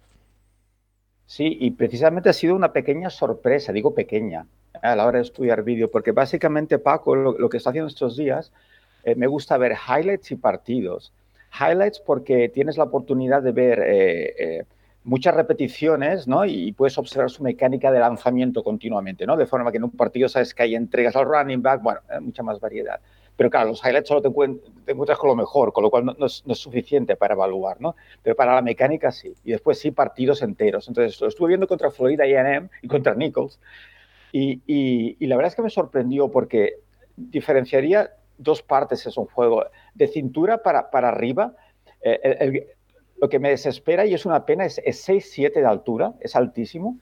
Sí, 1.26 1.58
y 1.60 1.72
precisamente 1.72 2.30
ha 2.30 2.34
sido 2.34 2.56
una 2.56 2.72
pequeña 2.72 3.10
sorpresa, 3.10 3.74
digo 3.74 3.94
pequeña, 3.94 4.48
a 4.82 4.96
la 4.96 5.06
hora 5.06 5.18
de 5.18 5.24
estudiar 5.24 5.64
vídeo, 5.64 5.90
porque 5.90 6.12
básicamente 6.12 6.80
Paco 6.80 7.16
lo, 7.16 7.50
que 7.50 7.58
está 7.58 7.70
haciendo 7.70 7.88
estos 7.88 8.18
días, 8.18 8.52
eh, 9.04 9.16
me 9.16 9.28
gusta 9.28 9.58
ver 9.58 9.74
highlights 9.74 10.32
y 10.32 10.36
partidos. 10.36 11.12
Highlights 11.60 12.00
porque 12.00 12.50
tienes 12.50 12.78
la 12.78 12.84
oportunidad 12.84 13.42
de 13.42 13.52
ver 13.52 13.80
eh, 13.80 14.36
eh, 14.38 14.64
muchas 15.04 15.34
repeticiones, 15.34 16.28
¿no? 16.28 16.46
Y 16.46 16.72
puedes 16.74 16.98
observar 16.98 17.30
su 17.30 17.44
mecánica 17.44 17.92
de 17.92 18.00
lanzamiento 18.00 18.64
continuamente, 18.64 19.26
¿no? 19.26 19.36
De 19.36 19.48
forma 19.48 19.72
que 19.72 19.78
en 19.78 19.86
un 19.86 19.92
partido 19.92 20.30
sabes 20.30 20.54
que 20.54 20.64
hay 20.64 20.76
entregas 20.76 21.16
al 21.16 21.26
running 21.26 21.62
back, 21.62 21.82
bueno, 21.82 22.02
mucha 22.22 22.44
más 22.44 22.60
variedad. 22.60 23.00
Pero 23.40 23.50
claro, 23.50 23.70
los 23.70 23.82
highlights 23.86 24.10
solo 24.10 24.22
te, 24.22 24.28
encuentras 24.28 25.18
con 25.18 25.30
lo 25.30 25.36
mejor, 25.38 25.72
con 25.72 25.82
lo 25.82 25.90
cual 25.90 26.04
no, 26.04 26.26
es, 26.26 26.44
suficiente 26.56 27.16
para 27.16 27.36
evaluar, 27.36 27.80
¿no? 27.80 27.96
Pero 28.22 28.36
para 28.36 28.54
la 28.54 28.62
mecánica 28.62 29.14
sí. 29.14 29.34
Y 29.46 29.52
después 29.52 29.80
sí, 29.80 29.92
partidos 29.92 30.42
enteros. 30.42 30.90
Entonces, 30.90 31.22
lo 31.22 31.30
estuve 31.30 31.48
viendo 31.48 31.66
contra 31.66 31.90
Florida 31.90 32.26
A&M 32.26 32.68
y 32.82 32.88
contra 32.90 33.16
Nichols. 33.16 33.58
Y, 34.32 35.26
la 35.26 35.36
verdad 35.36 35.52
es 35.52 35.56
que 35.56 35.62
me 35.62 35.70
sorprendió 35.70 36.30
porque 36.30 36.76
diferenciaría 37.16 38.12
dos 38.38 38.62
partes 38.62 39.06
es 39.06 39.18
un 39.18 39.26
juego. 39.26 39.66
De 39.94 40.08
cintura 40.08 40.64
para, 40.64 40.90
para 40.92 41.10
arriba, 41.10 41.54
eh, 42.02 42.76
lo 43.20 43.30
que 43.30 43.40
me 43.40 43.50
desespera 43.50 44.06
y 44.06 44.14
es 44.14 44.26
una 44.26 44.46
pena 44.46 44.66
es, 44.66 44.80
6-7 44.80 45.54
de 45.54 45.66
altura, 45.66 46.14
es 46.22 46.36
altísimo. 46.36 46.98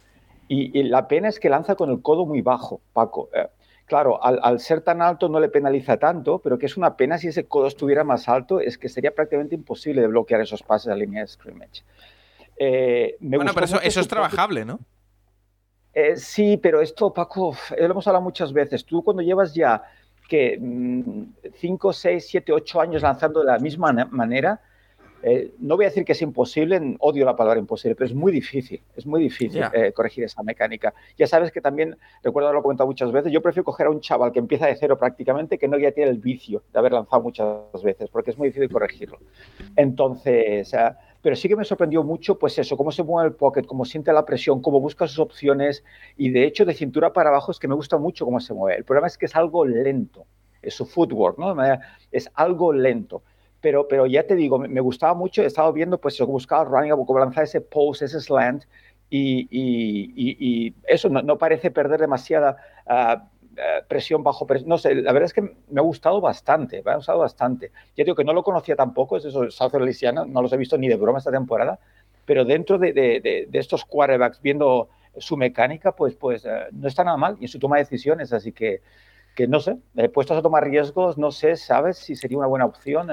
Y, 0.49 0.83
la 0.83 1.07
pena 1.07 1.27
es 1.27 1.39
que 1.39 1.49
lanza 1.49 1.75
con 1.75 1.89
el 1.89 2.01
codo 2.01 2.25
muy 2.25 2.41
bajo, 2.41 2.79
Paco. 2.93 3.29
Eh, 3.33 3.47
claro, 3.85 4.23
al, 4.23 4.59
ser 4.59 4.81
tan 4.81 5.01
alto 5.01 5.27
no 5.27 5.39
le 5.41 5.49
penaliza 5.49 5.97
tanto, 5.97 6.39
pero 6.39 6.57
que 6.57 6.67
es 6.67 6.77
una 6.77 6.95
pena 6.95 7.17
si 7.17 7.27
ese 7.27 7.45
codo 7.45 7.67
estuviera 7.67 8.05
más 8.05 8.29
alto, 8.29 8.61
es 8.61 8.77
que 8.77 8.87
sería 8.87 9.13
prácticamente 9.13 9.55
imposible 9.55 10.01
de 10.01 10.07
bloquear 10.07 10.39
esos 10.39 10.63
pases 10.63 10.87
a 10.91 10.95
línea 10.95 11.21
de 11.21 11.27
scrimmage. 11.27 11.83
Eh, 12.55 13.17
bueno, 13.19 13.51
pero 13.53 13.65
eso, 13.65 13.81
eso 13.81 13.99
es 13.99 14.07
trabajable, 14.07 14.63
¿no? 14.63 14.79
Eh, 15.99 16.15
sí, 16.15 16.57
pero 16.57 16.79
esto, 16.79 17.11
Paco, 17.11 17.57
lo 17.75 17.85
hemos 17.85 18.05
hablado 18.05 18.23
muchas 18.23 18.53
veces. 18.53 18.85
Tú 18.85 19.01
cuando 19.03 19.23
llevas 19.23 19.55
ya 19.55 19.81
que 20.29 20.61
5, 21.55 21.93
6, 21.93 22.27
7, 22.29 22.53
8 22.53 22.81
años 22.81 23.01
lanzando 23.01 23.39
de 23.39 23.47
la 23.47 23.57
misma 23.57 23.91
manera, 24.11 24.61
eh, 25.23 25.55
no 25.57 25.75
voy 25.75 25.85
a 25.85 25.87
decir 25.87 26.05
que 26.05 26.11
es 26.11 26.21
imposible, 26.21 26.95
odio 26.99 27.25
la 27.25 27.35
palabra 27.35 27.59
imposible, 27.59 27.95
pero 27.95 28.05
es 28.05 28.13
muy 28.13 28.31
difícil, 28.31 28.79
es 28.95 29.07
muy 29.07 29.23
difícil 29.23 29.63
eh, 29.73 29.91
corregir 29.91 30.23
esa 30.23 30.43
mecánica. 30.43 30.93
Ya 31.17 31.25
sabes 31.25 31.51
que 31.51 31.61
también, 31.61 31.97
recuerdo 32.21 32.49
haberlo 32.49 32.61
comentado 32.61 32.85
muchas 32.85 33.11
veces, 33.11 33.31
yo 33.31 33.41
prefiero 33.41 33.63
coger 33.63 33.87
a 33.87 33.89
un 33.89 33.99
chaval 33.99 34.31
que 34.31 34.37
empieza 34.37 34.67
de 34.67 34.75
cero 34.75 34.99
prácticamente, 34.99 35.57
que 35.57 35.67
no 35.67 35.79
ya 35.79 35.91
tiene 35.91 36.11
el 36.11 36.19
vicio 36.19 36.61
de 36.71 36.77
haber 36.77 36.91
lanzado 36.91 37.23
muchas 37.23 37.81
veces, 37.83 38.07
porque 38.11 38.29
es 38.29 38.37
muy 38.37 38.49
difícil 38.49 38.69
corregirlo. 38.69 39.17
Entonces, 39.75 40.75
pero 41.27 41.35
sí 41.35 41.49
que 41.49 41.57
me 41.57 41.65
sorprendió 41.65 42.05
mucho, 42.05 42.39
pues 42.39 42.57
eso, 42.57 42.77
cómo 42.77 42.89
se 42.89 43.03
mueve 43.03 43.27
el 43.27 43.35
pocket, 43.35 43.63
cómo 43.63 43.83
siente 43.83 44.13
la 44.13 44.23
presión, 44.23 44.61
cómo 44.61 44.79
busca 44.79 45.05
sus 45.07 45.19
opciones 45.19 45.83
y 46.15 46.29
de 46.29 46.45
hecho 46.45 46.63
de 46.63 46.73
cintura 46.73 47.11
para 47.11 47.31
abajo 47.31 47.51
es 47.51 47.59
que 47.59 47.67
me 47.67 47.75
gusta 47.75 47.97
mucho 47.97 48.23
cómo 48.23 48.39
se 48.39 48.53
mueve. 48.53 48.77
El 48.77 48.85
problema 48.85 49.07
es 49.07 49.17
que 49.17 49.25
es 49.25 49.35
algo 49.35 49.65
lento, 49.65 50.25
es 50.61 50.75
su 50.75 50.85
footwork, 50.85 51.37
¿no? 51.37 51.53
Es 52.13 52.31
algo 52.33 52.71
lento. 52.71 53.23
Pero, 53.59 53.89
pero 53.89 54.05
ya 54.05 54.25
te 54.25 54.35
digo, 54.35 54.57
me, 54.57 54.79
gustaba 54.79 55.13
mucho, 55.15 55.41
he 55.41 55.47
estado 55.47 55.73
viendo, 55.73 55.97
pues 55.97 56.17
buscaba 56.21 56.63
running, 56.63 56.91
cómo 57.05 57.19
lanzar 57.19 57.43
ese 57.43 57.59
post, 57.59 58.03
ese 58.03 58.21
slant 58.21 58.63
y, 59.09 59.49
y, 59.51 60.73
eso 60.87 61.09
no, 61.09 61.37
parece 61.37 61.71
perder 61.71 61.99
demasiada... 61.99 62.55
Eh, 62.89 63.17
presión 63.87 64.23
bajo 64.23 64.45
presión. 64.45 64.69
No 64.69 64.77
sé, 64.77 64.95
la 64.95 65.11
verdad 65.11 65.25
es 65.25 65.33
que 65.33 65.41
me 65.41 65.79
ha 65.79 65.81
gustado 65.81 66.21
bastante, 66.21 66.81
me 66.83 66.91
ha 66.91 66.95
gustado 66.95 67.19
bastante. 67.19 67.71
Ya 67.95 68.03
digo 68.03 68.15
que 68.15 68.23
no 68.23 68.33
lo 68.33 68.43
conocía 68.43 68.75
tampoco, 68.75 69.17
es 69.17 69.25
eso, 69.25 69.49
South 69.49 69.73
Louisiana, 69.73 70.25
no 70.25 70.41
los 70.41 70.53
he 70.53 70.57
visto 70.57 70.77
ni 70.77 70.87
de 70.87 70.95
broma 70.95 71.19
esta 71.19 71.31
temporada, 71.31 71.79
pero 72.25 72.45
dentro 72.45 72.77
de, 72.77 72.93
de, 72.93 73.47
de, 73.49 73.59
estos 73.59 73.85
quarterbacks, 73.85 74.41
viendo 74.41 74.89
su 75.17 75.37
mecánica, 75.37 75.93
pues, 75.93 76.15
pues 76.15 76.45
eh, 76.45 76.67
no 76.71 76.87
está 76.87 77.03
nada 77.03 77.17
mal 77.17 77.37
y 77.39 77.45
en 77.45 77.47
su 77.47 77.57
toma 77.57 77.77
de 77.77 77.83
decisiones, 77.83 78.33
así 78.33 78.51
que, 78.51 78.81
que 79.35 79.47
no 79.47 79.59
sé, 79.59 79.77
eh, 79.95 80.09
puestos 80.09 80.37
a 80.37 80.41
tomar 80.41 80.65
riesgos, 80.65 81.17
no 81.17 81.31
sé, 81.31 81.55
¿sabes 81.55 81.97
si 81.97 82.15
sería 82.15 82.37
una 82.37 82.47
buena 82.47 82.65
opción? 82.65 83.07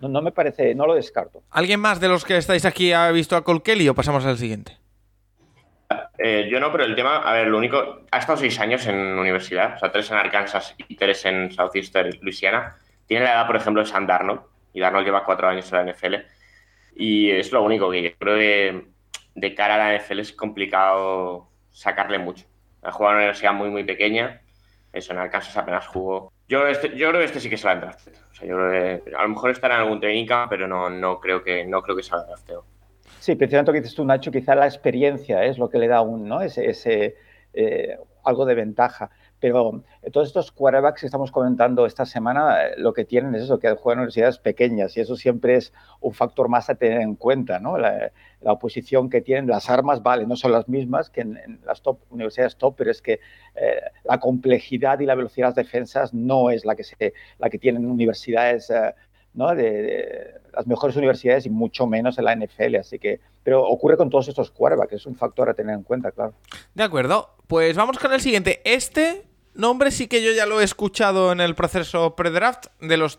no, 0.00 0.08
no, 0.08 0.22
me 0.22 0.32
parece, 0.32 0.74
no 0.74 0.86
lo 0.86 0.94
descarto. 0.94 1.42
¿Alguien 1.50 1.80
más 1.80 1.98
de 1.98 2.08
los 2.08 2.24
que 2.24 2.36
estáis 2.36 2.64
aquí 2.64 2.92
ha 2.92 3.10
visto 3.10 3.36
a 3.36 3.42
Cole 3.42 3.62
Kelly 3.62 3.88
o 3.88 3.94
pasamos 3.94 4.24
al 4.26 4.38
siguiente? 4.38 4.76
Eh, 6.18 6.48
yo 6.50 6.58
no, 6.58 6.72
pero 6.72 6.84
el 6.84 6.96
tema, 6.96 7.18
a 7.18 7.32
ver, 7.32 7.46
lo 7.46 7.58
único, 7.58 8.00
ha 8.10 8.18
estado 8.18 8.38
seis 8.38 8.58
años 8.58 8.84
en 8.86 8.96
universidad, 8.96 9.76
o 9.76 9.78
sea, 9.78 9.92
tres 9.92 10.10
en 10.10 10.16
Arkansas 10.16 10.74
y 10.88 10.96
tres 10.96 11.24
en 11.24 11.52
Southeastern, 11.52 12.10
Louisiana. 12.20 12.76
Tiene 13.06 13.24
la 13.24 13.34
edad, 13.34 13.46
por 13.46 13.56
ejemplo, 13.56 13.82
de 13.82 13.88
Sam 13.88 14.06
Darnold, 14.06 14.40
y 14.72 14.80
Darnold 14.80 15.06
lleva 15.06 15.24
cuatro 15.24 15.48
años 15.48 15.72
en 15.72 15.86
la 15.86 15.92
NFL. 15.92 16.14
Y 16.96 17.30
es 17.30 17.52
lo 17.52 17.62
único 17.62 17.90
que 17.90 18.02
yo 18.02 18.10
creo 18.18 18.36
que 18.36 18.86
de 19.36 19.54
cara 19.54 19.76
a 19.76 19.92
la 19.92 19.98
NFL 19.98 20.18
es 20.18 20.32
complicado 20.32 21.48
sacarle 21.70 22.18
mucho. 22.18 22.46
Ha 22.82 22.90
jugado 22.90 23.12
en 23.12 23.16
una 23.16 23.24
universidad 23.24 23.52
muy, 23.52 23.70
muy 23.70 23.84
pequeña. 23.84 24.42
Eso, 24.92 25.12
en 25.12 25.18
Arkansas 25.20 25.56
apenas 25.56 25.86
jugó. 25.86 26.32
Yo, 26.48 26.66
este, 26.66 26.96
yo 26.96 27.10
creo 27.10 27.20
que 27.20 27.26
este 27.26 27.40
sí 27.40 27.48
que 27.48 27.56
se 27.56 27.68
va 27.68 27.74
a 27.74 27.96
O 27.96 28.34
sea, 28.34 28.48
yo 28.48 28.56
creo 28.56 28.70
que 29.04 29.14
a 29.14 29.22
lo 29.22 29.28
mejor 29.28 29.50
estará 29.50 29.76
en 29.76 29.82
algún 29.82 30.00
técnica, 30.00 30.46
pero 30.50 30.66
no, 30.66 30.90
no 30.90 31.20
creo 31.20 31.44
que 31.44 31.64
no 31.64 31.82
creo 31.82 31.96
que 31.96 32.02
salga 32.02 32.26
drafteo. 32.26 32.64
Sí, 33.20 33.34
lo 33.34 33.64
que 33.72 33.80
dices 33.80 33.94
tú, 33.94 34.04
Nacho, 34.04 34.30
quizá 34.30 34.54
la 34.54 34.66
experiencia 34.66 35.44
es 35.44 35.58
lo 35.58 35.68
que 35.68 35.78
le 35.78 35.88
da 35.88 36.02
un, 36.02 36.28
¿no? 36.28 36.40
ese, 36.40 37.16
eh, 37.52 37.98
algo 38.24 38.46
de 38.46 38.54
ventaja. 38.54 39.10
Pero 39.40 39.82
eh, 40.02 40.10
todos 40.10 40.28
estos 40.28 40.52
quarterbacks 40.52 41.00
que 41.00 41.06
estamos 41.06 41.30
comentando 41.30 41.86
esta 41.86 42.06
semana, 42.06 42.66
eh, 42.66 42.74
lo 42.76 42.92
que 42.92 43.04
tienen 43.04 43.34
es 43.34 43.42
eso, 43.42 43.58
que 43.58 43.70
juegan 43.72 43.98
en 43.98 44.02
universidades 44.02 44.38
pequeñas 44.38 44.96
y 44.96 45.00
eso 45.00 45.16
siempre 45.16 45.56
es 45.56 45.72
un 46.00 46.12
factor 46.12 46.48
más 46.48 46.70
a 46.70 46.74
tener 46.74 47.00
en 47.00 47.14
cuenta, 47.14 47.58
¿no? 47.58 47.78
La, 47.78 48.12
oposición 48.40 49.10
que 49.10 49.20
tienen, 49.20 49.48
las 49.48 49.68
armas, 49.68 50.02
vale, 50.02 50.24
no 50.24 50.36
son 50.36 50.52
las 50.52 50.68
mismas 50.68 51.10
que 51.10 51.22
en, 51.22 51.60
las 51.64 51.82
top, 51.82 51.98
universidades 52.10 52.56
top, 52.56 52.76
pero 52.76 52.90
es 52.92 53.02
que 53.02 53.18
la 54.04 54.20
complejidad 54.20 55.00
y 55.00 55.06
la 55.06 55.16
velocidad 55.16 55.48
de 55.48 55.62
las 55.62 55.66
defensas 55.66 56.14
no 56.14 56.50
es 56.50 56.64
la 56.64 56.76
que, 56.76 56.84
se, 56.84 57.14
la 57.38 57.50
que 57.50 57.58
tienen 57.58 57.84
universidades 57.84 58.72
de, 59.34 60.40
las 60.54 60.66
mejores 60.66 60.96
universidades 60.96 61.46
y 61.46 61.50
mucho 61.50 61.86
menos 61.86 62.18
en 62.18 62.24
la 62.24 62.34
NFL. 62.34 62.76
Así 62.76 62.98
que, 62.98 63.20
pero 63.42 63.64
ocurre 63.64 63.96
con 63.96 64.10
todos 64.10 64.28
estos 64.28 64.50
quarterbacks, 64.50 64.94
es 64.94 65.06
un 65.06 65.16
factor 65.16 65.48
a 65.48 65.54
tener 65.54 65.74
en 65.74 65.82
cuenta, 65.82 66.10
claro. 66.10 66.34
De 66.74 66.82
acuerdo, 66.82 67.36
pues 67.46 67.76
vamos 67.76 67.98
con 67.98 68.12
el 68.12 68.20
siguiente. 68.20 68.60
Este 68.64 69.24
nombre 69.54 69.90
sí 69.90 70.06
que 70.06 70.22
yo 70.22 70.32
ya 70.32 70.46
lo 70.46 70.60
he 70.60 70.64
escuchado 70.64 71.32
en 71.32 71.40
el 71.40 71.54
proceso 71.54 72.16
pre-draft. 72.16 72.66
De 72.80 72.96
los 72.96 73.18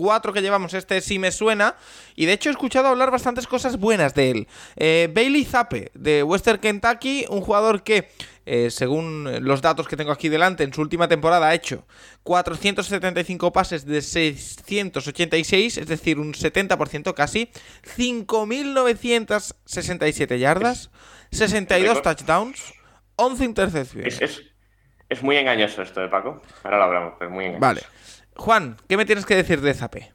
cuatro 0.00 0.32
que 0.32 0.40
llevamos, 0.40 0.72
este 0.72 1.02
sí 1.02 1.18
me 1.18 1.30
suena. 1.30 1.76
Y 2.16 2.24
de 2.24 2.32
hecho 2.32 2.48
he 2.48 2.52
escuchado 2.52 2.88
hablar 2.88 3.10
bastantes 3.10 3.46
cosas 3.46 3.76
buenas 3.76 4.14
de 4.14 4.30
él. 4.30 4.48
Eh, 4.76 5.10
Bailey 5.14 5.44
Zappe, 5.44 5.90
de 5.92 6.22
Western 6.22 6.58
Kentucky, 6.58 7.26
un 7.28 7.42
jugador 7.42 7.82
que, 7.82 8.08
eh, 8.46 8.70
según 8.70 9.44
los 9.44 9.60
datos 9.60 9.86
que 9.86 9.98
tengo 9.98 10.10
aquí 10.10 10.30
delante, 10.30 10.64
en 10.64 10.72
su 10.72 10.80
última 10.80 11.06
temporada 11.06 11.48
ha 11.48 11.54
hecho 11.54 11.86
475 12.22 13.52
pases 13.52 13.84
de 13.84 14.00
686, 14.00 15.76
es 15.76 15.86
decir, 15.86 16.18
un 16.18 16.32
70% 16.32 17.12
casi, 17.12 17.50
5.967 17.96 20.38
yardas, 20.38 20.88
62 21.30 22.00
touchdowns, 22.00 22.72
11 23.16 23.44
intercepciones. 23.44 24.22
Es, 24.22 24.40
es, 25.10 25.22
muy 25.22 25.36
engañoso 25.36 25.82
esto 25.82 26.00
de 26.00 26.08
Paco. 26.08 26.40
Ahora 26.64 26.78
lo 26.78 26.84
hablamos, 26.84 27.12
pero 27.18 27.30
es 27.30 27.34
muy 27.34 27.44
engañoso. 27.44 27.60
Vale. 27.60 27.82
Juan, 28.40 28.76
¿qué 28.88 28.96
me 28.96 29.04
tienes 29.04 29.26
que 29.26 29.36
decir 29.36 29.60
de 29.60 29.74
Zape? 29.74 30.12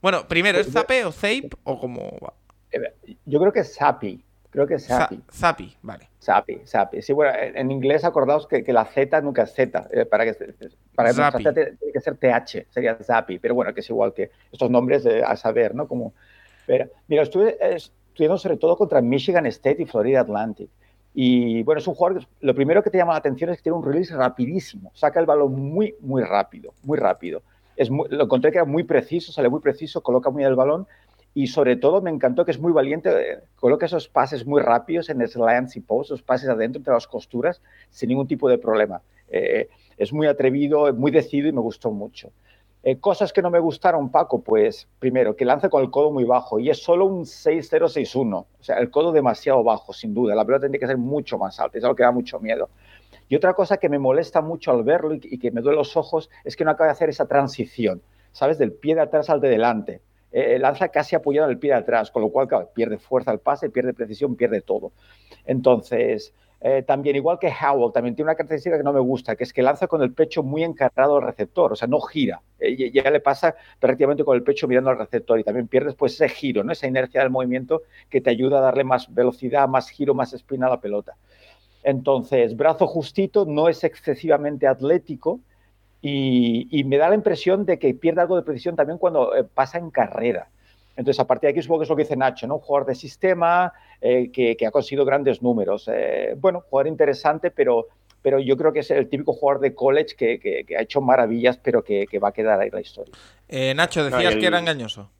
Bueno, 0.00 0.28
primero, 0.28 0.58
¿es 0.60 0.70
Zape 0.70 1.04
o 1.04 1.10
Zape 1.10 1.50
o 1.64 1.80
cómo 1.80 2.16
va? 2.24 2.32
Eh, 2.70 3.16
Yo 3.26 3.40
creo 3.40 3.52
que 3.52 3.60
es 3.60 3.74
Sapi. 3.74 4.24
Creo 4.50 4.64
que 4.66 4.74
es 4.74 4.86
Za- 4.88 5.00
Sapi. 5.00 5.20
Zapi, 5.32 5.76
vale. 5.82 6.08
Sapi, 6.20 6.60
Sapi. 6.64 7.02
Sí, 7.02 7.12
bueno, 7.12 7.32
en 7.36 7.70
inglés 7.72 8.04
acordaos 8.04 8.46
que, 8.46 8.62
que 8.62 8.72
la 8.72 8.84
Z 8.84 9.20
nunca 9.22 9.42
es 9.42 9.52
Z. 9.54 9.88
eh, 9.92 10.04
para 10.06 10.24
que, 10.24 10.54
para 10.94 11.08
que 11.10 11.14
Zapi. 11.16 11.42
Z 11.42 11.52
tiene 11.52 11.76
que 11.92 12.00
ser 12.00 12.16
TH, 12.16 12.66
sería 12.70 12.94
Zapi. 13.02 13.40
Pero 13.40 13.54
bueno, 13.56 13.74
que 13.74 13.80
es 13.80 13.90
igual 13.90 14.14
que 14.14 14.30
estos 14.52 14.70
nombres 14.70 15.04
eh, 15.04 15.22
a 15.26 15.34
saber, 15.36 15.74
¿no? 15.74 15.88
Como, 15.88 16.14
pero, 16.64 16.86
mira, 17.08 17.24
estuve 17.24 17.58
eh, 17.60 17.74
estudiando 17.74 18.38
sobre 18.38 18.56
todo 18.56 18.76
contra 18.76 19.00
Michigan 19.02 19.46
State 19.46 19.82
y 19.82 19.86
Florida 19.86 20.20
Atlantic. 20.20 20.70
Y 21.20 21.64
bueno, 21.64 21.80
es 21.80 21.86
un 21.88 21.96
jugador, 21.96 22.22
lo 22.42 22.54
primero 22.54 22.80
que 22.80 22.90
te 22.90 22.98
llama 22.98 23.10
la 23.10 23.18
atención 23.18 23.50
es 23.50 23.56
que 23.56 23.64
tiene 23.64 23.76
un 23.76 23.84
release 23.84 24.14
rapidísimo. 24.14 24.92
Saca 24.94 25.18
el 25.18 25.26
balón 25.26 25.52
muy, 25.52 25.96
muy 25.98 26.22
rápido, 26.22 26.74
muy 26.84 26.96
rápido. 26.96 27.42
Es 27.74 27.90
muy- 27.90 28.08
lo 28.08 28.22
encontré 28.22 28.52
que 28.52 28.58
era 28.58 28.64
muy 28.64 28.84
preciso, 28.84 29.32
sale 29.32 29.48
muy 29.48 29.58
preciso, 29.58 30.00
coloca 30.00 30.30
muy 30.30 30.44
el 30.44 30.54
balón 30.54 30.86
y 31.34 31.48
sobre 31.48 31.74
todo 31.74 32.00
me 32.00 32.10
encantó 32.10 32.44
que 32.44 32.52
es 32.52 32.60
muy 32.60 32.70
valiente, 32.70 33.10
eh, 33.10 33.38
coloca 33.56 33.86
esos 33.86 34.06
pases 34.08 34.46
muy 34.46 34.62
rápidos 34.62 35.10
en 35.10 35.26
slants 35.26 35.74
y 35.74 35.80
posts, 35.80 36.12
esos 36.12 36.22
pases 36.22 36.48
adentro 36.50 36.78
entre 36.78 36.94
las 36.94 37.08
costuras 37.08 37.60
sin 37.90 38.10
ningún 38.10 38.28
tipo 38.28 38.48
de 38.48 38.58
problema. 38.58 39.02
Eh, 39.28 39.68
es 39.96 40.12
muy 40.12 40.28
atrevido, 40.28 40.94
muy 40.94 41.10
decidido 41.10 41.48
y 41.48 41.52
me 41.52 41.60
gustó 41.60 41.90
mucho. 41.90 42.30
Eh, 42.84 43.00
cosas 43.00 43.32
que 43.32 43.42
no 43.42 43.50
me 43.50 43.58
gustaron, 43.58 44.10
Paco, 44.10 44.40
pues 44.40 44.88
primero, 44.98 45.34
que 45.34 45.44
lanza 45.44 45.68
con 45.68 45.82
el 45.82 45.90
codo 45.90 46.12
muy 46.12 46.24
bajo 46.24 46.60
y 46.60 46.70
es 46.70 46.78
solo 46.82 47.06
un 47.06 47.24
6-0-6-1, 47.24 48.34
o 48.34 48.46
sea, 48.60 48.78
el 48.78 48.90
codo 48.90 49.10
demasiado 49.10 49.64
bajo, 49.64 49.92
sin 49.92 50.14
duda. 50.14 50.34
La 50.34 50.44
pelota 50.44 50.62
tendría 50.62 50.80
que 50.80 50.86
ser 50.86 50.96
mucho 50.96 51.38
más 51.38 51.58
alta, 51.58 51.76
es 51.76 51.84
algo 51.84 51.96
que 51.96 52.04
da 52.04 52.12
mucho 52.12 52.38
miedo. 52.38 52.68
Y 53.28 53.36
otra 53.36 53.52
cosa 53.54 53.76
que 53.78 53.88
me 53.88 53.98
molesta 53.98 54.40
mucho 54.40 54.70
al 54.70 54.84
verlo 54.84 55.14
y, 55.14 55.38
que 55.38 55.50
me 55.50 55.60
duele 55.60 55.76
los 55.76 55.96
ojos 55.96 56.30
es 56.44 56.56
que 56.56 56.64
no 56.64 56.70
acaba 56.70 56.86
de 56.86 56.92
hacer 56.92 57.08
esa 57.08 57.26
transición, 57.26 58.00
¿sabes? 58.32 58.58
Del 58.58 58.72
pie 58.72 58.94
de 58.94 59.02
atrás 59.02 59.28
al 59.28 59.40
de 59.40 59.48
delante. 59.48 60.00
Eh, 60.30 60.58
lanza 60.58 60.88
casi 60.88 61.16
apoyado 61.16 61.46
en 61.48 61.52
el 61.52 61.58
pie 61.58 61.72
de 61.72 61.78
atrás, 61.78 62.10
con 62.10 62.22
lo 62.22 62.30
cual 62.30 62.48
pierde 62.74 62.98
fuerza 62.98 63.30
al 63.30 63.40
pase, 63.40 63.70
pierde 63.70 63.92
precisión, 63.92 64.36
pierde 64.36 64.60
todo. 64.60 64.92
Entonces, 65.44 66.32
eh, 66.60 66.82
también 66.82 67.14
igual 67.14 67.38
que 67.38 67.52
Howell, 67.52 67.92
también 67.92 68.16
tiene 68.16 68.30
una 68.30 68.34
característica 68.34 68.76
que 68.76 68.82
no 68.82 68.92
me 68.92 69.00
gusta, 69.00 69.36
que 69.36 69.44
es 69.44 69.52
que 69.52 69.62
lanza 69.62 69.86
con 69.86 70.02
el 70.02 70.12
pecho 70.12 70.42
muy 70.42 70.64
encarado 70.64 71.16
al 71.16 71.22
receptor, 71.22 71.72
o 71.72 71.76
sea, 71.76 71.86
no 71.86 72.00
gira. 72.00 72.42
Eh, 72.58 72.90
ya 72.90 73.08
le 73.10 73.20
pasa 73.20 73.54
prácticamente 73.78 74.24
con 74.24 74.36
el 74.36 74.42
pecho 74.42 74.66
mirando 74.66 74.90
al 74.90 74.98
receptor 74.98 75.38
y 75.38 75.44
también 75.44 75.68
pierdes 75.68 75.94
pues 75.94 76.14
ese 76.14 76.28
giro, 76.28 76.64
¿no? 76.64 76.72
esa 76.72 76.88
inercia 76.88 77.20
del 77.20 77.30
movimiento 77.30 77.82
que 78.10 78.20
te 78.20 78.30
ayuda 78.30 78.58
a 78.58 78.62
darle 78.62 78.82
más 78.82 79.12
velocidad, 79.14 79.68
más 79.68 79.88
giro, 79.88 80.14
más 80.14 80.32
espina 80.32 80.66
a 80.66 80.70
la 80.70 80.80
pelota. 80.80 81.14
Entonces, 81.84 82.56
brazo 82.56 82.88
justito, 82.88 83.44
no 83.46 83.68
es 83.68 83.84
excesivamente 83.84 84.66
atlético 84.66 85.38
y, 86.02 86.66
y 86.72 86.82
me 86.82 86.96
da 86.98 87.08
la 87.08 87.14
impresión 87.14 87.66
de 87.66 87.78
que 87.78 87.94
pierde 87.94 88.20
algo 88.20 88.36
de 88.36 88.42
precisión 88.42 88.74
también 88.74 88.98
cuando 88.98 89.34
eh, 89.36 89.44
pasa 89.44 89.78
en 89.78 89.90
carrera. 89.90 90.50
Entonces, 90.98 91.20
a 91.20 91.26
partir 91.26 91.48
de 91.48 91.52
aquí 91.52 91.62
supongo 91.62 91.80
que 91.80 91.84
es 91.84 91.90
lo 91.90 91.96
que 91.96 92.02
dice 92.04 92.16
Nacho, 92.16 92.46
¿no? 92.48 92.56
Un 92.56 92.60
jugador 92.60 92.88
de 92.88 92.94
sistema 92.96 93.72
eh, 94.00 94.30
que, 94.32 94.56
que 94.56 94.66
ha 94.66 94.70
conseguido 94.72 95.04
grandes 95.06 95.42
números. 95.42 95.88
Eh, 95.92 96.34
bueno, 96.36 96.60
jugador 96.68 96.88
interesante, 96.88 97.50
pero, 97.52 97.88
pero 98.22 98.38
yo 98.40 98.56
creo 98.56 98.72
que 98.72 98.80
es 98.80 98.90
el 98.90 99.08
típico 99.08 99.32
jugador 99.32 99.62
de 99.62 99.74
college 99.74 100.16
que, 100.16 100.38
que- 100.40 100.64
que 100.66 100.76
ha 100.76 100.82
hecho 100.82 101.00
maravillas, 101.00 101.58
pero 101.58 101.84
que, 101.84 102.06
que 102.08 102.18
va 102.18 102.28
a 102.30 102.32
quedar 102.32 102.60
ahí 102.60 102.70
la 102.70 102.80
historia. 102.80 103.16
Eh, 103.48 103.74
Nacho, 103.74 104.04
No, 104.08 104.16
decías 104.16 104.24
y 104.24 104.32
el- 104.32 104.40
que 104.40 104.46
era 104.46 104.58
engañoso. 104.58 105.10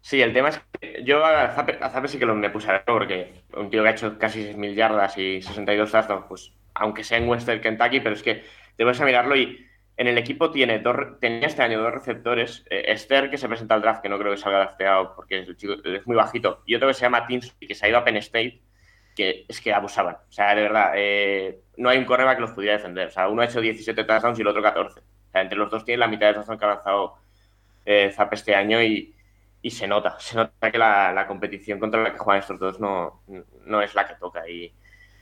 Sí, 0.00 0.20
el 0.20 0.32
tema 0.32 0.48
es 0.48 0.60
que 0.80 1.04
yo 1.04 1.24
a 1.24 1.50
Zappe, 1.54 1.78
a 1.80 1.88
Zappe 1.90 2.08
sí 2.08 2.18
que 2.18 2.26
lo 2.26 2.34
me 2.34 2.50
puse 2.50 2.68
a 2.68 2.72
ver 2.72 2.84
porque 2.86 3.44
un 3.54 3.70
tío 3.70 3.82
que 3.82 3.88
ha 3.88 3.92
hecho 3.92 4.18
casi 4.18 4.42
6.000 4.42 4.74
yardas 4.74 5.16
y 5.16 5.40
62 5.42 5.92
touchdowns, 5.92 6.26
pues 6.28 6.52
aunque 6.74 7.04
sea 7.04 7.18
en 7.18 7.28
Western 7.28 7.60
Kentucky, 7.60 8.00
pero 8.00 8.14
es 8.14 8.22
que 8.22 8.42
te 8.76 8.84
vas 8.84 9.00
a 9.00 9.04
mirarlo 9.04 9.36
y 9.36 9.64
en 9.96 10.06
el 10.08 10.18
equipo 10.18 10.50
tiene 10.50 10.78
dos, 10.78 10.96
tenía 11.20 11.46
este 11.48 11.62
año 11.62 11.80
dos 11.80 11.92
receptores, 11.92 12.64
eh, 12.70 12.84
Esther 12.88 13.30
que 13.30 13.38
se 13.38 13.48
presenta 13.48 13.74
al 13.74 13.82
draft, 13.82 14.02
que 14.02 14.08
no 14.08 14.18
creo 14.18 14.32
que 14.32 14.38
salga 14.38 14.58
drafteado 14.60 15.14
porque 15.14 15.38
el 15.40 15.56
chico 15.56 15.74
es 15.84 16.06
muy 16.06 16.16
bajito, 16.16 16.62
y 16.66 16.74
otro 16.74 16.88
que 16.88 16.94
se 16.94 17.02
llama 17.02 17.26
Tinsley, 17.26 17.68
que 17.68 17.74
se 17.74 17.86
ha 17.86 17.88
ido 17.88 17.98
a 17.98 18.04
Penn 18.04 18.16
State, 18.16 18.60
que 19.14 19.44
es 19.48 19.60
que 19.60 19.72
abusaban. 19.72 20.16
O 20.16 20.32
sea, 20.32 20.54
de 20.54 20.62
verdad, 20.62 20.92
eh, 20.96 21.60
no 21.76 21.90
hay 21.90 21.98
un 21.98 22.04
cornerback 22.04 22.36
que 22.36 22.42
los 22.42 22.52
pudiera 22.52 22.76
defender. 22.76 23.08
O 23.08 23.10
sea, 23.10 23.28
uno 23.28 23.42
ha 23.42 23.44
hecho 23.44 23.60
17 23.60 24.04
touchdowns 24.04 24.38
y 24.38 24.42
el 24.42 24.48
otro 24.48 24.62
14. 24.62 25.00
O 25.00 25.02
sea, 25.32 25.42
entre 25.42 25.58
los 25.58 25.70
dos 25.70 25.84
tienen 25.84 26.00
la 26.00 26.08
mitad 26.08 26.28
de 26.28 26.34
touchdowns 26.34 26.58
que 26.58 26.64
ha 26.64 26.68
lanzado 26.68 27.14
eh, 27.84 28.12
Zappe 28.12 28.36
este 28.36 28.54
año 28.54 28.82
y, 28.82 29.14
y 29.60 29.70
se 29.70 29.86
nota, 29.86 30.18
se 30.20 30.36
nota 30.36 30.70
que 30.70 30.78
la, 30.78 31.12
la 31.12 31.26
competición 31.26 31.78
contra 31.78 32.02
la 32.02 32.12
que 32.12 32.18
juegan 32.18 32.40
estos 32.40 32.58
dos 32.58 32.80
no, 32.80 33.22
no 33.66 33.82
es 33.82 33.94
la 33.94 34.06
que 34.06 34.14
toca 34.14 34.48
y, 34.48 34.72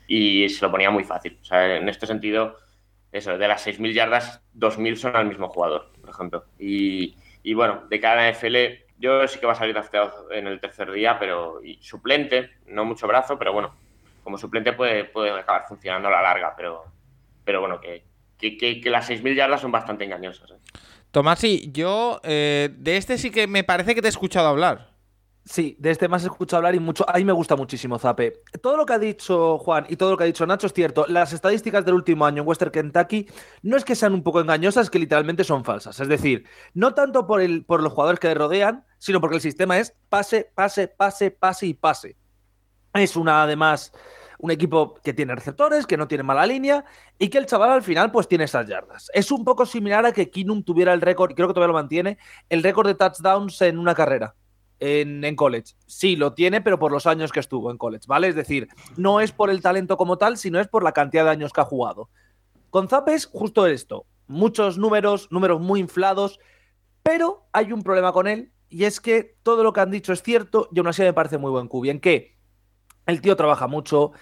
y 0.06 0.48
se 0.48 0.64
lo 0.64 0.70
ponía 0.70 0.90
muy 0.90 1.04
fácil. 1.04 1.38
O 1.40 1.44
sea, 1.44 1.76
en 1.76 1.88
este 1.88 2.06
sentido, 2.06 2.56
eso, 3.12 3.36
de 3.36 3.48
las 3.48 3.66
6.000 3.66 3.92
yardas, 3.92 4.42
2.000 4.56 4.96
son 4.96 5.16
al 5.16 5.26
mismo 5.26 5.48
jugador, 5.48 5.90
por 6.00 6.10
ejemplo. 6.10 6.44
Y, 6.58 7.16
y 7.42 7.54
bueno, 7.54 7.84
de 7.88 8.00
cada 8.00 8.30
NFL, 8.30 8.56
yo 8.98 9.26
sí 9.26 9.38
que 9.38 9.46
va 9.46 9.52
a 9.52 9.56
salir 9.56 9.74
drafteado 9.74 10.30
en 10.30 10.46
el 10.46 10.60
tercer 10.60 10.90
día, 10.92 11.18
pero 11.18 11.62
y 11.64 11.78
suplente, 11.82 12.50
no 12.66 12.84
mucho 12.84 13.06
brazo, 13.06 13.38
pero 13.38 13.52
bueno, 13.52 13.74
como 14.22 14.38
suplente 14.38 14.72
puede, 14.72 15.04
puede 15.04 15.30
acabar 15.30 15.64
funcionando 15.66 16.08
a 16.08 16.12
la 16.12 16.22
larga, 16.22 16.54
pero, 16.56 16.84
pero 17.44 17.60
bueno, 17.60 17.80
que, 17.80 18.04
que, 18.38 18.56
que, 18.56 18.80
que 18.80 18.90
las 18.90 19.10
6.000 19.10 19.34
yardas 19.34 19.60
son 19.60 19.72
bastante 19.72 20.04
engañosas. 20.04 20.50
¿eh? 20.50 20.78
Tomasi, 21.10 21.70
yo 21.72 22.20
eh, 22.22 22.68
de 22.72 22.96
este 22.96 23.18
sí 23.18 23.30
que 23.30 23.46
me 23.46 23.64
parece 23.64 23.94
que 23.94 24.02
te 24.02 24.08
he 24.08 24.10
escuchado 24.10 24.48
hablar. 24.48 24.89
Sí, 25.50 25.74
de 25.80 25.90
este 25.90 26.06
más 26.06 26.22
he 26.22 26.28
escuchado 26.28 26.58
hablar 26.58 26.76
y 26.76 26.78
mucho. 26.78 27.04
A 27.10 27.14
mí 27.14 27.24
me 27.24 27.32
gusta 27.32 27.56
muchísimo 27.56 27.98
Zape. 27.98 28.40
Todo 28.62 28.76
lo 28.76 28.86
que 28.86 28.92
ha 28.92 29.00
dicho 29.00 29.58
Juan 29.58 29.84
y 29.88 29.96
todo 29.96 30.12
lo 30.12 30.16
que 30.16 30.22
ha 30.22 30.26
dicho 30.28 30.46
Nacho 30.46 30.68
es 30.68 30.72
cierto. 30.72 31.06
Las 31.08 31.32
estadísticas 31.32 31.84
del 31.84 31.94
último 31.94 32.24
año 32.24 32.42
en 32.42 32.48
Western 32.48 32.70
Kentucky 32.70 33.26
no 33.62 33.76
es 33.76 33.84
que 33.84 33.96
sean 33.96 34.14
un 34.14 34.22
poco 34.22 34.40
engañosas, 34.40 34.84
es 34.84 34.90
que 34.90 35.00
literalmente 35.00 35.42
son 35.42 35.64
falsas. 35.64 35.98
Es 35.98 36.06
decir, 36.06 36.44
no 36.72 36.94
tanto 36.94 37.26
por, 37.26 37.40
el, 37.40 37.64
por 37.64 37.82
los 37.82 37.92
jugadores 37.92 38.20
que 38.20 38.28
le 38.28 38.34
rodean, 38.34 38.84
sino 38.98 39.20
porque 39.20 39.34
el 39.34 39.42
sistema 39.42 39.76
es 39.80 39.92
pase, 40.08 40.52
pase, 40.54 40.86
pase, 40.86 41.32
pase 41.32 41.66
y 41.66 41.74
pase. 41.74 42.16
Es 42.94 43.16
una, 43.16 43.42
además, 43.42 43.92
un 44.38 44.52
equipo 44.52 44.94
que 45.02 45.14
tiene 45.14 45.34
receptores, 45.34 45.84
que 45.84 45.96
no 45.96 46.06
tiene 46.06 46.22
mala 46.22 46.46
línea 46.46 46.84
y 47.18 47.28
que 47.28 47.38
el 47.38 47.46
chaval 47.46 47.72
al 47.72 47.82
final 47.82 48.12
pues 48.12 48.28
tiene 48.28 48.44
esas 48.44 48.68
yardas. 48.68 49.10
Es 49.14 49.32
un 49.32 49.44
poco 49.44 49.66
similar 49.66 50.06
a 50.06 50.12
que 50.12 50.30
Kinum 50.30 50.62
tuviera 50.62 50.92
el 50.92 51.00
récord, 51.00 51.32
y 51.32 51.34
creo 51.34 51.48
que 51.48 51.54
todavía 51.54 51.72
lo 51.72 51.80
mantiene, 51.80 52.18
el 52.48 52.62
récord 52.62 52.86
de 52.86 52.94
touchdowns 52.94 53.60
en 53.62 53.76
una 53.76 53.96
carrera 53.96 54.36
en, 54.80 55.22
en, 55.24 55.36
college. 55.36 55.74
Sí, 55.86 56.16
lo 56.16 56.32
tiene, 56.32 56.60
pero 56.60 56.78
por 56.78 56.90
los 56.90 57.06
años 57.06 57.32
que 57.32 57.40
estuvo 57.40 57.70
en 57.70 57.78
college, 57.78 58.06
¿vale? 58.08 58.28
Es 58.28 58.34
decir, 58.34 58.68
no 58.96 59.20
es 59.20 59.32
por 59.32 59.50
el 59.50 59.62
talento 59.62 59.96
como 59.96 60.18
tal, 60.18 60.36
sino 60.36 60.58
es 60.58 60.68
por 60.68 60.82
la 60.82 60.92
cantidad 60.92 61.24
de 61.24 61.30
años 61.30 61.52
que 61.52 61.60
ha 61.60 61.64
jugado. 61.64 62.08
Con 62.70 62.88
Zappe 62.88 63.14
es 63.14 63.26
justo 63.26 63.66
esto. 63.66 64.06
Muchos 64.26 64.78
números, 64.78 65.28
números 65.30 65.60
muy 65.60 65.80
inflados, 65.80 66.40
pero 67.02 67.46
hay 67.52 67.72
un 67.72 67.82
problema 67.82 68.12
con 68.12 68.26
él, 68.26 68.52
y 68.68 68.84
es 68.84 69.00
que 69.00 69.36
todo 69.42 69.62
lo 69.64 69.72
que 69.72 69.80
han 69.80 69.90
dicho 69.90 70.12
es 70.12 70.22
cierto, 70.22 70.68
y 70.72 70.78
aún 70.78 70.88
así 70.88 71.02
me 71.02 71.12
parece 71.12 71.38
muy 71.38 71.50
buen 71.50 71.68
cubi. 71.68 71.90
En 71.90 72.00
que 72.00 72.38
el 73.06 73.20
tío 73.20 73.36
trabaja 73.36 73.66
mucho, 73.66 74.12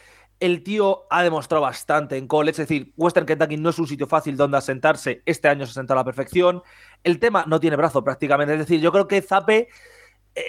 el 0.41 0.63
tío 0.63 1.07
ha 1.11 1.23
demostrado 1.23 1.63
bastante 1.63 2.17
en 2.17 2.27
college, 2.27 2.63
es 2.63 2.69
decir, 2.69 2.93
Western 2.97 3.27
Kentucky 3.27 3.57
no 3.57 3.71
es 3.71 3.79
un 3.79 3.87
sitio 3.87 4.07
fácil 4.07 4.37
donde 4.37 4.57
asentarse, 4.57 5.23
este 5.27 5.49
año 5.49 5.67
se 5.67 5.73
asentó 5.73 5.95
a 5.95 5.97
la 5.97 6.05
perfección, 6.05 6.63
el 7.03 7.19
tema 7.19 7.45
no 7.47 7.61
tiene 7.61 7.77
brazo 7.77 8.05
prácticamente, 8.05 8.55
es 8.55 8.61
decir, 8.61 8.81
yo 8.81 8.93
creo 8.93 9.09
que 9.09 9.21
Zappe 9.21 9.69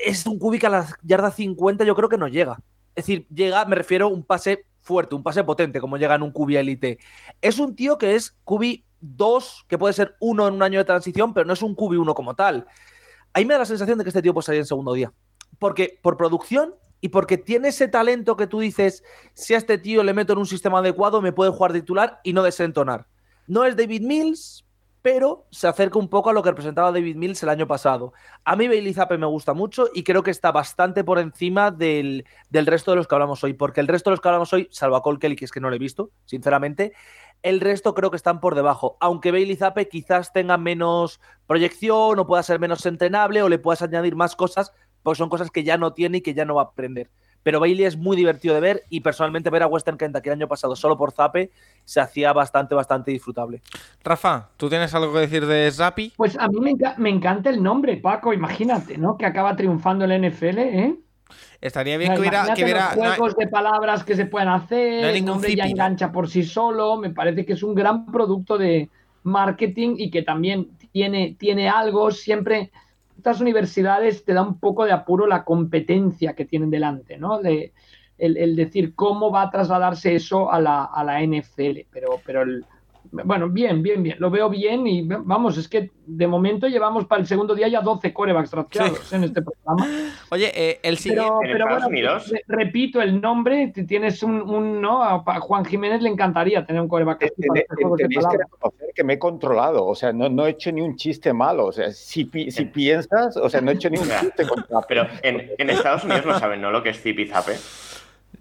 es 0.06 0.26
un 0.26 0.40
que 0.58 0.68
a 0.68 0.70
la 0.70 0.88
yarda 1.04 1.32
50 1.32 1.84
yo 1.84 1.96
creo 1.96 2.10
que 2.10 2.18
no 2.18 2.28
llega. 2.28 2.60
Es 2.96 3.06
decir, 3.06 3.28
llega, 3.30 3.64
me 3.66 3.76
refiero 3.76 4.06
a 4.06 4.10
un 4.10 4.24
pase 4.24 4.66
fuerte, 4.82 5.16
un 5.16 5.24
pase 5.24 5.44
potente, 5.44 5.80
como 5.80 5.98
llega 5.98 6.16
en 6.16 6.24
un 6.24 6.32
cubi 6.32 6.58
élite. 6.58 7.00
Es 7.42 7.60
un 7.60 7.76
tío 7.76 7.98
que 7.98 8.16
es 8.16 8.36
cubi 8.44 8.86
2, 9.02 9.66
que 9.68 9.78
puede 9.78 9.94
ser 9.94 10.16
uno 10.20 10.48
en 10.48 10.56
un 10.56 10.64
año 10.64 10.80
de 10.80 10.86
transición, 10.86 11.34
pero 11.34 11.46
no 11.46 11.54
es 11.54 11.62
un 11.62 11.76
cubi 11.76 11.98
1 11.98 12.14
como 12.14 12.36
tal. 12.36 12.68
Ahí 13.34 13.46
me 13.46 13.54
da 13.54 13.60
la 13.60 13.66
sensación 13.66 13.98
de 13.98 14.04
que 14.04 14.10
este 14.10 14.22
tío 14.22 14.34
puede 14.34 14.46
salir 14.46 14.60
en 14.60 14.66
segundo 14.66 14.94
día. 14.94 15.14
Porque 15.60 16.00
por 16.02 16.18
producción 16.18 16.76
y 17.02 17.10
porque 17.10 17.38
tiene 17.38 17.70
ese 17.70 17.88
talento 17.88 18.36
que 18.36 18.48
tú 18.48 18.60
dices, 18.60 19.04
si 19.34 19.54
a 19.54 19.58
este 19.58 19.78
tío 19.78 20.04
le 20.04 20.14
meto 20.14 20.34
en 20.34 20.40
un 20.40 20.46
sistema 20.46 20.80
adecuado, 20.80 21.22
me 21.22 21.32
puede 21.32 21.52
jugar 21.52 21.74
titular 21.74 22.20
y 22.24 22.34
no 22.34 22.44
desentonar. 22.44 23.08
No 23.48 23.64
es 23.64 23.76
David 23.76 24.02
Mills, 24.02 24.66
pero 25.02 25.48
se 25.52 25.68
acerca 25.68 26.00
un 26.00 26.10
poco 26.10 26.30
a 26.30 26.34
lo 26.34 26.44
que 26.44 26.50
representaba 26.50 26.92
David 26.92 27.16
Mills 27.16 27.42
el 27.44 27.50
año 27.50 27.68
pasado. 27.68 28.14
A 28.44 28.56
mí 28.56 28.68
Bailey 28.68 28.94
Zappe 28.94 29.18
me 29.18 29.26
gusta 29.26 29.54
mucho 29.54 29.88
y 29.94 30.04
creo 30.04 30.24
que 30.24 30.32
está 30.32 30.52
bastante 30.52 31.04
por 31.04 31.20
encima 31.20 31.72
del, 31.72 32.26
del, 32.50 32.66
resto 32.66 32.92
de 32.92 32.98
los 32.98 33.08
que 33.08 33.16
hablamos 33.16 33.44
hoy, 33.44 33.54
porque 33.54 33.82
el 33.82 33.88
resto 33.88 34.10
de 34.10 34.14
los 34.14 34.22
que 34.22 34.28
hablamos 34.28 34.52
hoy, 34.54 34.68
salvo 34.72 34.98
a 34.98 35.02
Cole 35.02 35.20
Kelly, 35.20 35.36
que 35.36 35.46
es 35.46 35.52
que 35.52 35.62
no 35.62 35.70
lo 35.70 35.76
he 35.76 35.80
visto, 35.80 36.12
sinceramente, 36.26 36.94
El 37.42 37.62
resto 37.62 37.94
creo 37.94 38.12
que 38.12 38.18
están 38.18 38.42
por 38.42 38.54
debajo. 38.54 38.98
Aunque 39.00 39.32
Bailey 39.32 39.56
Zappe 39.56 39.88
quizás 39.88 40.34
tenga 40.34 40.58
menos 40.58 41.22
proyección 41.48 42.20
o 42.20 42.28
pueda 42.28 42.44
ser 42.44 42.60
menos 42.60 42.86
entrenable 42.86 43.42
o 43.42 43.48
le 43.48 43.60
puedas 43.60 43.82
añadir 43.82 44.16
más 44.18 44.36
cosas, 44.36 44.74
pues 45.04 45.18
son 45.18 45.30
cosas 45.30 45.50
que 45.50 45.64
ya 45.64 45.78
no 45.78 45.94
tiene 45.94 46.18
y 46.18 46.22
que 46.22 46.34
ya 46.34 46.44
no 46.44 46.56
va 46.56 46.64
a 46.64 46.66
aprender. 46.66 47.10
Pero 47.44 47.60
Bailey 47.60 47.86
es 47.86 47.98
muy 47.98 48.18
divertido 48.18 48.54
de 48.54 48.62
ver 48.62 48.84
y 48.90 49.00
personalmente 49.00 49.50
ver 49.50 49.64
a 49.64 49.68
Western 49.68 49.98
Kentucky 49.98 50.30
el 50.30 50.34
año 50.34 50.48
pasado 50.48 50.76
solo 50.76 50.98
por 50.98 51.12
Zappe 51.12 51.52
se 51.86 52.00
hacía 52.02 52.34
bastante, 52.34 52.76
bastante 52.76 53.12
disfrutable. 53.12 53.62
Rafa, 54.04 54.50
¿tú 54.58 54.70
tienes 54.70 54.94
algo 54.94 55.14
que 55.14 55.20
decir 55.20 55.46
de 55.46 55.72
Zappi? 55.72 56.14
Pues 56.18 56.38
a 56.38 56.48
mí 56.50 56.60
me, 56.60 56.72
enca- 56.72 56.96
me 56.98 57.10
encanta 57.10 57.50
el 57.50 57.64
nombre, 57.64 57.98
Paco, 57.98 58.34
imagínate, 58.34 58.98
¿no? 58.98 59.18
Que 59.18 59.26
acaba 59.26 59.56
triunfando 59.56 60.06
en 60.06 60.10
la 60.22 60.30
NFL, 60.30 60.58
¿eh? 60.60 60.96
Estaría 61.62 61.96
O 61.96 62.00
bien 62.00 62.08
sea, 62.10 62.16
que 62.16 62.22
hubiera... 62.22 62.54
Que 62.54 62.64
hubiera 62.64 62.88
los 62.90 62.98
no 62.98 63.04
hay- 63.04 63.18
juegos 63.18 63.36
de 63.38 63.48
palabras 63.48 64.04
que 64.04 64.16
se 64.16 64.26
pueden 64.26 64.50
hacer, 64.50 65.02
No 65.04 65.08
el 65.10 65.26
nombre 65.26 65.56
ya 65.56 65.66
engancha 65.66 66.12
por 66.12 66.30
sí 66.30 66.44
solo, 66.44 66.98
me 66.98 67.10
parece 67.12 67.46
que 67.46 67.54
es 67.54 67.64
un 67.64 67.74
gran 67.76 68.06
producto 68.06 68.58
de 68.58 68.90
marketing 69.24 69.96
y 69.98 70.10
que 70.12 70.24
también 70.24 70.70
tiene, 70.92 71.36
tiene 71.40 71.70
algo, 71.70 72.12
siempre 72.12 72.72
estas 73.20 73.42
universidades 73.42 74.24
te 74.24 74.34
da 74.34 74.42
un 74.42 74.60
poco 74.60 74.86
de 74.86 74.94
apuro 74.94 75.28
la 75.28 75.44
competencia 75.44 76.36
que 76.36 76.46
tienen 76.46 76.70
delante, 76.70 77.18
¿no? 77.18 77.40
De, 77.40 77.74
el, 78.18 78.56
decir 78.56 78.96
cómo 78.96 79.30
va 79.32 79.44
a 79.44 79.50
trasladarse 79.50 80.16
eso 80.16 80.52
a 80.52 80.60
la, 80.60 80.86
a 80.86 81.04
la 81.04 81.22
NFL, 81.22 81.86
pero, 81.92 82.22
pero 82.26 82.42
el, 82.42 82.66
bueno, 83.12 83.50
bien, 83.50 83.82
bien, 83.82 84.04
bien, 84.04 84.18
lo 84.20 84.30
veo 84.30 84.50
bien 84.50 84.86
y 84.86 85.02
vamos, 85.08 85.58
es 85.58 85.68
que 85.68 85.92
de 86.06 86.28
momento 86.28 86.68
llevamos 86.68 87.06
para 87.06 87.22
el 87.22 87.28
segundo 87.28 87.56
día 87.56 87.68
ya 87.68 87.82
12 87.82 88.14
corebacks 88.14 88.52
drafteados 88.52 89.12
en 89.14 89.24
este 89.24 89.42
programa. 89.42 89.88
Oye, 90.32 90.52
eh, 90.54 90.80
el 90.84 90.98
siguiente... 90.98 91.24
Pero, 91.42 91.42
¿En 91.44 91.52
pero 91.52 91.66
Estados 91.66 91.84
bueno, 91.84 91.88
Unidos? 91.88 92.30
re- 92.30 92.44
repito 92.48 93.02
el 93.02 93.20
nombre, 93.22 93.74
tienes 93.88 94.22
un, 94.24 94.42
un, 94.42 94.80
¿no? 94.82 95.04
A 95.04 95.20
Juan 95.40 95.66
Jiménez 95.66 96.02
le 96.02 96.10
encantaría 96.10 96.66
tener 96.66 96.82
un 96.82 96.88
coreback 96.88 97.20
Tenéis 97.36 97.66
tenéis 97.98 98.28
que 98.28 98.38
reconocer 98.38 98.90
que 98.96 99.04
me 99.04 99.14
he 99.14 99.20
controlado, 99.20 99.86
o 99.86 99.96
sea, 99.96 100.12
no, 100.14 100.30
no 100.30 100.46
he 100.46 100.52
hecho 100.52 100.72
ni 100.72 100.82
un 100.82 100.96
chiste 100.96 101.32
malo, 101.34 101.68
o 101.68 101.72
sea, 101.72 101.92
si, 101.92 102.26
pi- 102.26 102.52
si 102.52 102.66
piensas, 102.66 103.38
o 103.38 103.50
sea, 103.50 103.62
no 103.62 103.72
he 103.72 103.76
hecho 103.76 103.90
ni 103.90 103.98
un 103.98 104.08
chiste 104.20 104.48
contra 104.48 104.82
Pero 104.88 105.08
en, 105.24 105.50
en 105.58 105.70
Estados 105.70 106.04
Unidos 106.04 106.26
no 106.26 106.38
saben, 106.40 106.62
¿no? 106.62 106.70
Lo 106.72 106.84
que 106.84 106.90
es 106.90 107.02
Zip 107.02 107.18
y 107.20 107.28
Zape. 107.28 107.54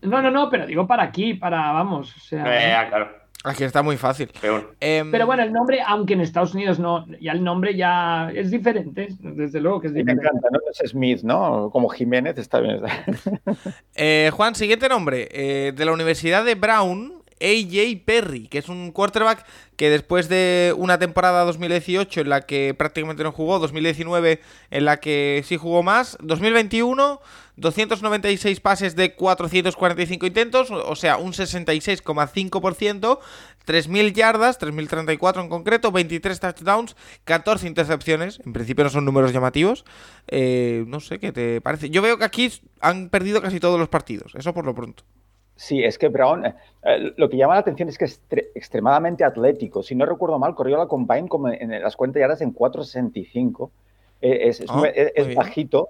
No, 0.03 0.23
no, 0.23 0.31
no, 0.31 0.49
pero 0.49 0.65
digo 0.67 0.87
para 0.87 1.03
aquí, 1.05 1.35
para, 1.35 1.73
vamos, 1.73 2.15
o 2.17 2.21
sea... 2.21 2.45
Eh, 2.71 2.73
ah, 2.73 2.89
claro, 2.89 3.09
Aquí 3.45 3.63
está 3.65 3.83
muy 3.83 3.97
fácil. 3.97 4.29
peor. 4.41 4.75
Em, 4.81 5.11
Pero 5.13 5.25
bueno, 5.27 5.43
el 5.45 5.53
nombre, 5.53 5.81
aunque 5.87 6.15
en 6.15 6.21
Estados 6.21 6.55
Unidos 6.55 6.79
no, 6.81 7.07
ya 7.21 7.33
el 7.33 7.45
nombre 7.45 7.77
ya 7.77 8.31
es 8.35 8.51
diferente, 8.51 9.09
desde 9.21 9.61
luego 9.61 9.81
que 9.81 9.87
es 9.87 9.93
Me 9.93 10.01
diferente. 10.01 10.27
encanta, 10.27 10.49
¿no? 10.51 10.59
Es 10.71 10.91
Smith, 10.91 11.21
¿no? 11.23 11.71
Como 11.71 11.89
Jiménez, 11.89 12.37
está 12.37 12.59
bien. 12.61 12.81
eh, 13.95 14.31
Juan, 14.35 14.55
siguiente 14.55 14.89
nombre. 14.89 15.29
eh, 15.31 15.73
de 15.75 15.85
la 15.85 15.93
Universidad 15.93 16.45
de 16.45 16.57
Brown, 16.57 17.23
AJ 17.41 18.03
Perry, 18.05 18.49
que 18.49 18.59
es 18.59 18.69
un 18.69 18.91
quarterback 18.91 19.45
que 19.77 19.89
después 19.91 20.29
de 20.29 20.75
una 20.77 20.99
temporada 20.99 21.45
2018 21.45 22.23
en 22.23 22.29
la 22.31 22.41
que 22.41 22.75
prácticamente 22.75 23.23
no 23.23 23.31
jugó, 23.31 23.61
2019 23.61 24.41
en 24.73 24.85
la 24.85 24.97
que 24.97 25.43
sí 25.45 25.57
jugó 25.57 25.85
más, 25.85 26.19
2021 26.21 27.21
296 27.61 28.61
pases 28.61 28.95
de 28.97 29.15
445 29.15 30.27
intentos, 30.27 30.71
o 30.71 30.95
sea, 30.97 31.17
un 31.17 31.33
66,5%, 31.33 33.19
3.000 33.67 34.13
yardas, 34.15 34.59
3.034 34.61 35.43
en 35.43 35.49
concreto, 35.49 35.93
23 35.93 36.41
touchdowns, 36.41 36.97
14 37.25 37.67
intercepciones, 37.67 38.41
en 38.45 38.53
principio 38.53 38.85
no 38.85 38.91
son 38.91 39.05
números 39.05 39.33
llamativos, 39.33 39.85
Eh, 40.31 40.85
no 40.87 41.01
sé 41.01 41.19
qué 41.19 41.33
te 41.33 41.61
parece. 41.63 41.89
Yo 41.91 42.03
veo 42.03 42.19
que 42.19 42.25
aquí 42.25 42.51
han 42.81 43.09
perdido 43.09 43.41
casi 43.41 43.61
todos 43.61 43.79
los 43.79 43.89
partidos, 43.89 44.35
eso 44.35 44.53
por 44.53 44.67
lo 44.67 44.75
pronto. 44.75 45.05
Sí, 45.57 45.83
es 45.83 45.99
que 45.99 46.09
Brown, 46.09 46.47
eh, 46.47 46.55
eh, 46.85 47.13
lo 47.17 47.29
que 47.29 47.37
llama 47.37 47.55
la 47.55 47.61
atención 47.61 47.89
es 47.89 47.99
que 47.99 48.05
es 48.05 48.21
tre- 48.29 48.49
extremadamente 48.55 49.25
atlético. 49.25 49.83
Si 49.83 49.95
no 49.97 50.07
recuerdo 50.07 50.39
mal, 50.39 50.55
corrió 50.55 50.77
la 50.77 50.87
combine 50.87 51.29
como 51.29 51.49
en, 51.49 51.73
en 51.73 51.83
las 51.83 51.97
40 51.97 52.21
yardas 52.21 52.41
en 52.43 52.53
4.65. 52.55 53.71
Eh, 54.21 54.49
es 54.49 54.61
es, 54.61 54.67
Ah, 54.71 54.83
es- 54.95 55.35
bajito. 55.35 55.89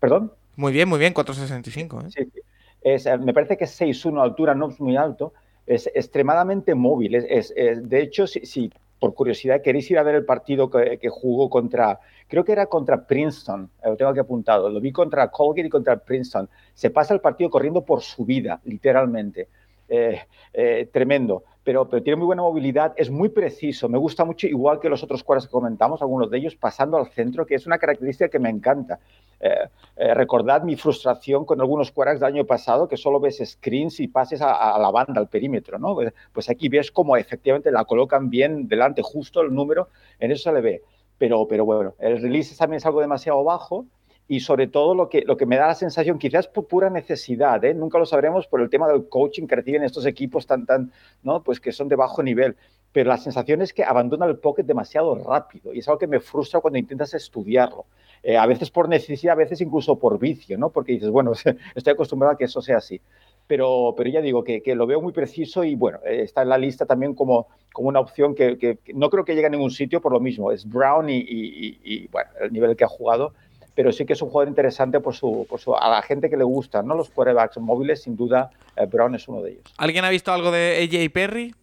¿Perdón? 0.00 0.32
Muy 0.56 0.72
bien, 0.72 0.88
muy 0.88 0.98
bien, 0.98 1.12
465. 1.12 2.00
¿eh? 2.00 2.04
Sí, 2.10 2.24
sí. 2.32 2.40
Es, 2.82 3.06
eh, 3.06 3.18
me 3.18 3.32
parece 3.32 3.56
que 3.56 3.64
es 3.64 3.80
6'1 3.80 4.20
de 4.20 4.22
altura, 4.22 4.54
no 4.54 4.68
es 4.68 4.80
muy 4.80 4.96
alto. 4.96 5.32
Es 5.66 5.86
extremadamente 5.94 6.74
móvil. 6.74 7.14
Es, 7.14 7.52
de 7.54 8.00
hecho, 8.00 8.26
si, 8.26 8.44
si 8.44 8.70
por 8.98 9.14
curiosidad 9.14 9.62
queréis 9.62 9.90
ir 9.90 9.98
a 9.98 10.02
ver 10.02 10.14
el 10.14 10.24
partido 10.24 10.70
que, 10.70 11.08
jugó 11.10 11.48
contra, 11.48 12.00
creo 12.28 12.44
que 12.44 12.52
era 12.52 12.66
contra 12.66 13.06
Princeton, 13.06 13.70
eh, 13.82 13.88
lo 13.88 13.96
tengo 13.96 14.10
aquí 14.10 14.20
apuntado, 14.20 14.68
lo 14.68 14.80
vi 14.80 14.92
contra 14.92 15.30
Colgate 15.30 15.66
y 15.66 15.70
contra 15.70 15.96
Princeton. 15.96 16.48
Se 16.74 16.90
pasa 16.90 17.14
el 17.14 17.20
partido 17.20 17.48
corriendo 17.48 17.82
por 17.82 18.02
su 18.02 18.24
vida, 18.24 18.60
literalmente. 18.64 19.48
Eh, 19.88 20.88
tremendo, 20.92 21.44
pero, 21.64 21.88
pero 21.88 22.02
tiene 22.02 22.16
muy 22.16 22.26
buena 22.26 22.42
movilidad, 22.42 22.92
es 22.96 23.10
muy 23.10 23.30
preciso, 23.30 23.88
me 23.88 23.96
gusta 23.96 24.24
mucho, 24.24 24.46
igual 24.46 24.78
que 24.80 24.90
los 24.90 25.02
otros 25.02 25.24
cuadros 25.24 25.46
que 25.46 25.50
comentamos, 25.50 26.02
algunos 26.02 26.30
de 26.30 26.38
ellos 26.38 26.54
pasando 26.56 26.98
al 26.98 27.08
centro, 27.08 27.46
que 27.46 27.54
es 27.54 27.66
una 27.66 27.78
característica 27.78 28.28
que 28.28 28.38
me 28.38 28.50
encanta. 28.50 29.00
Eh, 29.40 29.68
eh, 29.96 30.14
recordad 30.14 30.62
mi 30.62 30.76
frustración 30.76 31.46
con 31.46 31.60
algunos 31.60 31.90
quarterbacks 31.90 32.20
del 32.20 32.34
año 32.34 32.44
pasado, 32.44 32.86
que 32.86 32.98
solo 32.98 33.18
ves 33.18 33.42
screens 33.42 33.98
y 34.00 34.08
pases 34.08 34.42
a, 34.42 34.78
la 34.78 34.90
banda, 34.90 35.20
al 35.20 35.28
perímetro, 35.28 35.78
¿no? 35.78 35.94
Pues, 35.94 36.12
pues 36.32 36.50
aquí 36.50 36.68
ves 36.68 36.92
cómo 36.92 37.16
efectivamente 37.16 37.70
la 37.70 37.86
colocan 37.86 38.28
bien 38.28 38.68
delante, 38.68 39.00
justo 39.02 39.40
el 39.40 39.54
número, 39.54 39.88
en 40.20 40.32
eso 40.32 40.50
se 40.50 40.52
le 40.52 40.60
ve. 40.60 40.82
Pero, 41.16 41.46
pero 41.48 41.64
bueno, 41.64 41.94
el 41.98 42.20
release 42.20 42.54
también 42.56 42.78
es 42.78 42.86
algo 42.86 43.00
demasiado 43.00 43.42
bajo 43.42 43.86
y 44.26 44.40
sobre 44.40 44.68
todo 44.68 44.94
lo 44.94 45.08
que, 45.08 45.22
lo 45.22 45.36
que 45.36 45.46
me 45.46 45.56
da 45.56 45.66
la 45.66 45.74
sensación, 45.74 46.18
quizás 46.18 46.48
por 46.48 46.66
pura 46.66 46.88
necesidad, 46.90 47.62
¿eh? 47.64 47.74
nunca 47.74 47.98
lo 47.98 48.06
sabremos 48.06 48.46
por 48.46 48.60
el 48.62 48.70
tema 48.70 48.88
del 48.88 49.08
coaching 49.08 49.46
que 49.46 49.56
reciben 49.56 49.82
estos 49.82 50.06
equipos 50.06 50.46
tan, 50.46 50.64
tan, 50.64 50.92
¿no? 51.22 51.42
Pues 51.42 51.60
que 51.60 51.72
son 51.72 51.88
de 51.88 51.96
bajo 51.96 52.22
nivel, 52.22 52.56
pero 52.92 53.08
la 53.10 53.18
sensación 53.18 53.60
es 53.60 53.72
que 53.74 53.84
abandona 53.84 54.24
el 54.26 54.38
pocket 54.38 54.62
demasiado 54.62 55.14
rápido 55.16 55.74
y 55.74 55.80
es 55.80 55.88
algo 55.88 55.98
que 55.98 56.06
me 56.06 56.20
frustra 56.20 56.60
cuando 56.60 56.78
intentas 56.78 57.12
estudiarlo. 57.12 57.86
Eh, 58.22 58.38
a 58.38 58.46
veces 58.46 58.70
por 58.70 58.88
necesidad, 58.88 59.32
a 59.34 59.36
veces 59.36 59.60
incluso 59.60 59.98
por 59.98 60.18
vicio, 60.18 60.56
¿no? 60.56 60.70
Porque 60.70 60.92
dices, 60.92 61.10
bueno, 61.10 61.32
estoy 61.74 61.92
acostumbrado 61.92 62.34
a 62.34 62.38
que 62.38 62.44
eso 62.44 62.62
sea 62.62 62.78
así. 62.78 63.00
Pero, 63.46 63.94
pero 63.94 64.08
ya 64.08 64.22
digo 64.22 64.42
que, 64.42 64.62
lo 64.74 64.86
veo 64.86 65.02
muy 65.02 65.12
preciso 65.12 65.64
y 65.64 65.74
bueno, 65.74 65.98
eh, 66.06 66.22
está 66.22 66.40
en 66.42 66.48
la 66.48 66.56
lista 66.56 66.86
también 66.86 67.14
como, 67.14 67.48
como 67.74 67.88
una 67.88 68.00
opción 68.00 68.34
que, 68.34 68.78
no 68.94 69.10
creo 69.10 69.24
que 69.26 69.34
llegue 69.34 69.48
a 69.48 69.50
ningún 69.50 69.70
sitio 69.70 70.00
por 70.00 70.12
lo 70.12 70.20
mismo. 70.20 70.50
Es 70.50 70.66
Brown 70.66 71.10
y- 71.10 71.18
y, 71.28 72.08
bueno, 72.08 72.30
el 72.40 72.52
nivel 72.52 72.74
que 72.76 72.84
ha 72.84 72.88
jugado, 72.88 73.34
pero 73.74 73.92
sí 73.92 74.06
que 74.06 74.12
es 74.12 74.22
un 74.22 74.28
jugador 74.30 74.48
interesante 74.48 75.00
por 75.00 75.14
su, 75.14 75.46
por 75.48 75.58
su, 75.60 75.74
a 75.74 75.88
la 75.88 76.02
gente 76.02 76.30
que 76.30 76.36
le 76.36 76.44
gustan, 76.44 76.86
¿no? 76.86 76.94
Los 76.94 77.10
quarterbacks 77.10 77.58
móviles, 77.58 78.02
sin 78.02 78.16
duda, 78.16 78.50
eh, 78.76 78.86
Brown 78.86 79.14
es 79.14 79.26
uno 79.28 79.42
de 79.42 79.52
ellos. 79.52 79.74
¿Alguien 79.78 80.04
ha 80.04 80.10
visto 80.10 80.32
algo 80.32 80.50
de 80.50 80.88
AJ 80.90 81.12
Perry? 81.12 81.54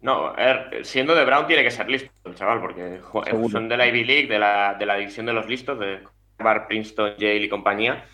No, 0.00 0.34
siendo 0.82 1.14
de 1.14 1.24
Brown 1.24 1.46
tiene 1.46 1.62
que 1.64 1.70
ser 1.70 1.88
listo 1.88 2.10
el 2.24 2.34
chaval, 2.34 2.60
porque 2.60 3.00
son 3.50 3.68
de 3.70 3.76
la 3.76 3.86
Ivy 3.86 4.04
League, 4.04 4.26
de 4.28 4.38
la, 4.38 4.74
de 4.78 4.84
la 4.84 4.96
división 4.96 5.24
de 5.24 5.32
los 5.32 5.48
listos, 5.48 5.78
de 5.78 6.00
Bar, 6.38 6.68
Princeton, 6.68 7.14
Yale 7.16 7.36
y 7.44 7.48
compañía. 7.48 8.04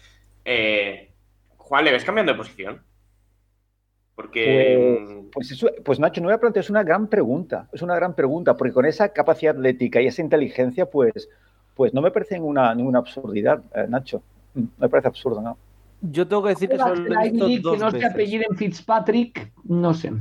Eh, 0.44 1.11
Juan, 1.57 1.84
¿le 1.84 1.90
ves 1.90 2.05
cambiando 2.05 2.32
de 2.32 2.38
posición? 2.38 2.82
Porque. 4.14 4.98
mm, 5.01 5.30
Pues, 5.32 5.51
eso- 5.51 5.70
pues 5.84 5.98
Nacho, 5.98 6.20
no 6.20 6.26
voy 6.28 6.34
a 6.34 6.38
plantear, 6.38 6.62
es 6.64 6.70
una 6.70 6.82
gran 6.82 7.09
pregunta, 7.09 7.68
es 7.72 7.82
una 7.82 7.94
gran 7.96 8.14
pregunta, 8.14 8.57
porque 8.57 8.72
con 8.72 8.84
esa 8.86 9.12
capacidad 9.12 9.57
atlética 9.57 10.01
y 10.01 10.07
esa 10.07 10.22
inteligencia, 10.22 10.86
pues, 10.86 11.28
pues 11.75 11.93
no 11.95 12.01
me 12.03 12.11
parece 12.11 12.35
ninguna, 12.37 12.75
ninguna 12.75 12.99
absurdidad, 13.01 13.62
eh, 13.75 13.87
Nacho. 13.89 14.23
Mm, 14.55 14.64
Me 14.79 14.89
parece 14.89 15.09
absurdo, 15.09 15.41
¿no? 15.41 15.57
Yo 16.03 16.27
tengo 16.27 16.43
que 16.43 16.51
decir 16.51 16.68
que 16.68 16.79
solo 16.79 16.95
lo 16.95 17.09
La 17.14 17.27
he 17.27 17.31
visto 17.31 17.73
que 17.73 17.79
no 17.79 17.91
se 17.91 18.05
apelliden 18.05 18.57
Fitzpatrick, 18.57 19.53
no 19.64 19.93
sé. 19.93 20.12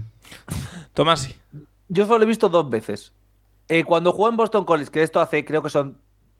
Tomasi. 0.93 1.35
Yo 1.87 2.05
solo 2.05 2.19
lo 2.19 2.23
he 2.25 2.27
visto 2.27 2.49
dos 2.49 2.69
veces. 2.69 3.13
Eh, 3.69 3.83
cuando 3.83 4.11
jugó 4.11 4.29
en 4.29 4.37
Boston 4.37 4.65
College, 4.65 4.91
que 4.91 5.03
esto 5.03 5.21
hace 5.21 5.45
creo 5.45 5.63
que 5.63 5.69
son 5.69 5.97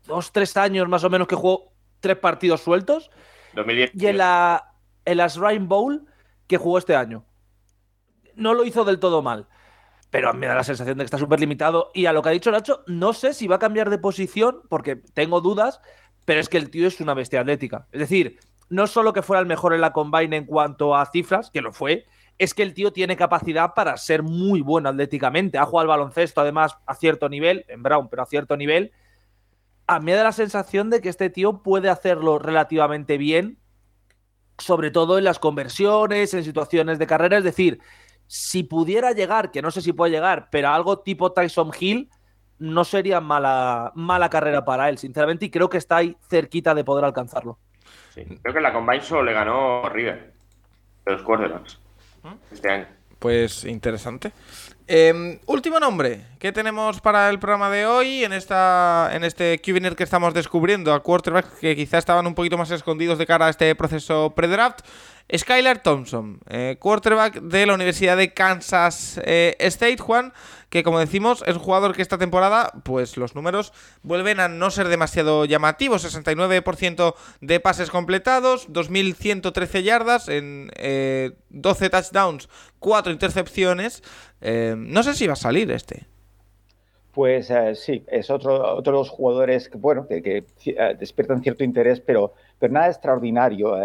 dos, 0.08 0.32
tres 0.32 0.58
años 0.58 0.88
más 0.90 1.04
o 1.04 1.10
menos 1.10 1.28
que 1.28 1.36
jugó 1.36 1.72
tres 2.00 2.18
partidos 2.18 2.62
sueltos, 2.62 3.12
2010. 3.56 3.92
y 3.94 4.08
en 4.08 4.18
la, 4.18 4.74
en 5.06 5.18
las 5.18 5.36
Ryan 5.38 5.68
Bowl 5.70 6.06
que 6.48 6.58
jugó 6.58 6.78
este 6.78 6.96
año. 6.96 7.24
No 8.36 8.54
lo 8.54 8.64
hizo 8.66 8.84
del 8.86 9.00
todo 9.00 9.22
mal, 9.22 9.48
pero 10.10 10.34
me 10.34 10.48
da 10.48 10.56
la 10.56 10.64
sensación 10.64 10.98
de 10.98 11.04
que 11.04 11.06
está 11.06 11.18
súper 11.18 11.40
limitado. 11.40 11.92
Y 11.94 12.06
a 12.06 12.14
lo 12.14 12.22
que 12.22 12.30
ha 12.30 12.34
dicho 12.34 12.52
Nacho, 12.52 12.84
no 12.88 13.14
sé 13.14 13.34
si 13.34 13.48
va 13.48 13.58
a 13.58 13.60
cambiar 13.60 13.90
de 13.90 14.00
posición, 14.00 14.62
porque 14.70 14.96
tengo 14.96 15.42
dudas, 15.42 15.82
pero 16.26 16.40
es 16.40 16.50
que 16.50 16.58
el 16.58 16.70
tío 16.70 16.88
es 16.88 17.00
una 17.00 17.14
bestia 17.14 17.42
atlética. 17.42 17.88
Es 17.92 18.00
decir, 18.00 18.40
no 18.70 18.88
solo 18.88 19.14
que 19.14 19.22
fuera 19.22 19.40
el 19.40 19.46
mejor 19.46 19.74
en 19.74 19.82
la 19.82 19.94
combine 19.94 20.36
en 20.36 20.46
cuanto 20.46 20.96
a 20.96 21.06
cifras, 21.06 21.50
que 21.52 21.62
lo 21.62 21.74
fue, 21.74 22.06
es 22.38 22.54
que 22.54 22.64
el 22.64 22.74
tío 22.74 22.94
tiene 22.94 23.18
capacidad 23.18 23.74
para 23.74 23.98
ser 23.98 24.24
muy 24.24 24.62
bueno 24.62 24.90
atléticamente. 24.90 25.58
Ha 25.58 25.66
jugado 25.66 25.92
al 25.92 26.00
baloncesto, 26.00 26.42
además, 26.42 26.78
a 26.86 26.96
cierto 26.96 27.30
nivel, 27.30 27.66
en 27.68 27.84
Brown, 27.84 28.08
pero 28.10 28.24
a 28.24 28.26
cierto 28.26 28.56
nivel. 28.58 28.92
A 29.88 30.00
mí 30.00 30.06
me 30.06 30.14
da 30.14 30.24
la 30.24 30.32
sensación 30.32 30.90
de 30.90 31.02
que 31.02 31.10
este 31.10 31.30
tío 31.30 31.62
puede 31.62 31.90
hacerlo 31.90 32.40
relativamente 32.40 33.18
bien, 33.18 33.60
sobre 34.58 34.92
todo 34.92 35.18
en 35.18 35.24
las 35.24 35.40
conversiones, 35.40 36.34
en 36.34 36.44
situaciones 36.44 36.98
de 37.00 37.08
carrera. 37.08 37.38
Es 37.38 37.44
decir, 37.44 37.80
si 38.32 38.62
pudiera 38.62 39.12
llegar, 39.12 39.50
que 39.50 39.64
no 39.64 39.72
sé 39.72 39.82
si 39.82 39.92
puede 39.92 40.12
llegar, 40.12 40.50
pero 40.52 40.68
a 40.68 40.76
algo 40.76 41.00
tipo 41.00 41.32
Tyson 41.32 41.72
Hill, 41.78 42.12
no 42.60 42.84
sería 42.84 43.20
mala, 43.20 43.92
mala 43.96 44.30
carrera 44.30 44.64
para 44.64 44.88
él, 44.88 45.00
sinceramente, 45.00 45.46
y 45.46 45.50
creo 45.50 45.68
que 45.68 45.80
está 45.80 45.98
ahí 45.98 46.16
cerquita 46.30 46.76
de 46.76 46.84
poder 46.84 47.06
alcanzarlo. 47.06 47.58
Sí. 48.14 48.24
Creo 48.26 48.54
que 48.54 48.60
en 48.60 48.64
la 48.64 48.72
Combine 48.72 49.02
solo 49.02 49.24
le 49.24 49.34
ganó 49.34 49.90
River. 49.90 50.32
de 51.06 51.12
Los 51.12 51.24
quarterbacks. 51.24 51.80
Este 52.52 52.70
año. 52.70 52.86
Pues 53.18 53.66
interesante. 53.66 54.32
Em, 54.86 55.40
último 55.48 55.80
nombre 55.80 56.22
que 56.38 56.52
tenemos 56.52 57.02
para 57.02 57.30
el 57.30 57.40
programa 57.40 57.72
de 57.72 57.86
hoy 57.86 58.24
en 58.24 58.34
esta 58.34 59.10
en 59.12 59.24
este 59.24 59.60
QBNet 59.60 59.96
que 59.96 60.04
estamos 60.04 60.34
descubriendo 60.34 60.94
a 60.94 61.04
quarterbacks 61.04 61.60
que 61.60 61.76
quizás 61.76 62.00
estaban 62.00 62.26
un 62.26 62.34
poquito 62.34 62.58
más 62.58 62.72
escondidos 62.72 63.18
de 63.18 63.28
cara 63.28 63.48
a 63.48 63.50
este 63.50 63.76
proceso 63.76 64.34
pre-draft. 64.36 64.80
Skylar 65.36 65.84
Thompson, 65.84 66.40
eh, 66.50 66.78
quarterback 66.80 67.42
de 67.42 67.66
la 67.68 67.76
Universidad 67.76 68.18
de 68.18 68.34
Kansas 68.34 69.22
eh, 69.24 69.56
State, 69.60 69.98
Juan, 69.98 70.34
que 70.70 70.84
como 70.84 71.00
decimos 71.00 71.44
es 71.46 71.56
un 71.56 71.62
jugador 71.62 71.96
que 71.96 72.02
esta 72.02 72.18
temporada, 72.18 72.72
pues 72.84 73.16
los 73.16 73.36
números 73.36 73.72
vuelven 74.02 74.40
a 74.40 74.48
no 74.48 74.72
ser 74.72 74.88
demasiado 74.88 75.46
llamativos, 75.46 76.04
69% 76.04 77.14
de 77.42 77.60
pases 77.60 77.92
completados, 77.92 78.70
2.113 78.70 79.84
yardas 79.84 80.30
en 80.30 80.72
12 81.50 81.86
eh, 81.86 81.90
touchdowns, 81.90 82.50
4 82.80 83.14
intercepciones. 83.14 84.02
no 84.42 85.04
sé 85.04 85.14
si 85.14 85.28
va 85.28 85.34
a 85.34 85.36
salir 85.36 85.70
este. 85.72 86.08
Pues 87.14 87.52
sí, 87.76 88.04
es 88.08 88.30
otro, 88.30 88.78
otro 88.78 88.94
de 88.94 89.00
los 89.00 89.10
jugadores 89.10 89.70
que, 89.70 89.78
bueno, 89.78 90.08
que, 90.08 90.46
despiertan 90.98 91.44
cierto 91.44 91.64
interés, 91.64 92.00
pero, 92.00 92.34
pero 92.58 92.74
nada 92.74 92.88
extraordinario. 92.88 93.76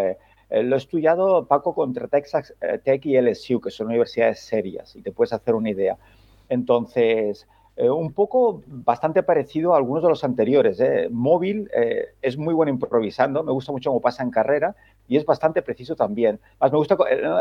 Lo 0.62 0.76
he 0.76 0.78
estudiado, 0.78 1.46
Paco, 1.46 1.74
contra 1.74 2.08
Texas 2.08 2.54
eh, 2.60 2.78
Tech 2.78 3.04
y 3.06 3.20
LSU, 3.20 3.60
que 3.60 3.70
son 3.70 3.88
universidades 3.88 4.40
serias, 4.40 4.94
y 4.96 5.02
te 5.02 5.12
puedes 5.12 5.32
hacer 5.32 5.54
una 5.54 5.70
idea. 5.70 5.96
Entonces, 6.48 7.46
eh, 7.76 7.90
un 7.90 8.12
poco 8.12 8.62
bastante 8.66 9.22
parecido 9.22 9.74
a 9.74 9.78
algunos 9.78 10.02
de 10.02 10.08
los 10.10 10.22
anteriores. 10.22 10.80
Móvil 11.10 11.68
es 12.22 12.36
muy 12.36 12.54
bueno 12.54 12.70
improvisando, 12.70 13.42
me 13.42 13.52
gusta 13.52 13.72
mucho 13.72 13.90
cómo 13.90 14.00
pasa 14.00 14.22
en 14.22 14.30
carrera 14.30 14.76
y 15.08 15.16
es 15.16 15.24
bastante 15.24 15.62
preciso 15.62 15.96
también. 15.96 16.38
Más 16.60 16.70
me 16.70 16.78
gusta 16.78 16.96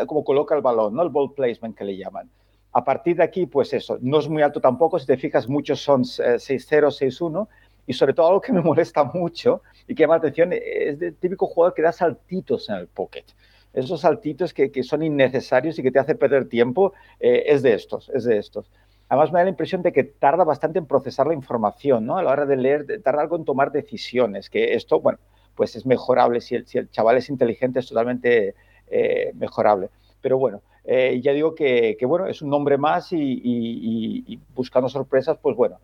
cómo 0.07 0.23
coloca 0.23 0.55
el 0.55 0.61
balón, 0.61 0.95
¿no? 0.95 1.03
el 1.03 1.09
ball 1.09 1.33
placement 1.33 1.77
que 1.77 1.83
le 1.83 1.97
llaman. 1.97 2.29
A 2.75 2.83
partir 2.83 3.17
de 3.17 3.23
aquí, 3.23 3.45
pues 3.45 3.71
eso, 3.73 3.99
no 4.01 4.17
es 4.17 4.27
muy 4.27 4.41
alto 4.41 4.59
tampoco, 4.59 4.97
si 4.97 5.05
te 5.05 5.15
fijas, 5.15 5.47
muchos 5.47 5.79
son 5.79 6.03
6-0, 6.03 6.87
6-1, 6.87 7.47
y 7.85 7.93
sobre 7.93 8.13
todo 8.13 8.27
algo 8.27 8.41
que 8.41 8.53
me 8.53 8.61
molesta 8.61 9.03
mucho 9.03 9.61
y 9.87 9.95
que 9.95 10.03
llama 10.03 10.15
la 10.15 10.19
atención 10.19 10.51
es 10.53 11.01
el 11.01 11.15
típico 11.15 11.47
jugador 11.47 11.73
que 11.73 11.81
da 11.81 11.91
saltitos 11.91 12.69
en 12.69 12.75
el 12.75 12.87
pocket. 12.87 13.25
Esos 13.73 14.01
saltitos 14.01 14.53
que, 14.53 14.71
que 14.71 14.83
son 14.83 15.03
innecesarios 15.03 15.79
y 15.79 15.83
que 15.83 15.91
te 15.91 15.99
hace 15.99 16.15
perder 16.15 16.47
tiempo, 16.47 16.93
eh, 17.19 17.43
es 17.47 17.63
de 17.63 17.73
estos, 17.73 18.09
es 18.09 18.23
de 18.23 18.37
estos. 18.37 18.71
Además 19.09 19.31
me 19.31 19.39
da 19.39 19.45
la 19.45 19.49
impresión 19.49 19.81
de 19.81 19.91
que 19.91 20.03
tarda 20.03 20.43
bastante 20.43 20.77
en 20.79 20.85
procesar 20.85 21.27
la 21.27 21.33
información, 21.33 22.05
¿no? 22.05 22.17
A 22.17 22.23
la 22.23 22.31
hora 22.31 22.45
de 22.45 22.55
leer, 22.55 23.01
tarda 23.03 23.21
algo 23.21 23.35
en 23.35 23.45
tomar 23.45 23.71
decisiones, 23.71 24.49
que 24.49 24.75
esto, 24.75 24.99
bueno, 25.01 25.19
pues 25.55 25.75
es 25.75 25.85
mejorable. 25.85 26.39
Si 26.39 26.55
el, 26.55 26.67
si 26.67 26.77
el 26.77 26.89
chaval 26.89 27.17
es 27.17 27.29
inteligente, 27.29 27.79
es 27.79 27.87
totalmente 27.87 28.55
eh, 28.87 29.31
mejorable. 29.35 29.89
Pero 30.21 30.37
bueno, 30.37 30.61
eh, 30.83 31.19
ya 31.21 31.33
digo 31.33 31.55
que, 31.55 31.97
que, 31.99 32.05
bueno, 32.05 32.27
es 32.27 32.41
un 32.41 32.49
nombre 32.49 32.77
más 32.77 33.11
y, 33.11 34.39
buscando 34.55 34.87
sorpresas, 34.87 35.37
pues 35.41 35.55
bueno, 35.55 35.79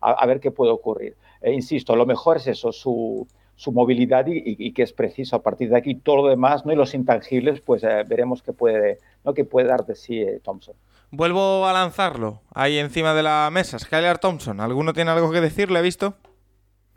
a, 0.00 0.12
a, 0.12 0.26
ver 0.26 0.40
qué 0.40 0.50
puede 0.50 0.70
ocurrir. 0.72 1.16
Insisto, 1.44 1.96
lo 1.96 2.06
mejor 2.06 2.38
es 2.38 2.46
eso, 2.46 2.72
su, 2.72 3.26
su 3.60 3.72
movilidad 3.72 4.24
y, 4.26 4.72
que 4.72 4.82
es 4.82 4.92
preciso. 4.94 5.36
A 5.36 5.42
partir 5.42 5.68
de 5.68 5.76
aquí, 5.76 5.94
todo 5.94 6.16
lo 6.16 6.28
demás 6.28 6.64
¿no? 6.64 6.72
y 6.72 6.76
los 6.76 6.94
intangibles, 6.94 7.60
pues 7.60 7.84
eh, 7.84 8.04
veremos 8.08 8.42
qué 8.42 8.54
puede, 8.54 8.98
¿no? 9.22 9.34
qué 9.34 9.44
puede 9.44 9.68
dar 9.68 9.84
de 9.84 9.94
sí 9.94 10.20
eh, 10.20 10.40
Thompson. 10.42 10.74
Vuelvo 11.10 11.66
a 11.66 11.72
lanzarlo 11.72 12.40
ahí 12.54 12.78
encima 12.78 13.12
de 13.12 13.22
la 13.22 13.50
mesa. 13.52 13.78
Skylar 13.78 14.18
Thompson, 14.18 14.60
¿alguno 14.60 14.92
tiene 14.92 15.10
algo 15.10 15.30
que 15.30 15.42
decir? 15.42 15.70
¿Le 15.70 15.80
he 15.80 15.82
visto? 15.82 16.14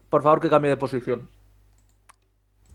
Por 0.10 0.24
favor, 0.24 0.40
que 0.40 0.50
cambie 0.50 0.70
de 0.70 0.78
posición. 0.78 1.28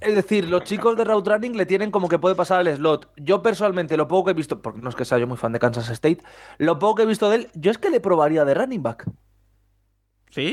Es 0.00 0.14
decir, 0.14 0.48
los 0.48 0.64
chicos 0.64 0.96
de 0.96 1.04
route 1.04 1.30
running 1.30 1.56
le 1.56 1.64
tienen 1.64 1.90
como 1.90 2.08
que 2.08 2.18
puede 2.18 2.34
pasar 2.34 2.66
el 2.66 2.76
slot. 2.76 3.10
Yo 3.16 3.42
personalmente, 3.42 3.96
lo 3.96 4.06
poco 4.06 4.26
que 4.26 4.30
he 4.32 4.34
visto, 4.34 4.60
porque 4.60 4.80
no 4.80 4.90
es 4.90 4.96
que 4.96 5.04
sea 5.04 5.18
yo 5.18 5.26
muy 5.26 5.36
fan 5.36 5.52
de 5.52 5.58
Kansas 5.58 5.88
State, 5.88 6.22
lo 6.58 6.78
poco 6.78 6.96
que 6.96 7.02
he 7.02 7.06
visto 7.06 7.30
de 7.30 7.36
él, 7.36 7.50
yo 7.54 7.70
es 7.70 7.78
que 7.78 7.90
le 7.90 8.00
probaría 8.00 8.44
de 8.44 8.54
running 8.54 8.82
back. 8.82 9.08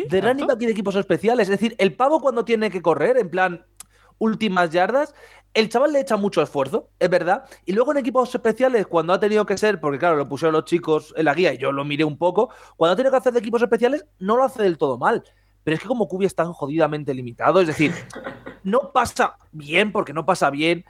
De 0.09 0.21
running 0.21 0.47
back 0.47 0.61
y 0.61 0.65
de 0.65 0.71
equipos 0.71 0.95
especiales. 0.95 1.49
Es 1.49 1.59
decir, 1.59 1.75
el 1.77 1.93
pavo 1.93 2.21
cuando 2.21 2.45
tiene 2.45 2.69
que 2.69 2.81
correr, 2.81 3.17
en 3.17 3.29
plan 3.29 3.65
últimas 4.17 4.69
yardas, 4.71 5.13
el 5.53 5.69
chaval 5.69 5.93
le 5.93 6.01
echa 6.01 6.17
mucho 6.17 6.41
esfuerzo, 6.41 6.89
es 6.99 7.09
verdad. 7.09 7.45
Y 7.65 7.71
luego 7.71 7.91
en 7.91 7.97
equipos 7.97 8.33
especiales, 8.33 8.87
cuando 8.87 9.13
ha 9.13 9.19
tenido 9.19 9.45
que 9.45 9.57
ser, 9.57 9.79
porque 9.79 9.97
claro, 9.97 10.17
lo 10.17 10.27
pusieron 10.27 10.53
los 10.53 10.65
chicos 10.65 11.13
en 11.15 11.25
la 11.25 11.33
guía 11.33 11.53
y 11.53 11.57
yo 11.57 11.71
lo 11.71 11.85
miré 11.85 12.03
un 12.03 12.17
poco, 12.17 12.49
cuando 12.75 12.93
ha 12.93 12.95
tenido 12.95 13.11
que 13.11 13.17
hacer 13.17 13.33
de 13.33 13.39
equipos 13.39 13.61
especiales, 13.61 14.05
no 14.19 14.35
lo 14.35 14.43
hace 14.43 14.63
del 14.63 14.77
todo 14.77 14.97
mal. 14.97 15.23
Pero 15.63 15.75
es 15.75 15.81
que 15.81 15.87
como 15.87 16.07
Kubi 16.07 16.25
es 16.25 16.35
tan 16.35 16.51
jodidamente 16.51 17.13
limitado, 17.13 17.61
es 17.61 17.67
decir, 17.67 17.93
no 18.63 18.91
pasa 18.91 19.37
bien 19.51 19.91
porque 19.91 20.13
no 20.13 20.25
pasa 20.25 20.49
bien. 20.49 20.85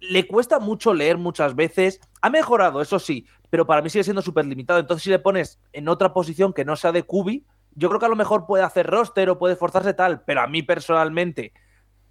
Le 0.00 0.26
cuesta 0.26 0.58
mucho 0.58 0.92
leer 0.92 1.16
muchas 1.16 1.56
veces. 1.56 1.98
Ha 2.20 2.28
mejorado, 2.28 2.82
eso 2.82 2.98
sí, 2.98 3.26
pero 3.48 3.66
para 3.66 3.80
mí 3.80 3.88
sigue 3.88 4.04
siendo 4.04 4.20
súper 4.20 4.44
limitado. 4.44 4.78
Entonces, 4.80 5.02
si 5.02 5.10
le 5.10 5.18
pones 5.18 5.58
en 5.72 5.88
otra 5.88 6.12
posición 6.12 6.52
que 6.52 6.66
no 6.66 6.76
sea 6.76 6.92
de 6.92 7.04
Kubi, 7.04 7.46
yo 7.76 7.88
creo 7.88 8.00
que 8.00 8.06
a 8.06 8.10
lo 8.10 8.16
mejor 8.16 8.46
puede 8.46 8.64
hacer 8.64 8.86
roster 8.86 9.30
o 9.30 9.38
puede 9.38 9.54
esforzarse 9.54 9.94
tal, 9.94 10.22
pero 10.22 10.40
a 10.40 10.46
mí 10.46 10.62
personalmente 10.62 11.52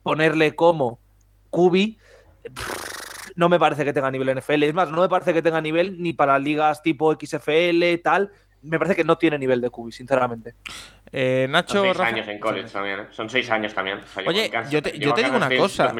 ponerle 0.04 0.56
como 0.56 1.00
Kubi 1.50 1.98
no 3.36 3.50
me 3.50 3.60
parece 3.60 3.86
que 3.86 3.94
tenga 3.94 4.12
nivel 4.12 4.38
NFL. 4.38 4.64
Es 4.64 4.74
más, 4.74 4.92
no 4.92 5.02
me 5.02 5.10
parece 5.10 5.34
que 5.34 5.42
tenga 5.42 5.62
nivel 5.62 6.02
ni 6.02 6.14
para 6.14 6.38
ligas 6.40 6.82
tipo 6.82 7.14
XFL, 7.14 8.02
tal. 8.04 8.32
Me 8.62 8.78
parece 8.78 8.96
que 8.96 9.04
no 9.04 9.18
tiene 9.18 9.38
nivel 9.38 9.60
de 9.60 9.70
Kubi, 9.70 9.92
sinceramente. 9.92 10.56
Eh, 11.12 11.48
Nacho. 11.50 11.84
Son 11.84 11.94
seis 11.94 12.00
años 12.00 12.28
en 12.28 12.40
college 12.40 12.70
también. 12.70 13.00
¿eh? 13.02 13.08
Son 13.12 13.30
seis 13.30 13.50
años 13.50 13.74
también. 13.74 14.00
Oye, 14.26 14.50
yo 14.70 14.82
te, 14.82 14.98
yo 14.98 15.14
te 15.14 15.24
digo 15.24 15.36
una 15.36 15.50
cosa. 15.50 15.94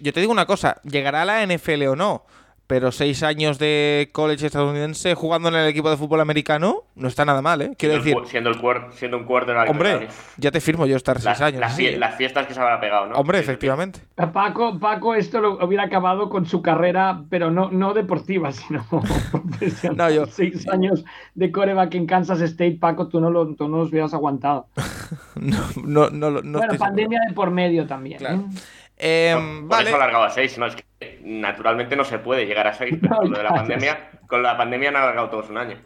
Yo 0.00 0.12
te 0.12 0.20
digo 0.20 0.32
una 0.32 0.46
cosa. 0.46 0.80
¿Llegará 0.84 1.22
a 1.22 1.24
la 1.24 1.46
NFL 1.46 1.82
o 1.88 1.96
no? 1.96 2.26
Pero 2.66 2.90
seis 2.92 3.22
años 3.22 3.58
de 3.58 4.08
college 4.12 4.46
estadounidense 4.46 5.14
jugando 5.14 5.48
en 5.48 5.54
el 5.54 5.68
equipo 5.68 5.90
de 5.90 5.96
fútbol 5.96 6.20
americano 6.20 6.84
no 6.94 7.08
está 7.08 7.24
nada 7.24 7.42
mal, 7.42 7.62
¿eh? 7.62 7.72
Quiero 7.78 8.02
siendo 8.02 8.04
decir. 8.04 8.22
El, 8.22 8.28
siendo, 8.28 8.50
el, 8.50 8.92
siendo 8.92 9.18
un 9.18 9.24
quarterback. 9.24 9.70
Hombre, 9.70 10.08
ya 10.36 10.50
te 10.50 10.60
firmo 10.60 10.86
yo 10.86 10.96
estar 10.96 11.20
seis 11.20 11.40
años. 11.40 11.60
Las, 11.60 12.16
fiestas 12.16 12.46
que 12.46 12.54
se 12.54 12.60
habrá 12.60 12.80
pegado, 12.80 13.06
¿no? 13.06 13.16
Hombre, 13.16 13.38
efectivamente. 13.38 14.00
Paco, 14.32 14.78
Paco 14.78 15.14
esto 15.14 15.40
lo 15.40 15.64
hubiera 15.64 15.84
acabado 15.84 16.28
con 16.28 16.46
su 16.46 16.62
carrera, 16.62 17.24
pero 17.30 17.50
no, 17.50 17.70
no 17.70 17.94
deportiva, 17.94 18.50
sino 18.52 18.84
profesional. 18.88 19.96
No, 19.96 20.10
yo... 20.10 20.26
Seis 20.26 20.68
años 20.68 21.04
de 21.34 21.52
coreback 21.52 21.94
en 21.94 22.06
Kansas 22.06 22.40
State, 22.40 22.78
Paco, 22.80 23.08
tú 23.08 23.20
no, 23.20 23.30
lo, 23.30 23.54
tú 23.54 23.68
no 23.68 23.78
los 23.78 23.90
hubieras 23.90 24.14
aguantado. 24.14 24.68
no, 25.36 25.58
no, 25.84 26.10
no, 26.10 26.30
no, 26.30 26.58
Bueno, 26.58 26.74
pandemia 26.78 27.20
de 27.28 27.34
por 27.34 27.50
medio 27.50 27.86
también. 27.86 28.18
Claro. 28.18 28.36
¿eh? 28.36 28.58
Eh, 28.98 29.36
por, 29.68 29.82
eso 29.82 29.96
alargado 29.96 30.24
a 30.24 30.30
6, 30.30 30.58
no, 30.58 30.66
es 30.66 30.76
que 30.76 31.20
naturalmente 31.22 31.96
no 31.96 32.04
se 32.04 32.18
puede 32.18 32.46
llegar 32.46 32.66
a 32.66 32.72
6, 32.72 32.96
pero 33.00 33.16
con, 33.20 33.30
lo 33.30 33.38
de 33.38 33.44
la 33.44 33.54
pandemia, 33.54 34.10
con 34.26 34.42
la 34.42 34.56
pandemia 34.56 34.88
han 34.88 34.96
alargado 34.96 35.30
todos 35.30 35.50
un 35.50 35.58
año. 35.58 35.78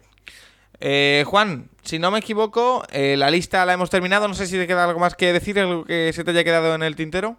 Eh, 0.80 1.24
Juan, 1.26 1.68
si 1.82 1.98
no 1.98 2.10
me 2.10 2.20
equivoco, 2.20 2.84
eh, 2.90 3.16
la 3.16 3.30
lista 3.30 3.66
la 3.66 3.74
hemos 3.74 3.90
terminado. 3.90 4.28
No 4.28 4.34
sé 4.34 4.46
si 4.46 4.56
te 4.56 4.66
queda 4.66 4.84
algo 4.84 4.98
más 4.98 5.14
que 5.14 5.32
decir, 5.32 5.58
algo 5.58 5.84
que 5.84 6.12
se 6.12 6.24
te 6.24 6.30
haya 6.30 6.44
quedado 6.44 6.74
en 6.74 6.82
el 6.82 6.96
tintero. 6.96 7.36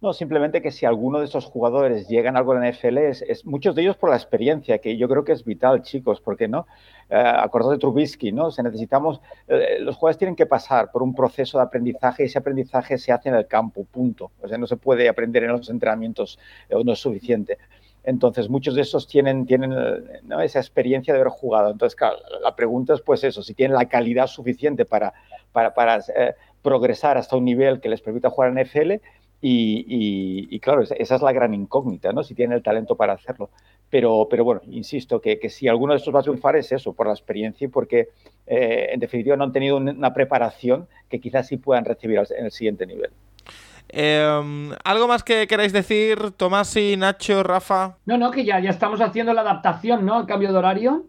No, 0.00 0.12
simplemente 0.12 0.62
que 0.62 0.70
si 0.70 0.86
alguno 0.86 1.18
de 1.18 1.24
esos 1.24 1.44
jugadores 1.46 2.06
llegan 2.06 2.36
a 2.36 2.38
algo 2.38 2.54
en 2.54 2.60
la 2.60 2.70
NFL, 2.70 2.98
es, 2.98 3.44
muchos 3.44 3.74
de 3.74 3.82
ellos 3.82 3.96
por 3.96 4.10
la 4.10 4.16
experiencia, 4.16 4.78
que 4.78 4.96
yo 4.96 5.08
creo 5.08 5.24
que 5.24 5.32
es 5.32 5.44
vital, 5.44 5.82
chicos, 5.82 6.20
porque 6.20 6.46
no, 6.46 6.68
eh, 7.10 7.32
de 7.70 7.78
Trubisky, 7.78 8.30
¿no? 8.30 8.52
Se 8.52 8.62
necesitamos, 8.62 9.20
eh, 9.48 9.78
los 9.80 9.96
jugadores 9.96 10.18
tienen 10.18 10.36
que 10.36 10.46
pasar 10.46 10.92
por 10.92 11.02
un 11.02 11.16
proceso 11.16 11.58
de 11.58 11.64
aprendizaje 11.64 12.22
y 12.22 12.26
ese 12.26 12.38
aprendizaje 12.38 12.96
se 12.96 13.10
hace 13.10 13.28
en 13.28 13.34
el 13.34 13.48
campo, 13.48 13.84
punto. 13.90 14.30
O 14.40 14.46
sea, 14.46 14.56
no 14.56 14.68
se 14.68 14.76
puede 14.76 15.08
aprender 15.08 15.42
en 15.42 15.50
los 15.50 15.68
entrenamientos, 15.68 16.38
eh, 16.68 16.76
no 16.84 16.92
es 16.92 17.00
suficiente. 17.00 17.58
Entonces, 18.04 18.48
muchos 18.48 18.76
de 18.76 18.82
esos 18.82 19.08
tienen, 19.08 19.46
tienen 19.46 19.74
¿no? 20.22 20.40
esa 20.40 20.60
experiencia 20.60 21.12
de 21.12 21.20
haber 21.20 21.32
jugado. 21.32 21.72
Entonces, 21.72 21.98
la 22.40 22.54
pregunta 22.54 22.94
es, 22.94 23.00
pues 23.00 23.24
eso, 23.24 23.42
si 23.42 23.52
tienen 23.52 23.76
la 23.76 23.86
calidad 23.86 24.28
suficiente 24.28 24.84
para, 24.84 25.12
para, 25.50 25.74
para 25.74 25.96
eh, 26.16 26.34
progresar 26.62 27.18
hasta 27.18 27.36
un 27.36 27.44
nivel 27.44 27.80
que 27.80 27.88
les 27.88 28.00
permita 28.00 28.30
jugar 28.30 28.56
en 28.56 28.64
NFL 28.64 29.02
y, 29.40 30.58
claro, 30.60 30.82
esa 30.82 31.14
es 31.14 31.22
la 31.22 31.32
gran 31.32 31.54
incógnita, 31.54 32.12
¿no? 32.12 32.22
Si 32.22 32.34
tiene 32.34 32.56
el 32.56 32.62
talento 32.62 32.96
para 32.96 33.12
hacerlo. 33.12 33.50
Pero, 33.90 34.26
pero 34.28 34.44
bueno, 34.44 34.60
insisto, 34.66 35.20
que, 35.20 35.38
si 35.48 35.68
alguno 35.68 35.92
de 35.92 35.98
estos 35.98 36.14
va 36.14 36.20
a 36.20 36.22
triunfar 36.22 36.56
es 36.56 36.72
eso, 36.72 36.92
por 36.92 37.06
la 37.06 37.12
experiencia 37.12 37.64
y 37.66 37.68
porque 37.68 38.08
eh, 38.46 38.90
en 38.92 39.00
definitiva 39.00 39.36
no 39.36 39.44
han 39.44 39.52
tenido 39.52 39.76
una 39.76 40.12
preparación 40.12 40.88
que 41.08 41.20
quizás 41.20 41.46
sí 41.46 41.56
puedan 41.56 41.84
recibir 41.84 42.20
en 42.36 42.46
el 42.46 42.52
siguiente 42.52 42.86
nivel. 42.86 43.10
Em, 43.90 44.72
¿Algo 44.84 45.08
más 45.08 45.22
que 45.22 45.46
queráis 45.46 45.72
decir, 45.72 46.32
Tomás 46.32 46.76
y 46.76 46.96
Nacho, 46.96 47.42
Rafa? 47.42 47.96
No, 48.04 48.18
no, 48.18 48.30
que 48.30 48.44
ya, 48.44 48.60
ya 48.60 48.70
estamos 48.70 49.00
haciendo 49.00 49.32
la 49.32 49.40
adaptación, 49.40 50.04
¿no? 50.04 50.14
Al 50.16 50.26
cambio 50.26 50.52
de 50.52 50.58
horario. 50.58 51.06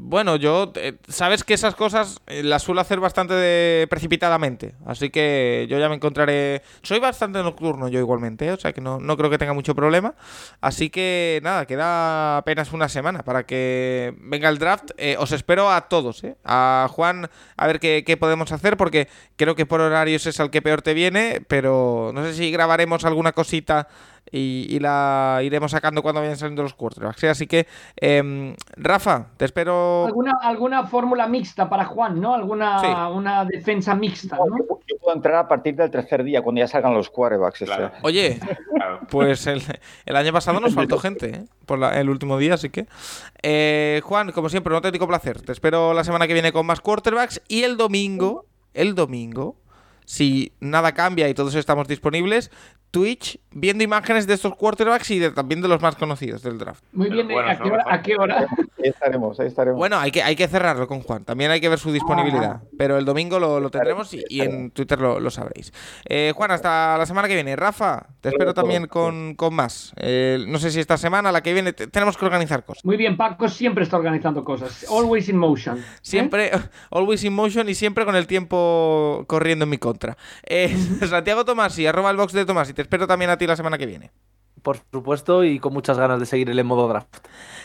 Bueno, 0.00 0.36
yo, 0.36 0.70
eh, 0.76 0.96
sabes 1.08 1.42
que 1.42 1.54
esas 1.54 1.74
cosas 1.74 2.20
eh, 2.28 2.44
las 2.44 2.62
suelo 2.62 2.80
hacer 2.80 3.00
bastante 3.00 3.84
precipitadamente, 3.90 4.76
así 4.86 5.10
que 5.10 5.66
yo 5.68 5.76
ya 5.76 5.88
me 5.88 5.96
encontraré... 5.96 6.62
Soy 6.82 7.00
bastante 7.00 7.42
nocturno 7.42 7.88
yo 7.88 7.98
igualmente, 7.98 8.46
¿eh? 8.46 8.52
o 8.52 8.56
sea 8.56 8.72
que 8.72 8.80
no, 8.80 9.00
creo 9.16 9.28
que 9.28 9.38
tenga 9.38 9.54
mucho 9.54 9.74
problema, 9.74 10.14
así 10.60 10.88
que 10.88 11.40
nada, 11.42 11.66
queda 11.66 12.36
apenas 12.36 12.72
una 12.72 12.88
semana 12.88 13.24
para 13.24 13.44
que 13.44 14.14
venga 14.20 14.48
el 14.48 14.58
draft. 14.58 14.92
os 15.18 15.32
espero 15.32 15.68
a 15.68 15.88
todos, 15.88 16.22
¿eh? 16.22 16.36
a 16.44 16.86
Juan, 16.88 17.28
a 17.56 17.66
ver 17.66 17.80
qué, 17.80 18.04
qué, 18.06 18.16
podemos 18.16 18.52
hacer, 18.52 18.76
porque 18.76 19.08
creo 19.34 19.56
que 19.56 19.66
por 19.66 19.80
horarios 19.80 20.26
es 20.26 20.38
al 20.38 20.50
que 20.50 20.62
peor 20.62 20.80
te 20.80 20.94
viene, 20.94 21.42
pero 21.48 22.12
no 22.14 22.22
sé 22.22 22.34
si 22.34 22.52
grabaremos 22.52 23.04
alguna 23.04 23.32
cosita 23.32 23.88
y, 24.30 24.78
la 24.78 25.40
iremos 25.42 25.72
sacando 25.72 26.02
cuando 26.02 26.20
vayan 26.20 26.36
saliendo 26.36 26.62
los 26.62 26.74
quarterbacks. 26.74 27.24
¿eh? 27.24 27.28
Así 27.28 27.46
que, 27.46 27.66
em, 27.96 28.54
Rafa, 28.76 29.26
te 29.36 29.44
espero. 29.44 30.06
¿Alguna, 30.06 30.32
alguna 30.42 30.84
fórmula 30.84 31.26
mixta 31.26 31.68
para 31.68 31.84
Juan, 31.84 32.20
¿no? 32.20 32.34
Alguna 32.34 33.08
una 33.10 33.44
defensa 33.44 33.94
mixta, 33.94 34.36
¿no? 34.36 34.58
Yo 34.86 34.96
puedo 35.00 35.16
entrar 35.16 35.36
a 35.36 35.48
partir 35.48 35.74
del 35.76 35.90
tercer 35.90 36.22
día, 36.22 36.42
cuando 36.42 36.60
ya 36.60 36.68
salgan 36.68 36.94
los 36.94 37.10
quarterbacks. 37.10 37.64
Oye, 38.02 38.40
pues 39.10 39.46
el, 39.46 39.62
año 40.16 40.32
pasado 40.32 40.60
nos 40.60 40.74
faltó 40.74 40.98
gente 40.98 41.30
¿eh? 41.30 41.44
por 41.66 41.82
el 41.82 42.10
último 42.10 42.38
día, 42.38 42.54
así 42.54 42.70
que. 42.70 42.86
Eh, 43.42 44.00
Juan, 44.04 44.32
como 44.32 44.48
siempre, 44.48 44.72
un 44.72 44.76
auténtico 44.76 45.06
placer. 45.06 45.40
Te 45.42 45.52
espero 45.52 45.94
la 45.94 46.04
semana 46.04 46.26
que 46.26 46.34
viene 46.34 46.52
con 46.52 46.66
más 46.66 46.80
quarterbacks 46.80 47.42
y 47.48 47.62
el 47.62 47.76
domingo, 47.76 48.46
el 48.74 48.94
domingo 48.94 49.56
si 50.08 50.52
nada 50.58 50.92
cambia 50.92 51.28
y 51.28 51.34
todos 51.34 51.54
estamos 51.54 51.86
disponibles, 51.86 52.50
Twitch 52.90 53.38
viendo 53.50 53.84
imágenes 53.84 54.26
de 54.26 54.34
estos 54.34 54.54
quarterbacks 54.54 55.10
y 55.10 55.30
también 55.30 55.60
de 55.60 55.68
los 55.68 55.82
más 55.82 55.96
conocidos 55.96 56.42
del 56.42 56.58
draft. 56.58 56.82
Muy 56.92 57.10
bien, 57.10 57.28
¿a, 57.30 58.02
qué 58.02 58.16
hora, 58.16 58.46
Ahí 58.78 58.90
estaremos, 58.90 59.38
ahí 59.40 59.48
estaremos. 59.48 59.78
Bueno, 59.78 59.98
hay 59.98 60.10
que, 60.10 60.22
hay 60.22 60.36
que 60.36 60.46
cerrarlo 60.48 60.86
con 60.86 61.02
Juan. 61.02 61.24
También 61.24 61.50
hay 61.50 61.60
que 61.60 61.68
ver 61.68 61.78
su 61.78 61.92
disponibilidad. 61.92 62.62
Pero 62.78 62.96
el 62.96 63.04
domingo 63.04 63.38
lo, 63.38 63.70
tendremos 63.70 64.14
y, 64.14 64.40
en 64.40 64.70
Twitter 64.70 64.98
lo, 65.00 65.30
sabréis. 65.30 65.72
Eh, 66.08 66.32
Juan, 66.34 66.52
hasta 66.52 66.96
la 66.96 67.04
semana 67.04 67.28
que 67.28 67.34
viene. 67.34 67.56
Rafa, 67.56 68.06
te 68.20 68.30
espero 68.30 68.54
también 68.54 68.86
con, 68.86 69.36
más. 69.50 69.92
Eh, 69.96 70.44
no 70.46 70.58
sé 70.58 70.70
si 70.70 70.80
esta 70.80 70.96
semana, 70.96 71.32
la 71.32 71.42
que 71.42 71.52
viene, 71.52 71.72
tenemos 71.72 72.16
que 72.16 72.24
organizar 72.24 72.64
cosas. 72.64 72.84
Muy 72.84 72.96
bien, 72.96 73.16
Paco 73.16 73.48
siempre 73.48 73.84
está 73.84 73.96
organizando 73.96 74.44
cosas. 74.44 74.86
Always 74.90 75.28
in 75.28 75.36
motion. 75.36 75.78
¿eh? 75.78 75.84
Siempre, 76.00 76.50
always 76.90 77.24
in 77.24 77.34
motion 77.34 77.68
y 77.68 77.74
siempre 77.74 78.04
con 78.04 78.14
el 78.14 78.26
tiempo 78.26 79.24
corriendo 79.26 79.64
en 79.64 79.70
mi 79.70 79.78
contra. 79.78 79.97
Santiago 81.08 81.44
Tomás 81.44 81.78
y 81.78 81.86
arroba 81.86 82.10
el 82.10 82.16
box 82.16 82.32
de 82.32 82.44
Tomás 82.44 82.70
y 82.70 82.74
te 82.74 82.82
espero 82.82 83.06
también 83.06 83.30
a 83.30 83.38
ti 83.38 83.46
la 83.46 83.56
semana 83.56 83.78
que 83.78 83.86
viene. 83.86 84.10
Por 84.62 84.78
supuesto, 84.90 85.44
y 85.44 85.60
con 85.60 85.72
muchas 85.72 85.98
ganas 85.98 86.18
de 86.18 86.26
seguir 86.26 86.50
el 86.50 86.58
en 86.58 86.66
modo 86.66 86.88
draft. 86.88 87.18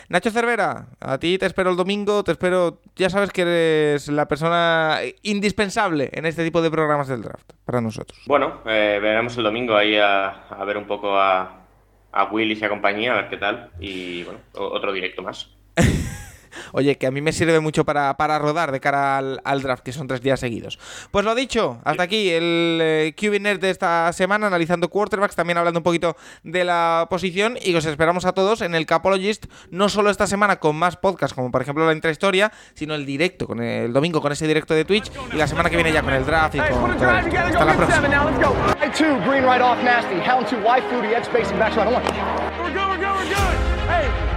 Nacho 0.08 0.30
Cervera, 0.30 0.86
a 1.00 1.18
ti 1.18 1.38
te 1.38 1.46
espero 1.46 1.70
el 1.70 1.76
domingo, 1.76 2.22
te 2.22 2.32
espero, 2.32 2.80
ya 2.94 3.10
sabes 3.10 3.30
que 3.30 3.42
eres 3.42 4.08
la 4.08 4.28
persona 4.28 5.00
indispensable 5.22 6.10
en 6.12 6.26
este 6.26 6.44
tipo 6.44 6.62
de 6.62 6.70
programas 6.70 7.08
del 7.08 7.22
draft 7.22 7.52
para 7.64 7.80
nosotros. 7.80 8.20
Bueno, 8.26 8.60
eh, 8.66 8.98
veremos 9.02 9.36
el 9.36 9.44
domingo 9.44 9.76
ahí 9.76 9.96
a, 9.96 10.46
ver 10.66 10.76
un 10.76 10.86
poco 10.86 11.18
a, 11.18 11.66
a 12.12 12.24
Willis 12.24 12.60
y 12.60 12.64
a 12.64 12.68
compañía, 12.68 13.12
a 13.12 13.22
ver 13.22 13.30
qué 13.30 13.38
tal, 13.38 13.70
y 13.80 14.22
bueno, 14.24 14.40
otro 14.54 14.92
directo 14.92 15.22
más. 15.22 15.50
Oye, 16.72 16.96
que 16.96 17.06
a 17.06 17.10
mí 17.10 17.20
me 17.20 17.32
sirve 17.32 17.60
mucho 17.60 17.84
para, 17.84 18.16
para 18.16 18.38
rodar 18.38 18.72
de 18.72 18.80
cara 18.80 19.18
al, 19.18 19.62
draft, 19.62 19.82
que 19.82 19.92
son 19.92 20.06
tres 20.06 20.20
días 20.20 20.40
seguidos. 20.40 20.78
Pues 21.10 21.24
lo 21.24 21.34
dicho, 21.34 21.78
hasta 21.84 22.02
aquí 22.02 22.30
el 22.30 22.78
eh, 22.82 23.14
de 23.60 23.70
esta 23.70 24.12
semana, 24.12 24.46
analizando 24.46 24.88
quarterbacks, 24.88 25.34
también 25.34 25.58
hablando 25.58 25.80
un 25.80 25.84
poquito 25.84 26.16
de 26.42 26.64
la 26.64 27.06
posición 27.10 27.58
y 27.60 27.74
os 27.74 27.84
esperamos 27.84 28.24
a 28.24 28.32
todos 28.32 28.60
en 28.62 28.74
el 28.74 28.86
Capologist, 28.86 29.46
no 29.70 29.88
solo 29.88 30.10
esta 30.10 30.26
semana 30.26 30.56
con 30.56 30.76
más 30.76 30.96
podcasts, 30.96 31.34
como 31.34 31.50
por 31.50 31.62
ejemplo 31.62 31.86
la 31.86 31.92
intrahistoria, 31.92 32.52
sino 32.74 32.94
el 32.94 33.06
directo, 33.06 33.46
con 33.46 33.60
el 33.60 33.92
domingo 33.92 34.20
con 34.20 34.32
ese 34.32 34.46
directo 34.46 34.74
de 34.74 34.84
Twitch 34.84 35.10
y 35.32 35.36
la 35.36 35.46
semana 35.46 35.70
que 35.70 35.76
viene 35.76 35.92
ya 35.92 36.02
con 36.02 36.12
el 36.12 36.24
draft 36.24 36.54
y 36.54 36.58
con 36.58 36.90
Hasta 36.92 37.64
la 37.64 37.76
próxima. 37.76 38.04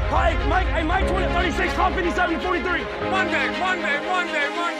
Hi, 0.09 0.31
Mike, 0.47 0.67
hey, 0.67 0.83
Mike 0.83 1.05
20, 1.09 1.27
36, 1.33 1.73
top 1.73 1.93
57, 1.93 2.39
43. 2.39 2.81
Monday. 3.11 3.31
bag, 3.33 3.59
one 3.59 3.81
bag, 3.81 4.07
one 4.07 4.27
bag, 4.27 4.51
one. 4.55 4.77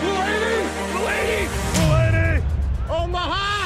Blue 0.00 0.16
80, 0.16 0.80
Blue 0.92 1.08
80, 1.08 1.48
Blue 1.76 1.96
80. 2.28 3.04
Omaha! 3.04 3.59